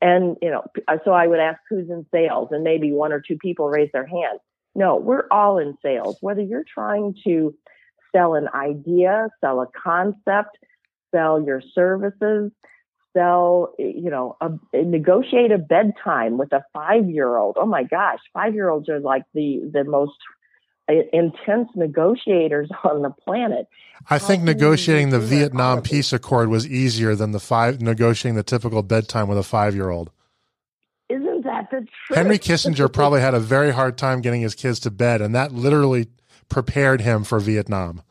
And 0.00 0.36
you 0.42 0.50
know, 0.50 0.64
uh, 0.88 0.96
so 1.04 1.12
I 1.12 1.26
would 1.26 1.38
ask 1.38 1.60
who's 1.68 1.88
in 1.90 2.06
sales, 2.10 2.48
and 2.50 2.64
maybe 2.64 2.92
one 2.92 3.12
or 3.12 3.20
two 3.20 3.36
people 3.36 3.68
raise 3.68 3.90
their 3.92 4.06
hand. 4.06 4.40
No, 4.74 4.96
we're 4.96 5.26
all 5.30 5.58
in 5.58 5.76
sales. 5.82 6.16
Whether 6.20 6.42
you're 6.42 6.64
trying 6.64 7.14
to 7.24 7.54
sell 8.14 8.34
an 8.34 8.48
idea, 8.54 9.28
sell 9.40 9.60
a 9.60 9.66
concept, 9.66 10.58
sell 11.14 11.42
your 11.42 11.62
services, 11.74 12.50
sell, 13.12 13.74
you 13.78 14.10
know, 14.10 14.36
a, 14.40 14.50
negotiate 14.82 15.52
a 15.52 15.58
bedtime 15.58 16.38
with 16.38 16.52
a 16.52 16.64
five 16.72 17.08
year 17.08 17.36
old. 17.36 17.56
Oh 17.58 17.66
my 17.66 17.84
gosh, 17.84 18.20
five 18.32 18.54
year 18.54 18.68
olds 18.68 18.88
are 18.88 19.00
like 19.00 19.24
the, 19.34 19.70
the 19.72 19.84
most 19.84 20.16
uh, 20.88 20.94
intense 21.12 21.68
negotiators 21.74 22.70
on 22.84 23.02
the 23.02 23.10
planet. 23.10 23.68
I 24.10 24.18
think 24.18 24.42
negotiating 24.42 25.10
the 25.10 25.20
Vietnam 25.20 25.82
peace 25.82 26.12
accord 26.12 26.48
was 26.48 26.66
easier 26.66 27.14
than 27.14 27.32
the 27.32 27.40
five 27.40 27.80
negotiating 27.80 28.34
the 28.34 28.42
typical 28.42 28.82
bedtime 28.82 29.28
with 29.28 29.38
a 29.38 29.44
five 29.44 29.74
year 29.74 29.90
old. 29.90 30.10
Isn't 31.08 31.44
that 31.44 31.70
the 31.70 31.86
truth? 32.06 32.16
Henry 32.16 32.38
Kissinger 32.40 32.92
probably 32.92 33.20
had 33.20 33.34
a 33.34 33.40
very 33.40 33.70
hard 33.70 33.96
time 33.96 34.22
getting 34.22 34.40
his 34.40 34.54
kids 34.54 34.80
to 34.80 34.90
bed, 34.90 35.20
and 35.20 35.34
that 35.34 35.52
literally 35.52 36.08
prepared 36.48 37.00
him 37.00 37.22
for 37.22 37.38
Vietnam. 37.38 38.02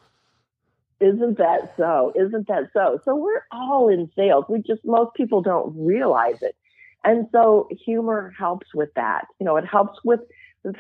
Isn't 1.02 1.40
that 1.40 1.74
so? 1.78 2.14
Isn't 2.16 2.48
that 2.48 2.70
so? 2.74 3.00
So 3.04 3.16
we're 3.16 3.44
all 3.52 3.90
in 3.90 4.10
sales. 4.16 4.46
We 4.48 4.62
just, 4.62 4.86
most 4.86 5.16
people 5.16 5.42
don't 5.42 5.74
realize 5.76 6.42
it. 6.42 6.56
And 7.04 7.28
so 7.32 7.68
humor 7.84 8.32
helps 8.38 8.68
with 8.76 8.94
that. 8.96 9.26
You 9.40 9.46
know, 9.48 9.58
it 9.58 9.66
helps 9.66 10.00
with, 10.06 10.20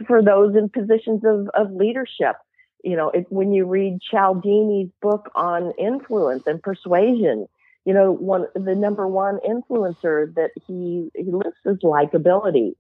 for 0.06 0.22
those 0.22 0.56
in 0.56 0.70
positions 0.70 1.24
of, 1.26 1.50
of 1.56 1.72
leadership. 1.72 2.36
You 2.84 2.96
know, 2.96 3.12
when 3.30 3.52
you 3.52 3.66
read 3.66 4.00
Cialdini's 4.12 4.92
book 5.02 5.32
on 5.34 5.74
influence 5.80 6.44
and 6.46 6.62
persuasion, 6.62 7.48
you 7.86 7.94
know, 7.94 8.12
one, 8.12 8.46
the 8.54 8.76
number 8.76 9.08
one 9.08 9.40
influencer 9.48 10.34
that 10.36 10.52
he, 10.68 11.10
he 11.16 11.32
lists 11.32 11.62
is 11.66 11.78
likability. 11.80 12.76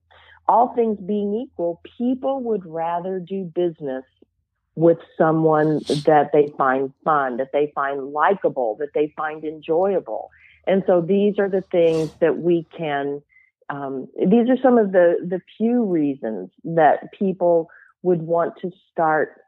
All 0.47 0.75
things 0.75 0.99
being 0.99 1.33
equal, 1.33 1.81
people 1.97 2.41
would 2.43 2.65
rather 2.65 3.19
do 3.19 3.45
business 3.45 4.03
with 4.75 4.99
someone 5.17 5.79
that 6.05 6.29
they 6.33 6.53
find 6.57 6.93
fun, 7.03 7.37
that 7.37 7.51
they 7.51 7.71
find 7.75 8.13
likable, 8.13 8.77
that 8.79 8.93
they 8.93 9.13
find 9.17 9.43
enjoyable. 9.43 10.29
And 10.65 10.83
so 10.87 11.01
these 11.01 11.39
are 11.39 11.49
the 11.49 11.61
things 11.61 12.11
that 12.21 12.37
we 12.37 12.65
can, 12.75 13.21
um, 13.69 14.07
these 14.17 14.49
are 14.49 14.57
some 14.61 14.77
of 14.77 14.91
the, 14.91 15.17
the 15.27 15.41
few 15.57 15.83
reasons 15.83 16.51
that 16.63 17.11
people 17.17 17.69
would 18.03 18.21
want 18.21 18.53
to 18.61 18.71
start 18.91 19.41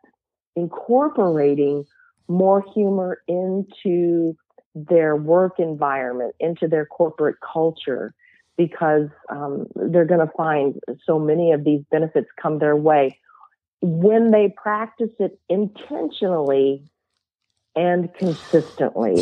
incorporating 0.55 1.85
more 2.27 2.63
humor 2.73 3.21
into 3.27 4.35
their 4.75 5.15
work 5.15 5.59
environment, 5.59 6.35
into 6.39 6.67
their 6.67 6.85
corporate 6.85 7.37
culture, 7.53 8.13
because 8.57 9.09
um, 9.29 9.67
they're 9.75 10.05
going 10.05 10.19
to 10.19 10.31
find 10.35 10.79
so 11.05 11.17
many 11.17 11.51
of 11.51 11.63
these 11.63 11.81
benefits 11.91 12.27
come 12.41 12.59
their 12.59 12.75
way 12.75 13.17
when 13.83 14.31
they 14.31 14.47
practice 14.55 15.11
it 15.19 15.37
intentionally 15.49 16.85
and 17.75 18.13
consistently. 18.13 19.21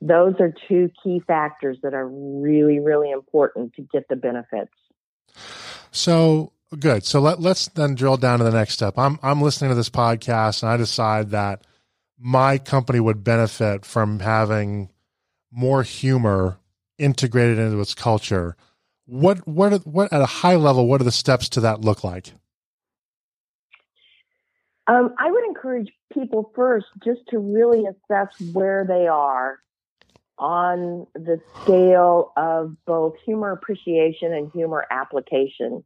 Those 0.00 0.34
are 0.38 0.54
two 0.68 0.88
key 1.02 1.20
factors 1.26 1.78
that 1.82 1.92
are 1.92 2.08
really, 2.08 2.78
really 2.78 3.10
important 3.10 3.74
to 3.74 3.82
get 3.82 4.08
the 4.08 4.14
benefits. 4.14 4.72
So 5.90 6.52
good. 6.78 7.04
So 7.04 7.20
let, 7.20 7.40
let's 7.40 7.66
then 7.68 7.96
drill 7.96 8.16
down 8.16 8.38
to 8.38 8.44
the 8.44 8.52
next 8.52 8.74
step. 8.74 8.94
I'm 8.96 9.18
I'm 9.20 9.42
listening 9.42 9.72
to 9.72 9.74
this 9.74 9.90
podcast 9.90 10.62
and 10.62 10.70
I 10.70 10.76
decide 10.76 11.30
that 11.30 11.64
my 12.18 12.58
company 12.58 13.00
would 13.00 13.24
benefit 13.24 13.84
from 13.84 14.20
having 14.20 14.90
more 15.50 15.82
humor 15.82 16.58
integrated 16.98 17.58
into 17.58 17.80
its 17.80 17.94
culture. 17.94 18.56
What 19.06 19.46
what 19.46 19.84
what 19.84 20.12
at 20.12 20.20
a 20.20 20.26
high 20.26 20.56
level, 20.56 20.86
what 20.86 21.00
are 21.00 21.04
the 21.04 21.10
steps 21.10 21.48
to 21.50 21.60
that 21.60 21.80
look 21.80 22.04
like? 22.04 22.32
Um, 24.92 25.14
I 25.18 25.30
would 25.30 25.44
encourage 25.44 25.90
people 26.12 26.52
first 26.54 26.86
just 27.02 27.20
to 27.28 27.38
really 27.38 27.84
assess 27.86 28.28
where 28.52 28.84
they 28.86 29.06
are 29.06 29.58
on 30.38 31.06
the 31.14 31.40
scale 31.62 32.32
of 32.36 32.76
both 32.84 33.14
humor 33.24 33.52
appreciation 33.52 34.34
and 34.34 34.50
humor 34.52 34.86
application. 34.90 35.82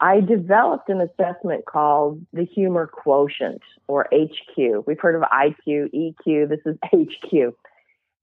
I 0.00 0.20
developed 0.20 0.88
an 0.88 1.00
assessment 1.00 1.64
called 1.66 2.26
the 2.32 2.44
humor 2.44 2.88
quotient 2.88 3.62
or 3.86 4.08
HQ. 4.12 4.84
We've 4.84 4.98
heard 4.98 5.14
of 5.14 5.22
IQ, 5.22 5.92
EQ. 5.94 6.48
This 6.48 6.60
is 6.66 6.76
HQ. 6.92 7.54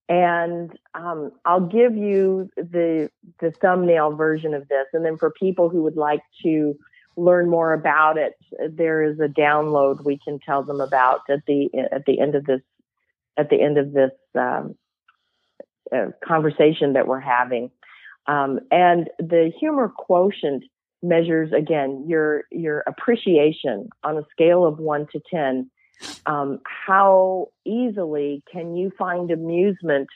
And 0.09 0.78
um, 0.93 1.32
I'll 1.45 1.67
give 1.67 1.95
you 1.95 2.49
the 2.57 3.09
the 3.39 3.51
thumbnail 3.51 4.15
version 4.15 4.53
of 4.53 4.67
this, 4.67 4.88
and 4.93 5.05
then 5.05 5.17
for 5.17 5.32
people 5.32 5.69
who 5.69 5.84
would 5.84 5.97
like 5.97 6.21
to 6.43 6.78
learn 7.18 7.49
more 7.49 7.74
about 7.74 8.18
it, 8.18 8.34
there 8.72 9.03
is 9.03 9.20
a 9.20 9.28
download 9.28 10.05
we 10.05 10.20
can 10.24 10.39
tell 10.39 10.63
them 10.63 10.80
about 10.80 11.22
at 11.30 11.39
the 11.47 11.70
at 11.91 12.05
the 12.05 12.20
end 12.20 12.36
of 12.36 12.45
this 12.45 12.61
at 13.38 13.49
the 13.49 13.61
end 13.61 13.78
of 13.78 13.91
this 13.91 14.11
um, 14.39 14.76
uh, 15.93 16.07
conversation 16.24 16.93
that 16.93 17.07
we're 17.07 17.20
having. 17.20 17.72
Um, 18.28 18.59
and 18.72 19.09
the 19.20 19.51
humor 19.59 19.91
quotient 19.95 20.63
measures 21.01 21.51
again 21.53 22.05
your 22.07 22.43
your 22.51 22.84
appreciation 22.88 23.89
on 24.03 24.18
a 24.18 24.26
scale 24.32 24.65
of 24.65 24.80
one 24.80 25.07
to 25.11 25.22
ten. 25.30 25.70
Um, 26.28 26.59
how 26.86 27.47
easily 27.65 28.43
can 28.51 28.76
you 28.76 28.91
find 28.97 29.32
amusement 29.32 30.09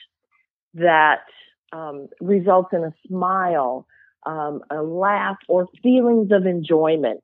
that 0.74 1.24
um, 1.72 2.08
results 2.20 2.68
in 2.72 2.84
a 2.84 2.94
smile 3.08 3.86
um, 4.24 4.62
a 4.70 4.82
laugh, 4.82 5.38
or 5.48 5.68
feelings 5.82 6.30
of 6.32 6.46
enjoyment. 6.46 7.22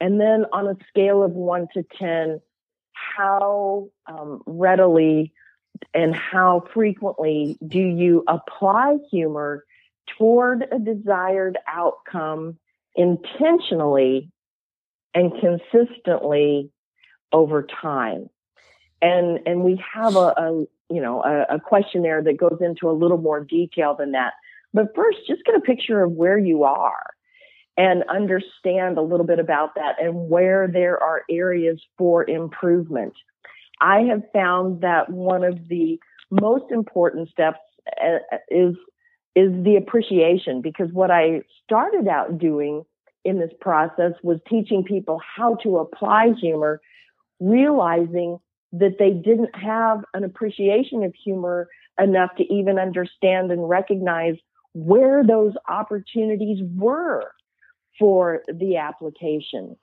And 0.00 0.20
then 0.20 0.44
on 0.52 0.68
a 0.68 0.76
scale 0.88 1.22
of 1.22 1.32
one 1.32 1.68
to 1.74 1.82
10, 1.98 2.40
how 2.92 3.88
um, 4.06 4.42
readily 4.46 5.32
and 5.94 6.14
how 6.14 6.64
frequently 6.72 7.58
do 7.66 7.78
you 7.78 8.24
apply 8.28 8.96
humor 9.10 9.64
toward 10.18 10.66
a 10.72 10.78
desired 10.78 11.58
outcome 11.66 12.58
intentionally 12.94 14.30
and 15.14 15.32
consistently 15.40 16.70
over 17.32 17.62
time? 17.62 18.28
And, 19.02 19.40
and 19.46 19.62
we 19.62 19.82
have 19.94 20.16
a, 20.16 20.34
a 20.36 20.66
you 20.88 21.00
know, 21.00 21.22
a, 21.22 21.56
a 21.56 21.60
questionnaire 21.60 22.22
that 22.22 22.36
goes 22.38 22.58
into 22.60 22.88
a 22.88 22.92
little 22.92 23.18
more 23.18 23.40
detail 23.40 23.94
than 23.94 24.12
that. 24.12 24.34
But 24.76 24.94
first, 24.94 25.20
just 25.26 25.42
get 25.46 25.54
a 25.54 25.60
picture 25.60 26.02
of 26.02 26.12
where 26.12 26.36
you 26.36 26.64
are 26.64 27.02
and 27.78 28.04
understand 28.10 28.98
a 28.98 29.02
little 29.02 29.24
bit 29.24 29.38
about 29.38 29.74
that 29.76 29.96
and 29.98 30.28
where 30.28 30.68
there 30.68 31.02
are 31.02 31.22
areas 31.30 31.80
for 31.96 32.28
improvement. 32.28 33.14
I 33.80 34.00
have 34.00 34.20
found 34.34 34.82
that 34.82 35.08
one 35.08 35.44
of 35.44 35.68
the 35.68 35.98
most 36.30 36.70
important 36.70 37.30
steps 37.30 37.58
uh, 38.02 38.18
is 38.50 38.76
is 39.34 39.50
the 39.64 39.76
appreciation 39.76 40.60
because 40.60 40.92
what 40.92 41.10
I 41.10 41.40
started 41.64 42.06
out 42.06 42.38
doing 42.38 42.84
in 43.24 43.38
this 43.38 43.52
process 43.58 44.12
was 44.22 44.40
teaching 44.46 44.84
people 44.84 45.22
how 45.36 45.54
to 45.62 45.78
apply 45.78 46.32
humor, 46.38 46.82
realizing 47.40 48.38
that 48.72 48.96
they 48.98 49.10
didn't 49.10 49.54
have 49.56 50.04
an 50.12 50.22
appreciation 50.22 51.02
of 51.02 51.14
humor 51.14 51.68
enough 51.98 52.30
to 52.36 52.44
even 52.52 52.78
understand 52.78 53.50
and 53.50 53.70
recognize 53.70 54.36
where 54.76 55.24
those 55.24 55.54
opportunities 55.66 56.58
were 56.76 57.32
for 57.98 58.42
the 58.46 58.76
application. 58.76 59.74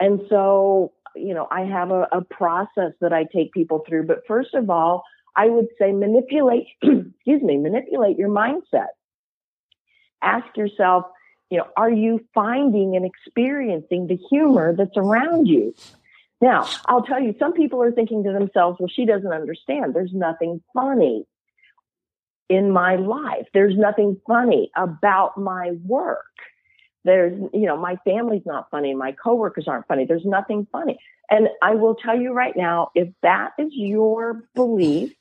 And 0.00 0.22
so, 0.28 0.92
you 1.14 1.34
know, 1.34 1.46
I 1.52 1.60
have 1.60 1.92
a, 1.92 2.08
a 2.10 2.22
process 2.22 2.92
that 3.00 3.12
I 3.12 3.26
take 3.32 3.52
people 3.52 3.84
through. 3.88 4.08
But 4.08 4.26
first 4.26 4.54
of 4.54 4.68
all, 4.68 5.04
I 5.36 5.46
would 5.46 5.68
say 5.78 5.92
manipulate, 5.92 6.66
excuse 6.82 7.42
me, 7.42 7.58
manipulate 7.58 8.18
your 8.18 8.28
mindset. 8.28 8.88
Ask 10.20 10.56
yourself, 10.56 11.04
you 11.48 11.58
know, 11.58 11.68
are 11.76 11.90
you 11.90 12.26
finding 12.34 12.96
and 12.96 13.06
experiencing 13.06 14.08
the 14.08 14.18
humor 14.30 14.74
that's 14.76 14.96
around 14.96 15.46
you? 15.46 15.74
Now, 16.40 16.68
I'll 16.86 17.04
tell 17.04 17.22
you, 17.22 17.36
some 17.38 17.52
people 17.52 17.82
are 17.84 17.92
thinking 17.92 18.24
to 18.24 18.32
themselves, 18.32 18.78
well, 18.80 18.90
she 18.92 19.06
doesn't 19.06 19.32
understand. 19.32 19.94
There's 19.94 20.12
nothing 20.12 20.60
funny 20.74 21.26
in 22.50 22.70
my 22.70 22.96
life. 22.96 23.46
There's 23.54 23.76
nothing 23.76 24.20
funny 24.26 24.70
about 24.76 25.38
my 25.38 25.70
work. 25.84 26.26
There's, 27.04 27.32
you 27.54 27.66
know, 27.66 27.78
my 27.78 27.96
family's 28.04 28.44
not 28.44 28.68
funny. 28.70 28.92
My 28.94 29.12
coworkers 29.12 29.66
aren't 29.68 29.86
funny. 29.86 30.04
There's 30.04 30.26
nothing 30.26 30.66
funny. 30.70 30.98
And 31.30 31.48
I 31.62 31.76
will 31.76 31.94
tell 31.94 32.20
you 32.20 32.34
right 32.34 32.54
now, 32.54 32.90
if 32.94 33.08
that 33.22 33.52
is 33.58 33.68
your 33.70 34.42
belief, 34.54 35.14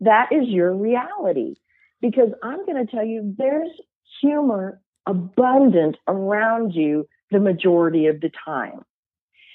that 0.00 0.32
is 0.32 0.48
your 0.48 0.74
reality. 0.74 1.54
Because 2.00 2.30
I'm 2.42 2.64
going 2.64 2.84
to 2.84 2.90
tell 2.90 3.04
you, 3.04 3.34
there's 3.36 3.70
humor 4.20 4.80
abundant 5.06 5.96
around 6.08 6.72
you 6.72 7.06
the 7.30 7.40
majority 7.40 8.06
of 8.06 8.20
the 8.20 8.30
time. 8.44 8.82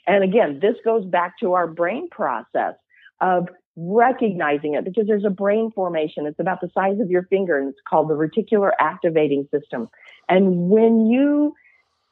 And 0.05 0.23
again, 0.23 0.59
this 0.61 0.75
goes 0.85 1.05
back 1.05 1.39
to 1.39 1.53
our 1.53 1.67
brain 1.67 2.09
process 2.09 2.75
of 3.19 3.47
recognizing 3.75 4.75
it 4.75 4.85
because 4.85 5.07
there's 5.07 5.25
a 5.25 5.29
brain 5.29 5.71
formation. 5.73 6.25
It's 6.25 6.39
about 6.39 6.61
the 6.61 6.69
size 6.73 6.99
of 6.99 7.09
your 7.09 7.23
finger 7.23 7.57
and 7.57 7.69
it's 7.69 7.79
called 7.87 8.09
the 8.09 8.13
reticular 8.13 8.71
activating 8.79 9.47
system. 9.51 9.89
And 10.29 10.69
when 10.69 11.07
you 11.07 11.53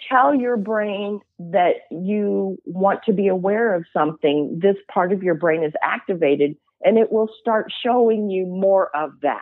tell 0.10 0.34
your 0.34 0.58
brain 0.58 1.20
that 1.40 1.74
you 1.92 2.58
want 2.66 3.04
to 3.04 3.14
be 3.14 3.28
aware 3.28 3.76
of 3.76 3.86
something, 3.94 4.60
this 4.62 4.78
part 4.92 5.12
of 5.12 5.22
your 5.22 5.36
brain 5.36 5.64
is 5.64 5.74
activated 5.84 6.56
and 6.84 6.98
it 6.98 7.12
will 7.12 7.30
start 7.40 7.72
showing 7.84 8.30
you 8.30 8.46
more 8.46 8.96
of 8.96 9.12
that. 9.22 9.40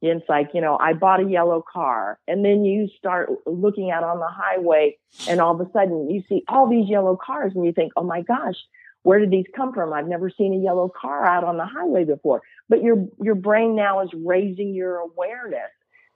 It's 0.00 0.28
like, 0.28 0.50
you 0.54 0.60
know, 0.60 0.78
I 0.78 0.92
bought 0.92 1.20
a 1.20 1.28
yellow 1.28 1.62
car 1.72 2.20
and 2.28 2.44
then 2.44 2.64
you 2.64 2.88
start 2.96 3.30
looking 3.46 3.90
out 3.90 4.04
on 4.04 4.20
the 4.20 4.28
highway 4.28 4.96
and 5.28 5.40
all 5.40 5.60
of 5.60 5.66
a 5.66 5.70
sudden 5.72 6.08
you 6.08 6.22
see 6.28 6.44
all 6.48 6.68
these 6.68 6.88
yellow 6.88 7.16
cars 7.16 7.52
and 7.54 7.64
you 7.64 7.72
think, 7.72 7.92
oh 7.96 8.04
my 8.04 8.22
gosh, 8.22 8.54
where 9.02 9.18
did 9.18 9.30
these 9.30 9.46
come 9.54 9.72
from? 9.72 9.92
I've 9.92 10.08
never 10.08 10.30
seen 10.30 10.52
a 10.52 10.62
yellow 10.62 10.90
car 11.00 11.24
out 11.24 11.44
on 11.44 11.56
the 11.56 11.64
highway 11.64 12.04
before. 12.04 12.42
But 12.68 12.82
your 12.82 13.06
your 13.20 13.34
brain 13.34 13.76
now 13.76 14.00
is 14.00 14.10
raising 14.14 14.74
your 14.74 14.96
awareness 14.96 15.70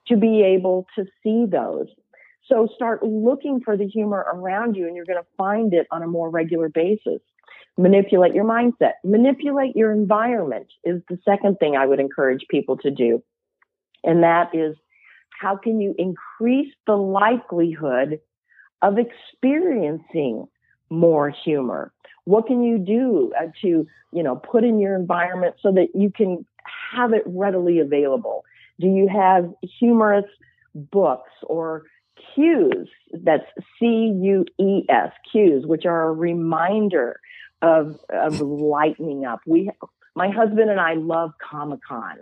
to 0.07 0.17
be 0.17 0.43
able 0.43 0.85
to 0.95 1.05
see 1.23 1.45
those. 1.49 1.87
So 2.45 2.67
start 2.75 3.03
looking 3.03 3.61
for 3.63 3.77
the 3.77 3.87
humor 3.87 4.25
around 4.33 4.75
you 4.75 4.85
and 4.85 4.95
you're 4.95 5.05
going 5.05 5.21
to 5.21 5.27
find 5.37 5.73
it 5.73 5.87
on 5.91 6.03
a 6.03 6.07
more 6.07 6.29
regular 6.29 6.67
basis. 6.67 7.21
Manipulate 7.77 8.33
your 8.33 8.45
mindset. 8.45 8.93
Manipulate 9.03 9.75
your 9.75 9.91
environment 9.91 10.67
is 10.83 11.01
the 11.09 11.17
second 11.25 11.57
thing 11.57 11.75
I 11.75 11.85
would 11.85 11.99
encourage 11.99 12.45
people 12.49 12.77
to 12.77 12.91
do. 12.91 13.23
And 14.03 14.23
that 14.23 14.53
is 14.53 14.75
how 15.39 15.55
can 15.57 15.79
you 15.79 15.95
increase 15.97 16.73
the 16.85 16.95
likelihood 16.95 18.19
of 18.81 18.97
experiencing 18.97 20.45
more 20.89 21.29
humor? 21.29 21.93
What 22.25 22.47
can 22.47 22.63
you 22.63 22.77
do 22.77 23.33
uh, 23.39 23.47
to, 23.61 23.87
you 24.11 24.23
know, 24.23 24.35
put 24.35 24.63
in 24.63 24.79
your 24.79 24.95
environment 24.95 25.55
so 25.61 25.71
that 25.73 25.89
you 25.93 26.11
can 26.11 26.45
have 26.93 27.13
it 27.13 27.23
readily 27.25 27.79
available? 27.79 28.45
Do 28.79 28.87
you 28.87 29.07
have 29.07 29.53
humorous 29.61 30.25
books 30.73 31.31
or 31.43 31.83
cues? 32.35 32.87
That's 33.11 33.45
C-U-E-S, 33.79 35.11
cues, 35.31 35.65
which 35.65 35.85
are 35.85 36.09
a 36.09 36.13
reminder 36.13 37.19
of, 37.61 37.99
of 38.09 38.39
lightening 38.39 39.25
up. 39.25 39.41
We, 39.45 39.71
my 40.15 40.29
husband 40.29 40.69
and 40.69 40.79
I 40.79 40.93
love 40.93 41.31
Comic 41.41 41.79
Con. 41.87 42.19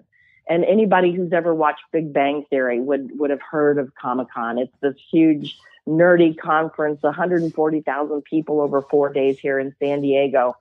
And 0.47 0.65
anybody 0.65 1.13
who's 1.13 1.31
ever 1.31 1.53
watched 1.53 1.83
Big 1.93 2.11
Bang 2.11 2.43
Theory 2.49 2.81
would 2.81 3.11
would 3.17 3.29
have 3.29 3.39
heard 3.41 3.77
of 3.77 3.93
Comic 3.95 4.27
Con. 4.33 4.57
It's 4.57 4.73
this 4.81 4.95
huge 5.11 5.57
nerdy 5.87 6.37
conference, 6.37 7.01
140,000 7.03 8.23
people 8.23 8.61
over 8.61 8.81
four 8.81 9.11
days 9.11 9.39
here 9.39 9.59
in 9.59 9.75
San 9.79 10.01
Diego, 10.01 10.55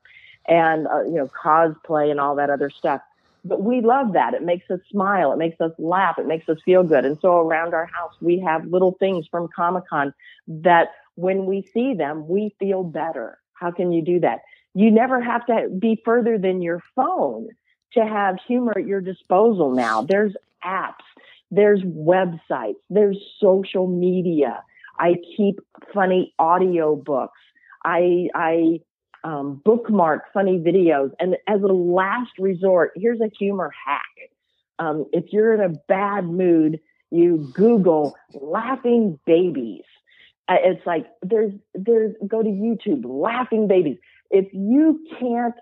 and 0.49 0.87
uh, 0.87 1.03
you 1.03 1.15
know 1.15 1.29
cosplay 1.29 2.11
and 2.11 2.21
all 2.21 2.37
that 2.37 2.51
other 2.51 2.71
stuff. 2.71 3.01
But 3.45 3.63
we 3.63 3.81
love 3.81 4.13
that. 4.15 4.35
It 4.35 4.43
makes 4.43 4.71
us 4.71 4.81
smile. 4.91 5.33
It 5.33 5.39
makes 5.39 5.61
us 5.61 5.73
laugh. 5.79 6.19
It 6.19 6.27
makes 6.27 6.49
us 6.49 6.59
feel 6.65 6.83
good. 6.83 7.07
And 7.07 7.19
so 7.21 7.39
around 7.39 7.73
our 7.73 7.87
house, 7.87 8.15
we 8.21 8.39
have 8.41 8.67
little 8.67 8.97
things 8.99 9.27
from 9.27 9.49
Comic 9.55 9.85
Con 9.89 10.13
that 10.47 10.89
when 11.15 11.47
we 11.47 11.63
see 11.73 11.95
them, 11.95 12.29
we 12.29 12.55
feel 12.59 12.85
better. 12.85 13.39
How 13.55 13.71
can 13.71 13.93
you 13.93 14.03
do 14.03 14.21
that? 14.21 14.41
You 14.75 14.91
never 14.91 15.21
have 15.21 15.47
to 15.47 15.69
be 15.79 16.01
further 16.05 16.39
than 16.39 16.63
your 16.63 16.83
phone 16.95 17.49
to 17.93 18.07
have 18.07 18.37
humor 18.47 18.75
at 18.77 18.87
your 18.87 19.01
disposal 19.01 19.73
now. 19.73 20.03
There's 20.03 20.35
apps, 20.65 21.05
there's 21.51 21.83
websites, 21.83 22.77
there's 22.89 23.19
social 23.41 23.87
media. 23.87 24.63
I 25.01 25.15
keep 25.37 25.61
funny 25.95 26.35
audio 26.39 26.95
books. 26.95 27.41
I, 27.85 28.29
I 28.35 28.81
um, 29.25 29.61
bookmark 29.65 30.25
funny 30.33 30.59
videos. 30.59 31.11
And 31.19 31.37
as 31.49 31.63
a 31.63 31.73
last 31.73 32.33
resort, 32.39 32.93
here's 32.95 33.21
a 33.21 33.31
humor 33.39 33.73
hack. 33.87 34.03
Um, 34.79 35.07
if 35.13 35.33
you're 35.33 35.55
in 35.55 35.61
a 35.61 35.75
bad 35.89 36.27
mood, 36.27 36.81
you 37.11 37.51
Google 37.55 38.15
laughing 38.35 39.19
babies. 39.27 39.85
Uh, 40.49 40.57
it's 40.63 40.87
like 40.87 41.07
there's 41.23 41.53
there's 41.75 42.15
go 42.27 42.43
to 42.43 42.49
YouTube 42.49 43.03
laughing 43.05 43.69
babies. 43.69 43.99
If 44.31 44.47
you 44.53 45.01
can't 45.19 45.55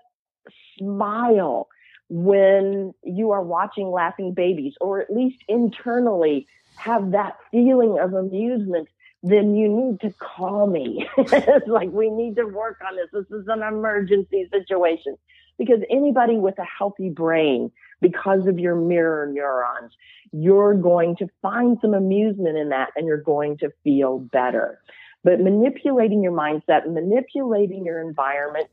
smile 0.77 1.67
when 2.09 2.93
you 3.03 3.31
are 3.31 3.43
watching 3.43 3.91
laughing 3.91 4.33
babies, 4.33 4.73
or 4.81 4.99
at 4.99 5.11
least 5.11 5.43
internally 5.47 6.47
have 6.75 7.11
that 7.11 7.37
feeling 7.51 7.99
of 7.99 8.13
amusement 8.13 8.87
then 9.21 9.55
you 9.55 9.67
need 9.67 9.99
to 10.01 10.13
call 10.17 10.67
me. 10.67 11.07
it's 11.17 11.67
like 11.67 11.89
we 11.91 12.09
need 12.09 12.35
to 12.37 12.45
work 12.45 12.79
on 12.87 12.95
this. 12.95 13.07
This 13.11 13.39
is 13.39 13.47
an 13.47 13.61
emergency 13.63 14.47
situation. 14.51 15.17
Because 15.57 15.79
anybody 15.89 16.37
with 16.37 16.57
a 16.57 16.63
healthy 16.63 17.09
brain, 17.09 17.69
because 18.01 18.47
of 18.47 18.59
your 18.59 18.75
mirror 18.75 19.27
neurons, 19.27 19.91
you're 20.31 20.73
going 20.73 21.17
to 21.17 21.27
find 21.41 21.77
some 21.81 21.93
amusement 21.93 22.57
in 22.57 22.69
that 22.69 22.91
and 22.95 23.05
you're 23.05 23.21
going 23.21 23.57
to 23.57 23.69
feel 23.83 24.19
better. 24.19 24.79
But 25.23 25.41
manipulating 25.41 26.23
your 26.23 26.31
mindset, 26.31 26.89
manipulating 26.91 27.83
your 27.83 27.99
environment, 27.99 28.67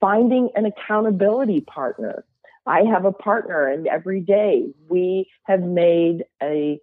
finding 0.00 0.50
an 0.56 0.66
accountability 0.66 1.60
partner. 1.60 2.24
I 2.66 2.80
have 2.82 3.04
a 3.04 3.12
partner 3.12 3.68
and 3.68 3.86
every 3.86 4.20
day 4.20 4.66
we 4.88 5.30
have 5.44 5.60
made 5.60 6.24
a, 6.42 6.80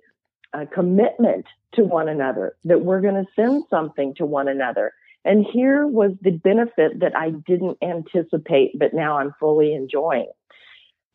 a 0.54 0.66
commitment 0.66 1.46
to 1.74 1.84
one 1.84 2.10
another, 2.10 2.56
that 2.66 2.82
we're 2.82 3.02
going 3.02 3.16
to 3.16 3.32
send 3.36 3.64
something 3.70 4.14
to 4.16 4.26
one 4.26 4.48
another. 4.48 4.94
And 5.24 5.46
here 5.46 5.86
was 5.86 6.12
the 6.22 6.32
benefit 6.32 7.00
that 7.00 7.16
I 7.16 7.32
didn't 7.32 7.78
anticipate, 7.82 8.78
but 8.78 8.94
now 8.94 9.18
I'm 9.18 9.34
fully 9.40 9.74
enjoying. 9.74 10.32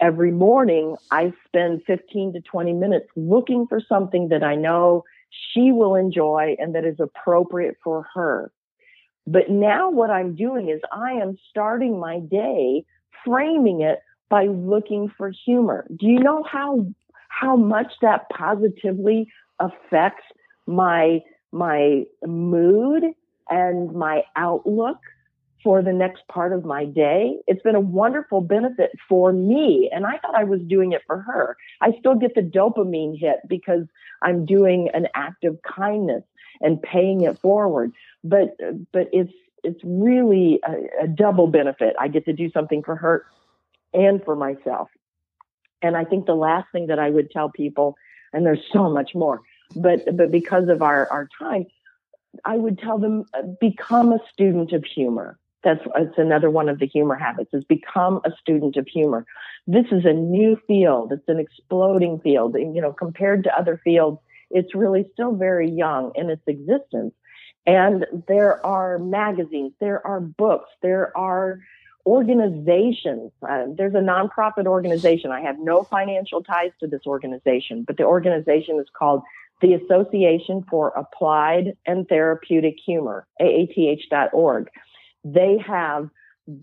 Every 0.00 0.30
morning, 0.30 0.96
I 1.10 1.32
spend 1.46 1.82
15 1.86 2.34
to 2.34 2.40
20 2.40 2.72
minutes 2.74 3.06
looking 3.16 3.66
for 3.66 3.80
something 3.80 4.28
that 4.28 4.44
I 4.44 4.54
know 4.54 5.04
she 5.30 5.72
will 5.72 5.94
enjoy 5.94 6.56
and 6.58 6.74
that 6.74 6.84
is 6.84 7.00
appropriate 7.00 7.76
for 7.82 8.06
her. 8.14 8.52
But 9.26 9.50
now 9.50 9.90
what 9.90 10.10
I'm 10.10 10.36
doing 10.36 10.68
is 10.68 10.80
I 10.92 11.12
am 11.12 11.36
starting 11.50 11.98
my 11.98 12.20
day 12.20 12.84
framing 13.24 13.80
it 13.80 14.00
by 14.28 14.46
looking 14.46 15.10
for 15.16 15.30
humor. 15.30 15.86
Do 15.96 16.06
you 16.06 16.20
know 16.20 16.44
how 16.44 16.86
how 17.28 17.56
much 17.56 17.92
that 18.00 18.28
positively 18.30 19.28
affects 19.58 20.24
my 20.66 21.22
my 21.52 22.04
mood 22.26 23.04
and 23.48 23.92
my 23.92 24.22
outlook 24.34 24.98
for 25.66 25.82
the 25.82 25.92
next 25.92 26.22
part 26.28 26.52
of 26.52 26.64
my 26.64 26.84
day. 26.84 27.36
It's 27.48 27.62
been 27.62 27.74
a 27.74 27.80
wonderful 27.80 28.40
benefit 28.40 28.92
for 29.08 29.32
me. 29.32 29.90
And 29.92 30.06
I 30.06 30.18
thought 30.18 30.36
I 30.36 30.44
was 30.44 30.60
doing 30.68 30.92
it 30.92 31.02
for 31.08 31.20
her. 31.22 31.56
I 31.80 31.90
still 31.98 32.14
get 32.14 32.36
the 32.36 32.40
dopamine 32.40 33.18
hit 33.18 33.38
because 33.48 33.84
I'm 34.22 34.46
doing 34.46 34.90
an 34.94 35.08
act 35.14 35.44
of 35.44 35.58
kindness 35.62 36.22
and 36.60 36.80
paying 36.80 37.22
it 37.22 37.38
forward. 37.40 37.92
But, 38.22 38.56
but 38.92 39.08
it's, 39.12 39.32
it's 39.64 39.80
really 39.82 40.60
a, 40.64 41.04
a 41.04 41.08
double 41.08 41.48
benefit. 41.48 41.96
I 41.98 42.06
get 42.08 42.26
to 42.26 42.32
do 42.32 42.48
something 42.52 42.84
for 42.84 42.94
her 42.94 43.26
and 43.92 44.22
for 44.24 44.36
myself. 44.36 44.88
And 45.82 45.96
I 45.96 46.04
think 46.04 46.26
the 46.26 46.34
last 46.36 46.68
thing 46.70 46.86
that 46.86 47.00
I 47.00 47.10
would 47.10 47.32
tell 47.32 47.50
people, 47.50 47.96
and 48.32 48.46
there's 48.46 48.62
so 48.72 48.88
much 48.88 49.16
more, 49.16 49.40
but 49.74 50.16
but 50.16 50.30
because 50.30 50.68
of 50.68 50.82
our 50.82 51.08
our 51.10 51.28
time, 51.38 51.66
I 52.44 52.56
would 52.56 52.78
tell 52.78 52.98
them 52.98 53.24
uh, 53.34 53.42
become 53.60 54.12
a 54.12 54.20
student 54.32 54.72
of 54.72 54.84
humor. 54.84 55.38
That's 55.64 55.84
it's 55.96 56.18
another 56.18 56.48
one 56.50 56.68
of 56.68 56.78
the 56.78 56.86
humor 56.86 57.16
habits 57.16 57.52
is 57.52 57.64
become 57.64 58.20
a 58.24 58.30
student 58.40 58.76
of 58.76 58.86
humor. 58.86 59.26
This 59.66 59.86
is 59.90 60.04
a 60.04 60.12
new 60.12 60.56
field. 60.66 61.12
It's 61.12 61.28
an 61.28 61.40
exploding 61.40 62.20
field. 62.20 62.54
And, 62.54 62.76
you 62.76 62.80
know, 62.80 62.92
compared 62.92 63.42
to 63.44 63.58
other 63.58 63.80
fields, 63.82 64.20
it's 64.50 64.76
really 64.76 65.06
still 65.12 65.34
very 65.34 65.68
young 65.68 66.12
in 66.14 66.30
its 66.30 66.42
existence. 66.46 67.14
And 67.66 68.06
there 68.28 68.64
are 68.64 68.98
magazines, 69.00 69.72
there 69.80 70.06
are 70.06 70.20
books, 70.20 70.70
there 70.82 71.16
are 71.18 71.58
organizations. 72.06 73.32
Uh, 73.42 73.64
there's 73.76 73.94
a 73.94 73.98
nonprofit 73.98 74.66
organization. 74.66 75.32
I 75.32 75.40
have 75.40 75.58
no 75.58 75.82
financial 75.82 76.44
ties 76.44 76.70
to 76.78 76.86
this 76.86 77.02
organization, 77.06 77.82
but 77.84 77.96
the 77.96 78.04
organization 78.04 78.78
is 78.78 78.86
called 78.96 79.22
the 79.60 79.74
Association 79.74 80.64
for 80.68 80.90
Applied 80.90 81.76
and 81.86 82.06
Therapeutic 82.08 82.76
Humor, 82.84 83.26
AATH.org. 83.40 84.68
They 85.24 85.58
have 85.66 86.10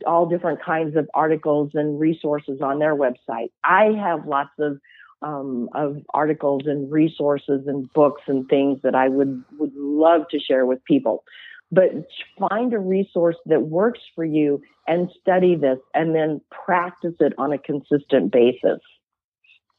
all 0.06 0.28
different 0.28 0.62
kinds 0.64 0.96
of 0.96 1.10
articles 1.14 1.72
and 1.74 2.00
resources 2.00 2.62
on 2.62 2.80
their 2.80 2.96
website. 2.96 3.52
I 3.64 3.92
have 4.00 4.28
lots 4.28 4.52
of 4.60 4.80
um, 5.22 5.70
of 5.74 5.98
articles 6.14 6.64
and 6.66 6.92
resources 6.92 7.66
and 7.66 7.92
books 7.94 8.22
and 8.28 8.48
things 8.50 8.80
that 8.84 8.96
I 8.96 9.08
would 9.10 9.44
would 9.58 9.74
love 9.76 10.24
to 10.32 10.40
share 10.40 10.66
with 10.66 10.84
people. 10.86 11.24
But 11.72 11.92
find 12.38 12.74
a 12.74 12.80
resource 12.80 13.38
that 13.48 13.64
works 13.64 14.02
for 14.16 14.24
you 14.24 14.62
and 14.88 15.10
study 15.22 15.56
this, 15.56 15.80
and 15.94 16.14
then 16.14 16.42
practice 16.66 17.16
it 17.20 17.34
on 17.38 17.52
a 17.52 17.58
consistent 17.58 18.32
basis. 18.32 18.80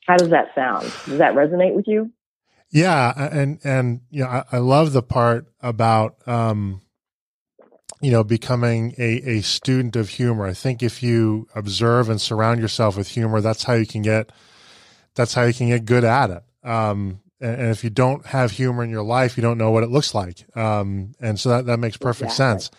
How 0.06 0.16
does 0.16 0.30
that 0.30 0.48
sound? 0.54 0.84
Does 1.06 1.18
that 1.18 1.34
resonate 1.34 1.74
with 1.74 1.86
you? 1.86 2.10
Yeah, 2.74 3.28
and 3.30 3.60
and 3.62 4.00
you 4.10 4.24
know, 4.24 4.28
I, 4.28 4.44
I 4.50 4.58
love 4.58 4.92
the 4.92 5.02
part 5.02 5.46
about 5.60 6.16
um, 6.26 6.82
you 8.00 8.10
know 8.10 8.24
becoming 8.24 8.96
a 8.98 9.36
a 9.36 9.42
student 9.42 9.94
of 9.94 10.08
humor. 10.08 10.44
I 10.44 10.54
think 10.54 10.82
if 10.82 11.00
you 11.00 11.46
observe 11.54 12.08
and 12.08 12.20
surround 12.20 12.60
yourself 12.60 12.96
with 12.96 13.06
humor, 13.06 13.40
that's 13.40 13.62
how 13.62 13.74
you 13.74 13.86
can 13.86 14.02
get 14.02 14.32
that's 15.14 15.34
how 15.34 15.44
you 15.44 15.54
can 15.54 15.68
get 15.68 15.84
good 15.84 16.02
at 16.02 16.30
it. 16.30 16.42
Um, 16.68 17.20
and, 17.40 17.60
and, 17.60 17.70
if 17.70 17.84
you 17.84 17.90
don't 17.90 18.26
have 18.26 18.50
humor 18.50 18.82
in 18.82 18.90
your 18.90 19.04
life, 19.04 19.36
you 19.36 19.42
don't 19.42 19.58
know 19.58 19.70
what 19.70 19.84
it 19.84 19.90
looks 19.90 20.12
like. 20.12 20.44
Um, 20.56 21.12
and 21.20 21.38
so 21.38 21.50
that 21.50 21.66
that 21.66 21.78
makes 21.78 21.96
perfect 21.96 22.32
exactly. 22.32 22.60
sense. 22.60 22.70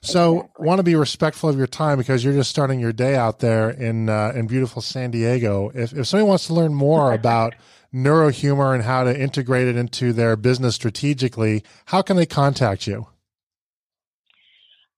So, 0.00 0.36
exactly. 0.42 0.66
want 0.66 0.78
to 0.78 0.84
be 0.84 0.94
respectful 0.94 1.50
of 1.50 1.58
your 1.58 1.66
time 1.66 1.98
because 1.98 2.22
you're 2.22 2.34
just 2.34 2.50
starting 2.50 2.78
your 2.78 2.92
day 2.92 3.16
out 3.16 3.40
there 3.40 3.70
in 3.70 4.08
uh, 4.08 4.30
in 4.32 4.46
beautiful 4.46 4.80
San 4.80 5.10
Diego. 5.10 5.72
If 5.74 5.92
if 5.92 6.06
somebody 6.06 6.28
wants 6.28 6.46
to 6.46 6.54
learn 6.54 6.72
more 6.72 7.12
about 7.20 7.56
neurohumor 7.92 8.74
and 8.74 8.84
how 8.84 9.04
to 9.04 9.18
integrate 9.18 9.68
it 9.68 9.76
into 9.76 10.12
their 10.12 10.36
business 10.36 10.74
strategically, 10.74 11.62
how 11.86 12.02
can 12.02 12.16
they 12.16 12.26
contact 12.26 12.86
you? 12.86 13.06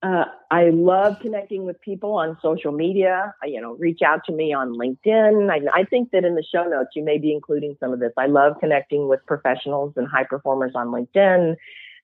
Uh, 0.02 0.24
I 0.50 0.70
love 0.70 1.16
connecting 1.20 1.66
with 1.66 1.80
people 1.82 2.14
on 2.14 2.38
social 2.42 2.72
media. 2.72 3.34
You 3.44 3.60
know, 3.60 3.74
reach 3.74 4.00
out 4.04 4.24
to 4.26 4.32
me 4.32 4.52
on 4.54 4.74
LinkedIn. 4.74 5.50
I, 5.50 5.80
I, 5.80 5.84
think 5.84 6.10
that 6.12 6.24
in 6.24 6.34
the 6.34 6.42
show 6.42 6.64
notes 6.64 6.90
you 6.96 7.04
may 7.04 7.18
be 7.18 7.34
including 7.34 7.76
some 7.78 7.92
of 7.92 8.00
this. 8.00 8.12
I 8.16 8.26
love 8.26 8.54
connecting 8.60 9.08
with 9.08 9.20
professionals 9.26 9.92
and 9.96 10.08
high 10.08 10.24
performers 10.24 10.72
on 10.74 10.86
LinkedIn, 10.88 11.54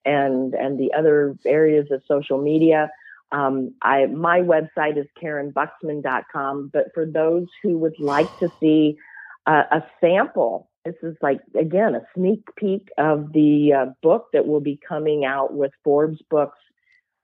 and 0.04 0.54
and 0.54 0.78
the 0.78 0.92
other 0.92 1.36
areas 1.46 1.90
of 1.90 2.02
social 2.06 2.36
media. 2.36 2.90
Um, 3.32 3.74
I 3.80 4.06
my 4.06 4.40
website 4.40 4.98
is 4.98 5.06
KarynBuxman.com. 5.20 6.70
But 6.72 6.92
for 6.92 7.06
those 7.06 7.46
who 7.62 7.78
would 7.78 7.98
like 7.98 8.38
to 8.40 8.50
see 8.60 8.98
uh, 9.46 9.62
a 9.70 9.82
sample 10.00 10.65
this 10.86 10.94
is 11.02 11.16
like 11.20 11.40
again 11.58 11.94
a 11.94 12.06
sneak 12.14 12.42
peek 12.56 12.88
of 12.96 13.32
the 13.32 13.72
uh, 13.72 13.86
book 14.02 14.28
that 14.32 14.46
will 14.46 14.60
be 14.60 14.78
coming 14.88 15.24
out 15.24 15.52
with 15.52 15.72
Forbes 15.82 16.22
Books 16.30 16.58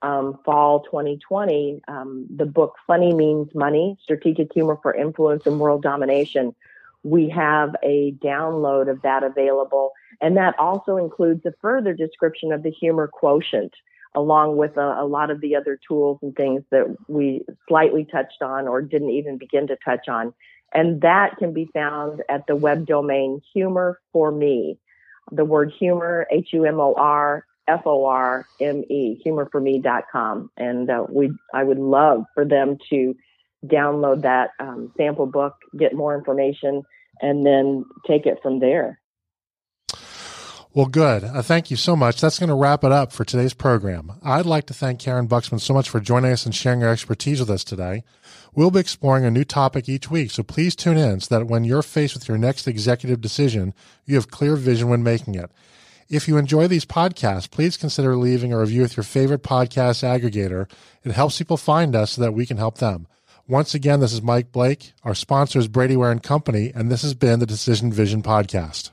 um, 0.02 0.38
fall 0.44 0.80
2020. 0.82 1.80
Um, 1.86 2.26
the 2.34 2.44
book 2.44 2.74
"Funny 2.86 3.14
Means 3.14 3.54
Money: 3.54 3.96
Strategic 4.02 4.52
Humor 4.52 4.78
for 4.82 4.94
Influence 4.94 5.46
and 5.46 5.60
World 5.60 5.82
Domination." 5.82 6.54
We 7.04 7.28
have 7.30 7.74
a 7.82 8.12
download 8.22 8.88
of 8.90 9.02
that 9.02 9.24
available, 9.24 9.92
and 10.20 10.36
that 10.36 10.58
also 10.58 10.96
includes 10.96 11.44
a 11.46 11.52
further 11.60 11.94
description 11.94 12.52
of 12.52 12.62
the 12.62 12.70
humor 12.70 13.08
quotient. 13.08 13.72
Along 14.14 14.56
with 14.56 14.76
a, 14.76 15.00
a, 15.00 15.06
lot 15.06 15.30
of 15.30 15.40
the 15.40 15.56
other 15.56 15.78
tools 15.88 16.18
and 16.22 16.34
things 16.36 16.62
that 16.70 16.96
we 17.08 17.42
slightly 17.68 18.04
touched 18.04 18.42
on 18.42 18.68
or 18.68 18.82
didn't 18.82 19.10
even 19.10 19.38
begin 19.38 19.66
to 19.66 19.76
touch 19.84 20.08
on. 20.08 20.34
And 20.74 21.00
that 21.02 21.36
can 21.38 21.52
be 21.52 21.68
found 21.72 22.22
at 22.28 22.46
the 22.46 22.56
web 22.56 22.86
domain 22.86 23.40
Humor 23.54 24.00
for 24.12 24.30
Me. 24.30 24.78
The 25.30 25.44
word 25.44 25.72
humor, 25.78 26.26
H 26.30 26.48
U 26.52 26.64
M 26.64 26.80
O 26.80 26.94
R 26.94 27.46
F 27.68 27.82
O 27.86 28.04
R 28.06 28.46
M 28.60 28.82
E, 28.90 29.22
humorforme.com. 29.24 30.50
And 30.56 30.90
uh, 30.90 31.06
we, 31.08 31.32
I 31.54 31.62
would 31.62 31.78
love 31.78 32.24
for 32.34 32.44
them 32.44 32.76
to 32.90 33.14
download 33.64 34.22
that 34.22 34.50
um, 34.58 34.92
sample 34.96 35.26
book, 35.26 35.54
get 35.78 35.94
more 35.94 36.16
information, 36.16 36.82
and 37.20 37.46
then 37.46 37.84
take 38.06 38.26
it 38.26 38.38
from 38.42 38.58
there. 38.58 38.98
Well, 40.74 40.86
good. 40.86 41.22
Uh, 41.22 41.42
thank 41.42 41.70
you 41.70 41.76
so 41.76 41.94
much. 41.94 42.18
That's 42.18 42.38
going 42.38 42.48
to 42.48 42.54
wrap 42.54 42.82
it 42.82 42.92
up 42.92 43.12
for 43.12 43.26
today's 43.26 43.52
program. 43.52 44.12
I'd 44.22 44.46
like 44.46 44.64
to 44.68 44.74
thank 44.74 45.00
Karyn 45.00 45.28
Buxman 45.28 45.60
so 45.60 45.74
much 45.74 45.90
for 45.90 46.00
joining 46.00 46.32
us 46.32 46.46
and 46.46 46.54
sharing 46.54 46.80
her 46.80 46.88
expertise 46.88 47.40
with 47.40 47.50
us 47.50 47.62
today. 47.62 48.04
We'll 48.54 48.70
be 48.70 48.80
exploring 48.80 49.26
a 49.26 49.30
new 49.30 49.44
topic 49.44 49.86
each 49.86 50.10
week, 50.10 50.30
so 50.30 50.42
please 50.42 50.74
tune 50.74 50.96
in 50.96 51.20
so 51.20 51.38
that 51.38 51.46
when 51.46 51.64
you're 51.64 51.82
faced 51.82 52.14
with 52.14 52.26
your 52.26 52.38
next 52.38 52.66
executive 52.66 53.20
decision, 53.20 53.74
you 54.06 54.14
have 54.14 54.30
clear 54.30 54.56
vision 54.56 54.88
when 54.88 55.02
making 55.02 55.34
it. 55.34 55.50
If 56.08 56.26
you 56.26 56.38
enjoy 56.38 56.68
these 56.68 56.86
podcasts, 56.86 57.50
please 57.50 57.76
consider 57.76 58.16
leaving 58.16 58.54
a 58.54 58.58
review 58.58 58.80
with 58.80 58.96
your 58.96 59.04
favorite 59.04 59.42
podcast 59.42 60.02
aggregator. 60.02 60.70
It 61.04 61.12
helps 61.12 61.36
people 61.36 61.58
find 61.58 61.94
us 61.94 62.12
so 62.12 62.22
that 62.22 62.32
we 62.32 62.46
can 62.46 62.56
help 62.56 62.78
them. 62.78 63.06
Once 63.46 63.74
again, 63.74 64.00
this 64.00 64.14
is 64.14 64.22
Mike 64.22 64.52
Blake. 64.52 64.94
Our 65.04 65.14
sponsor 65.14 65.58
is 65.58 65.68
Brady 65.68 65.96
Ware 65.96 66.10
and 66.10 66.22
Company, 66.22 66.72
and 66.74 66.90
this 66.90 67.02
has 67.02 67.12
been 67.12 67.40
the 67.40 67.46
Decision 67.46 67.92
Vision 67.92 68.22
Podcast. 68.22 68.90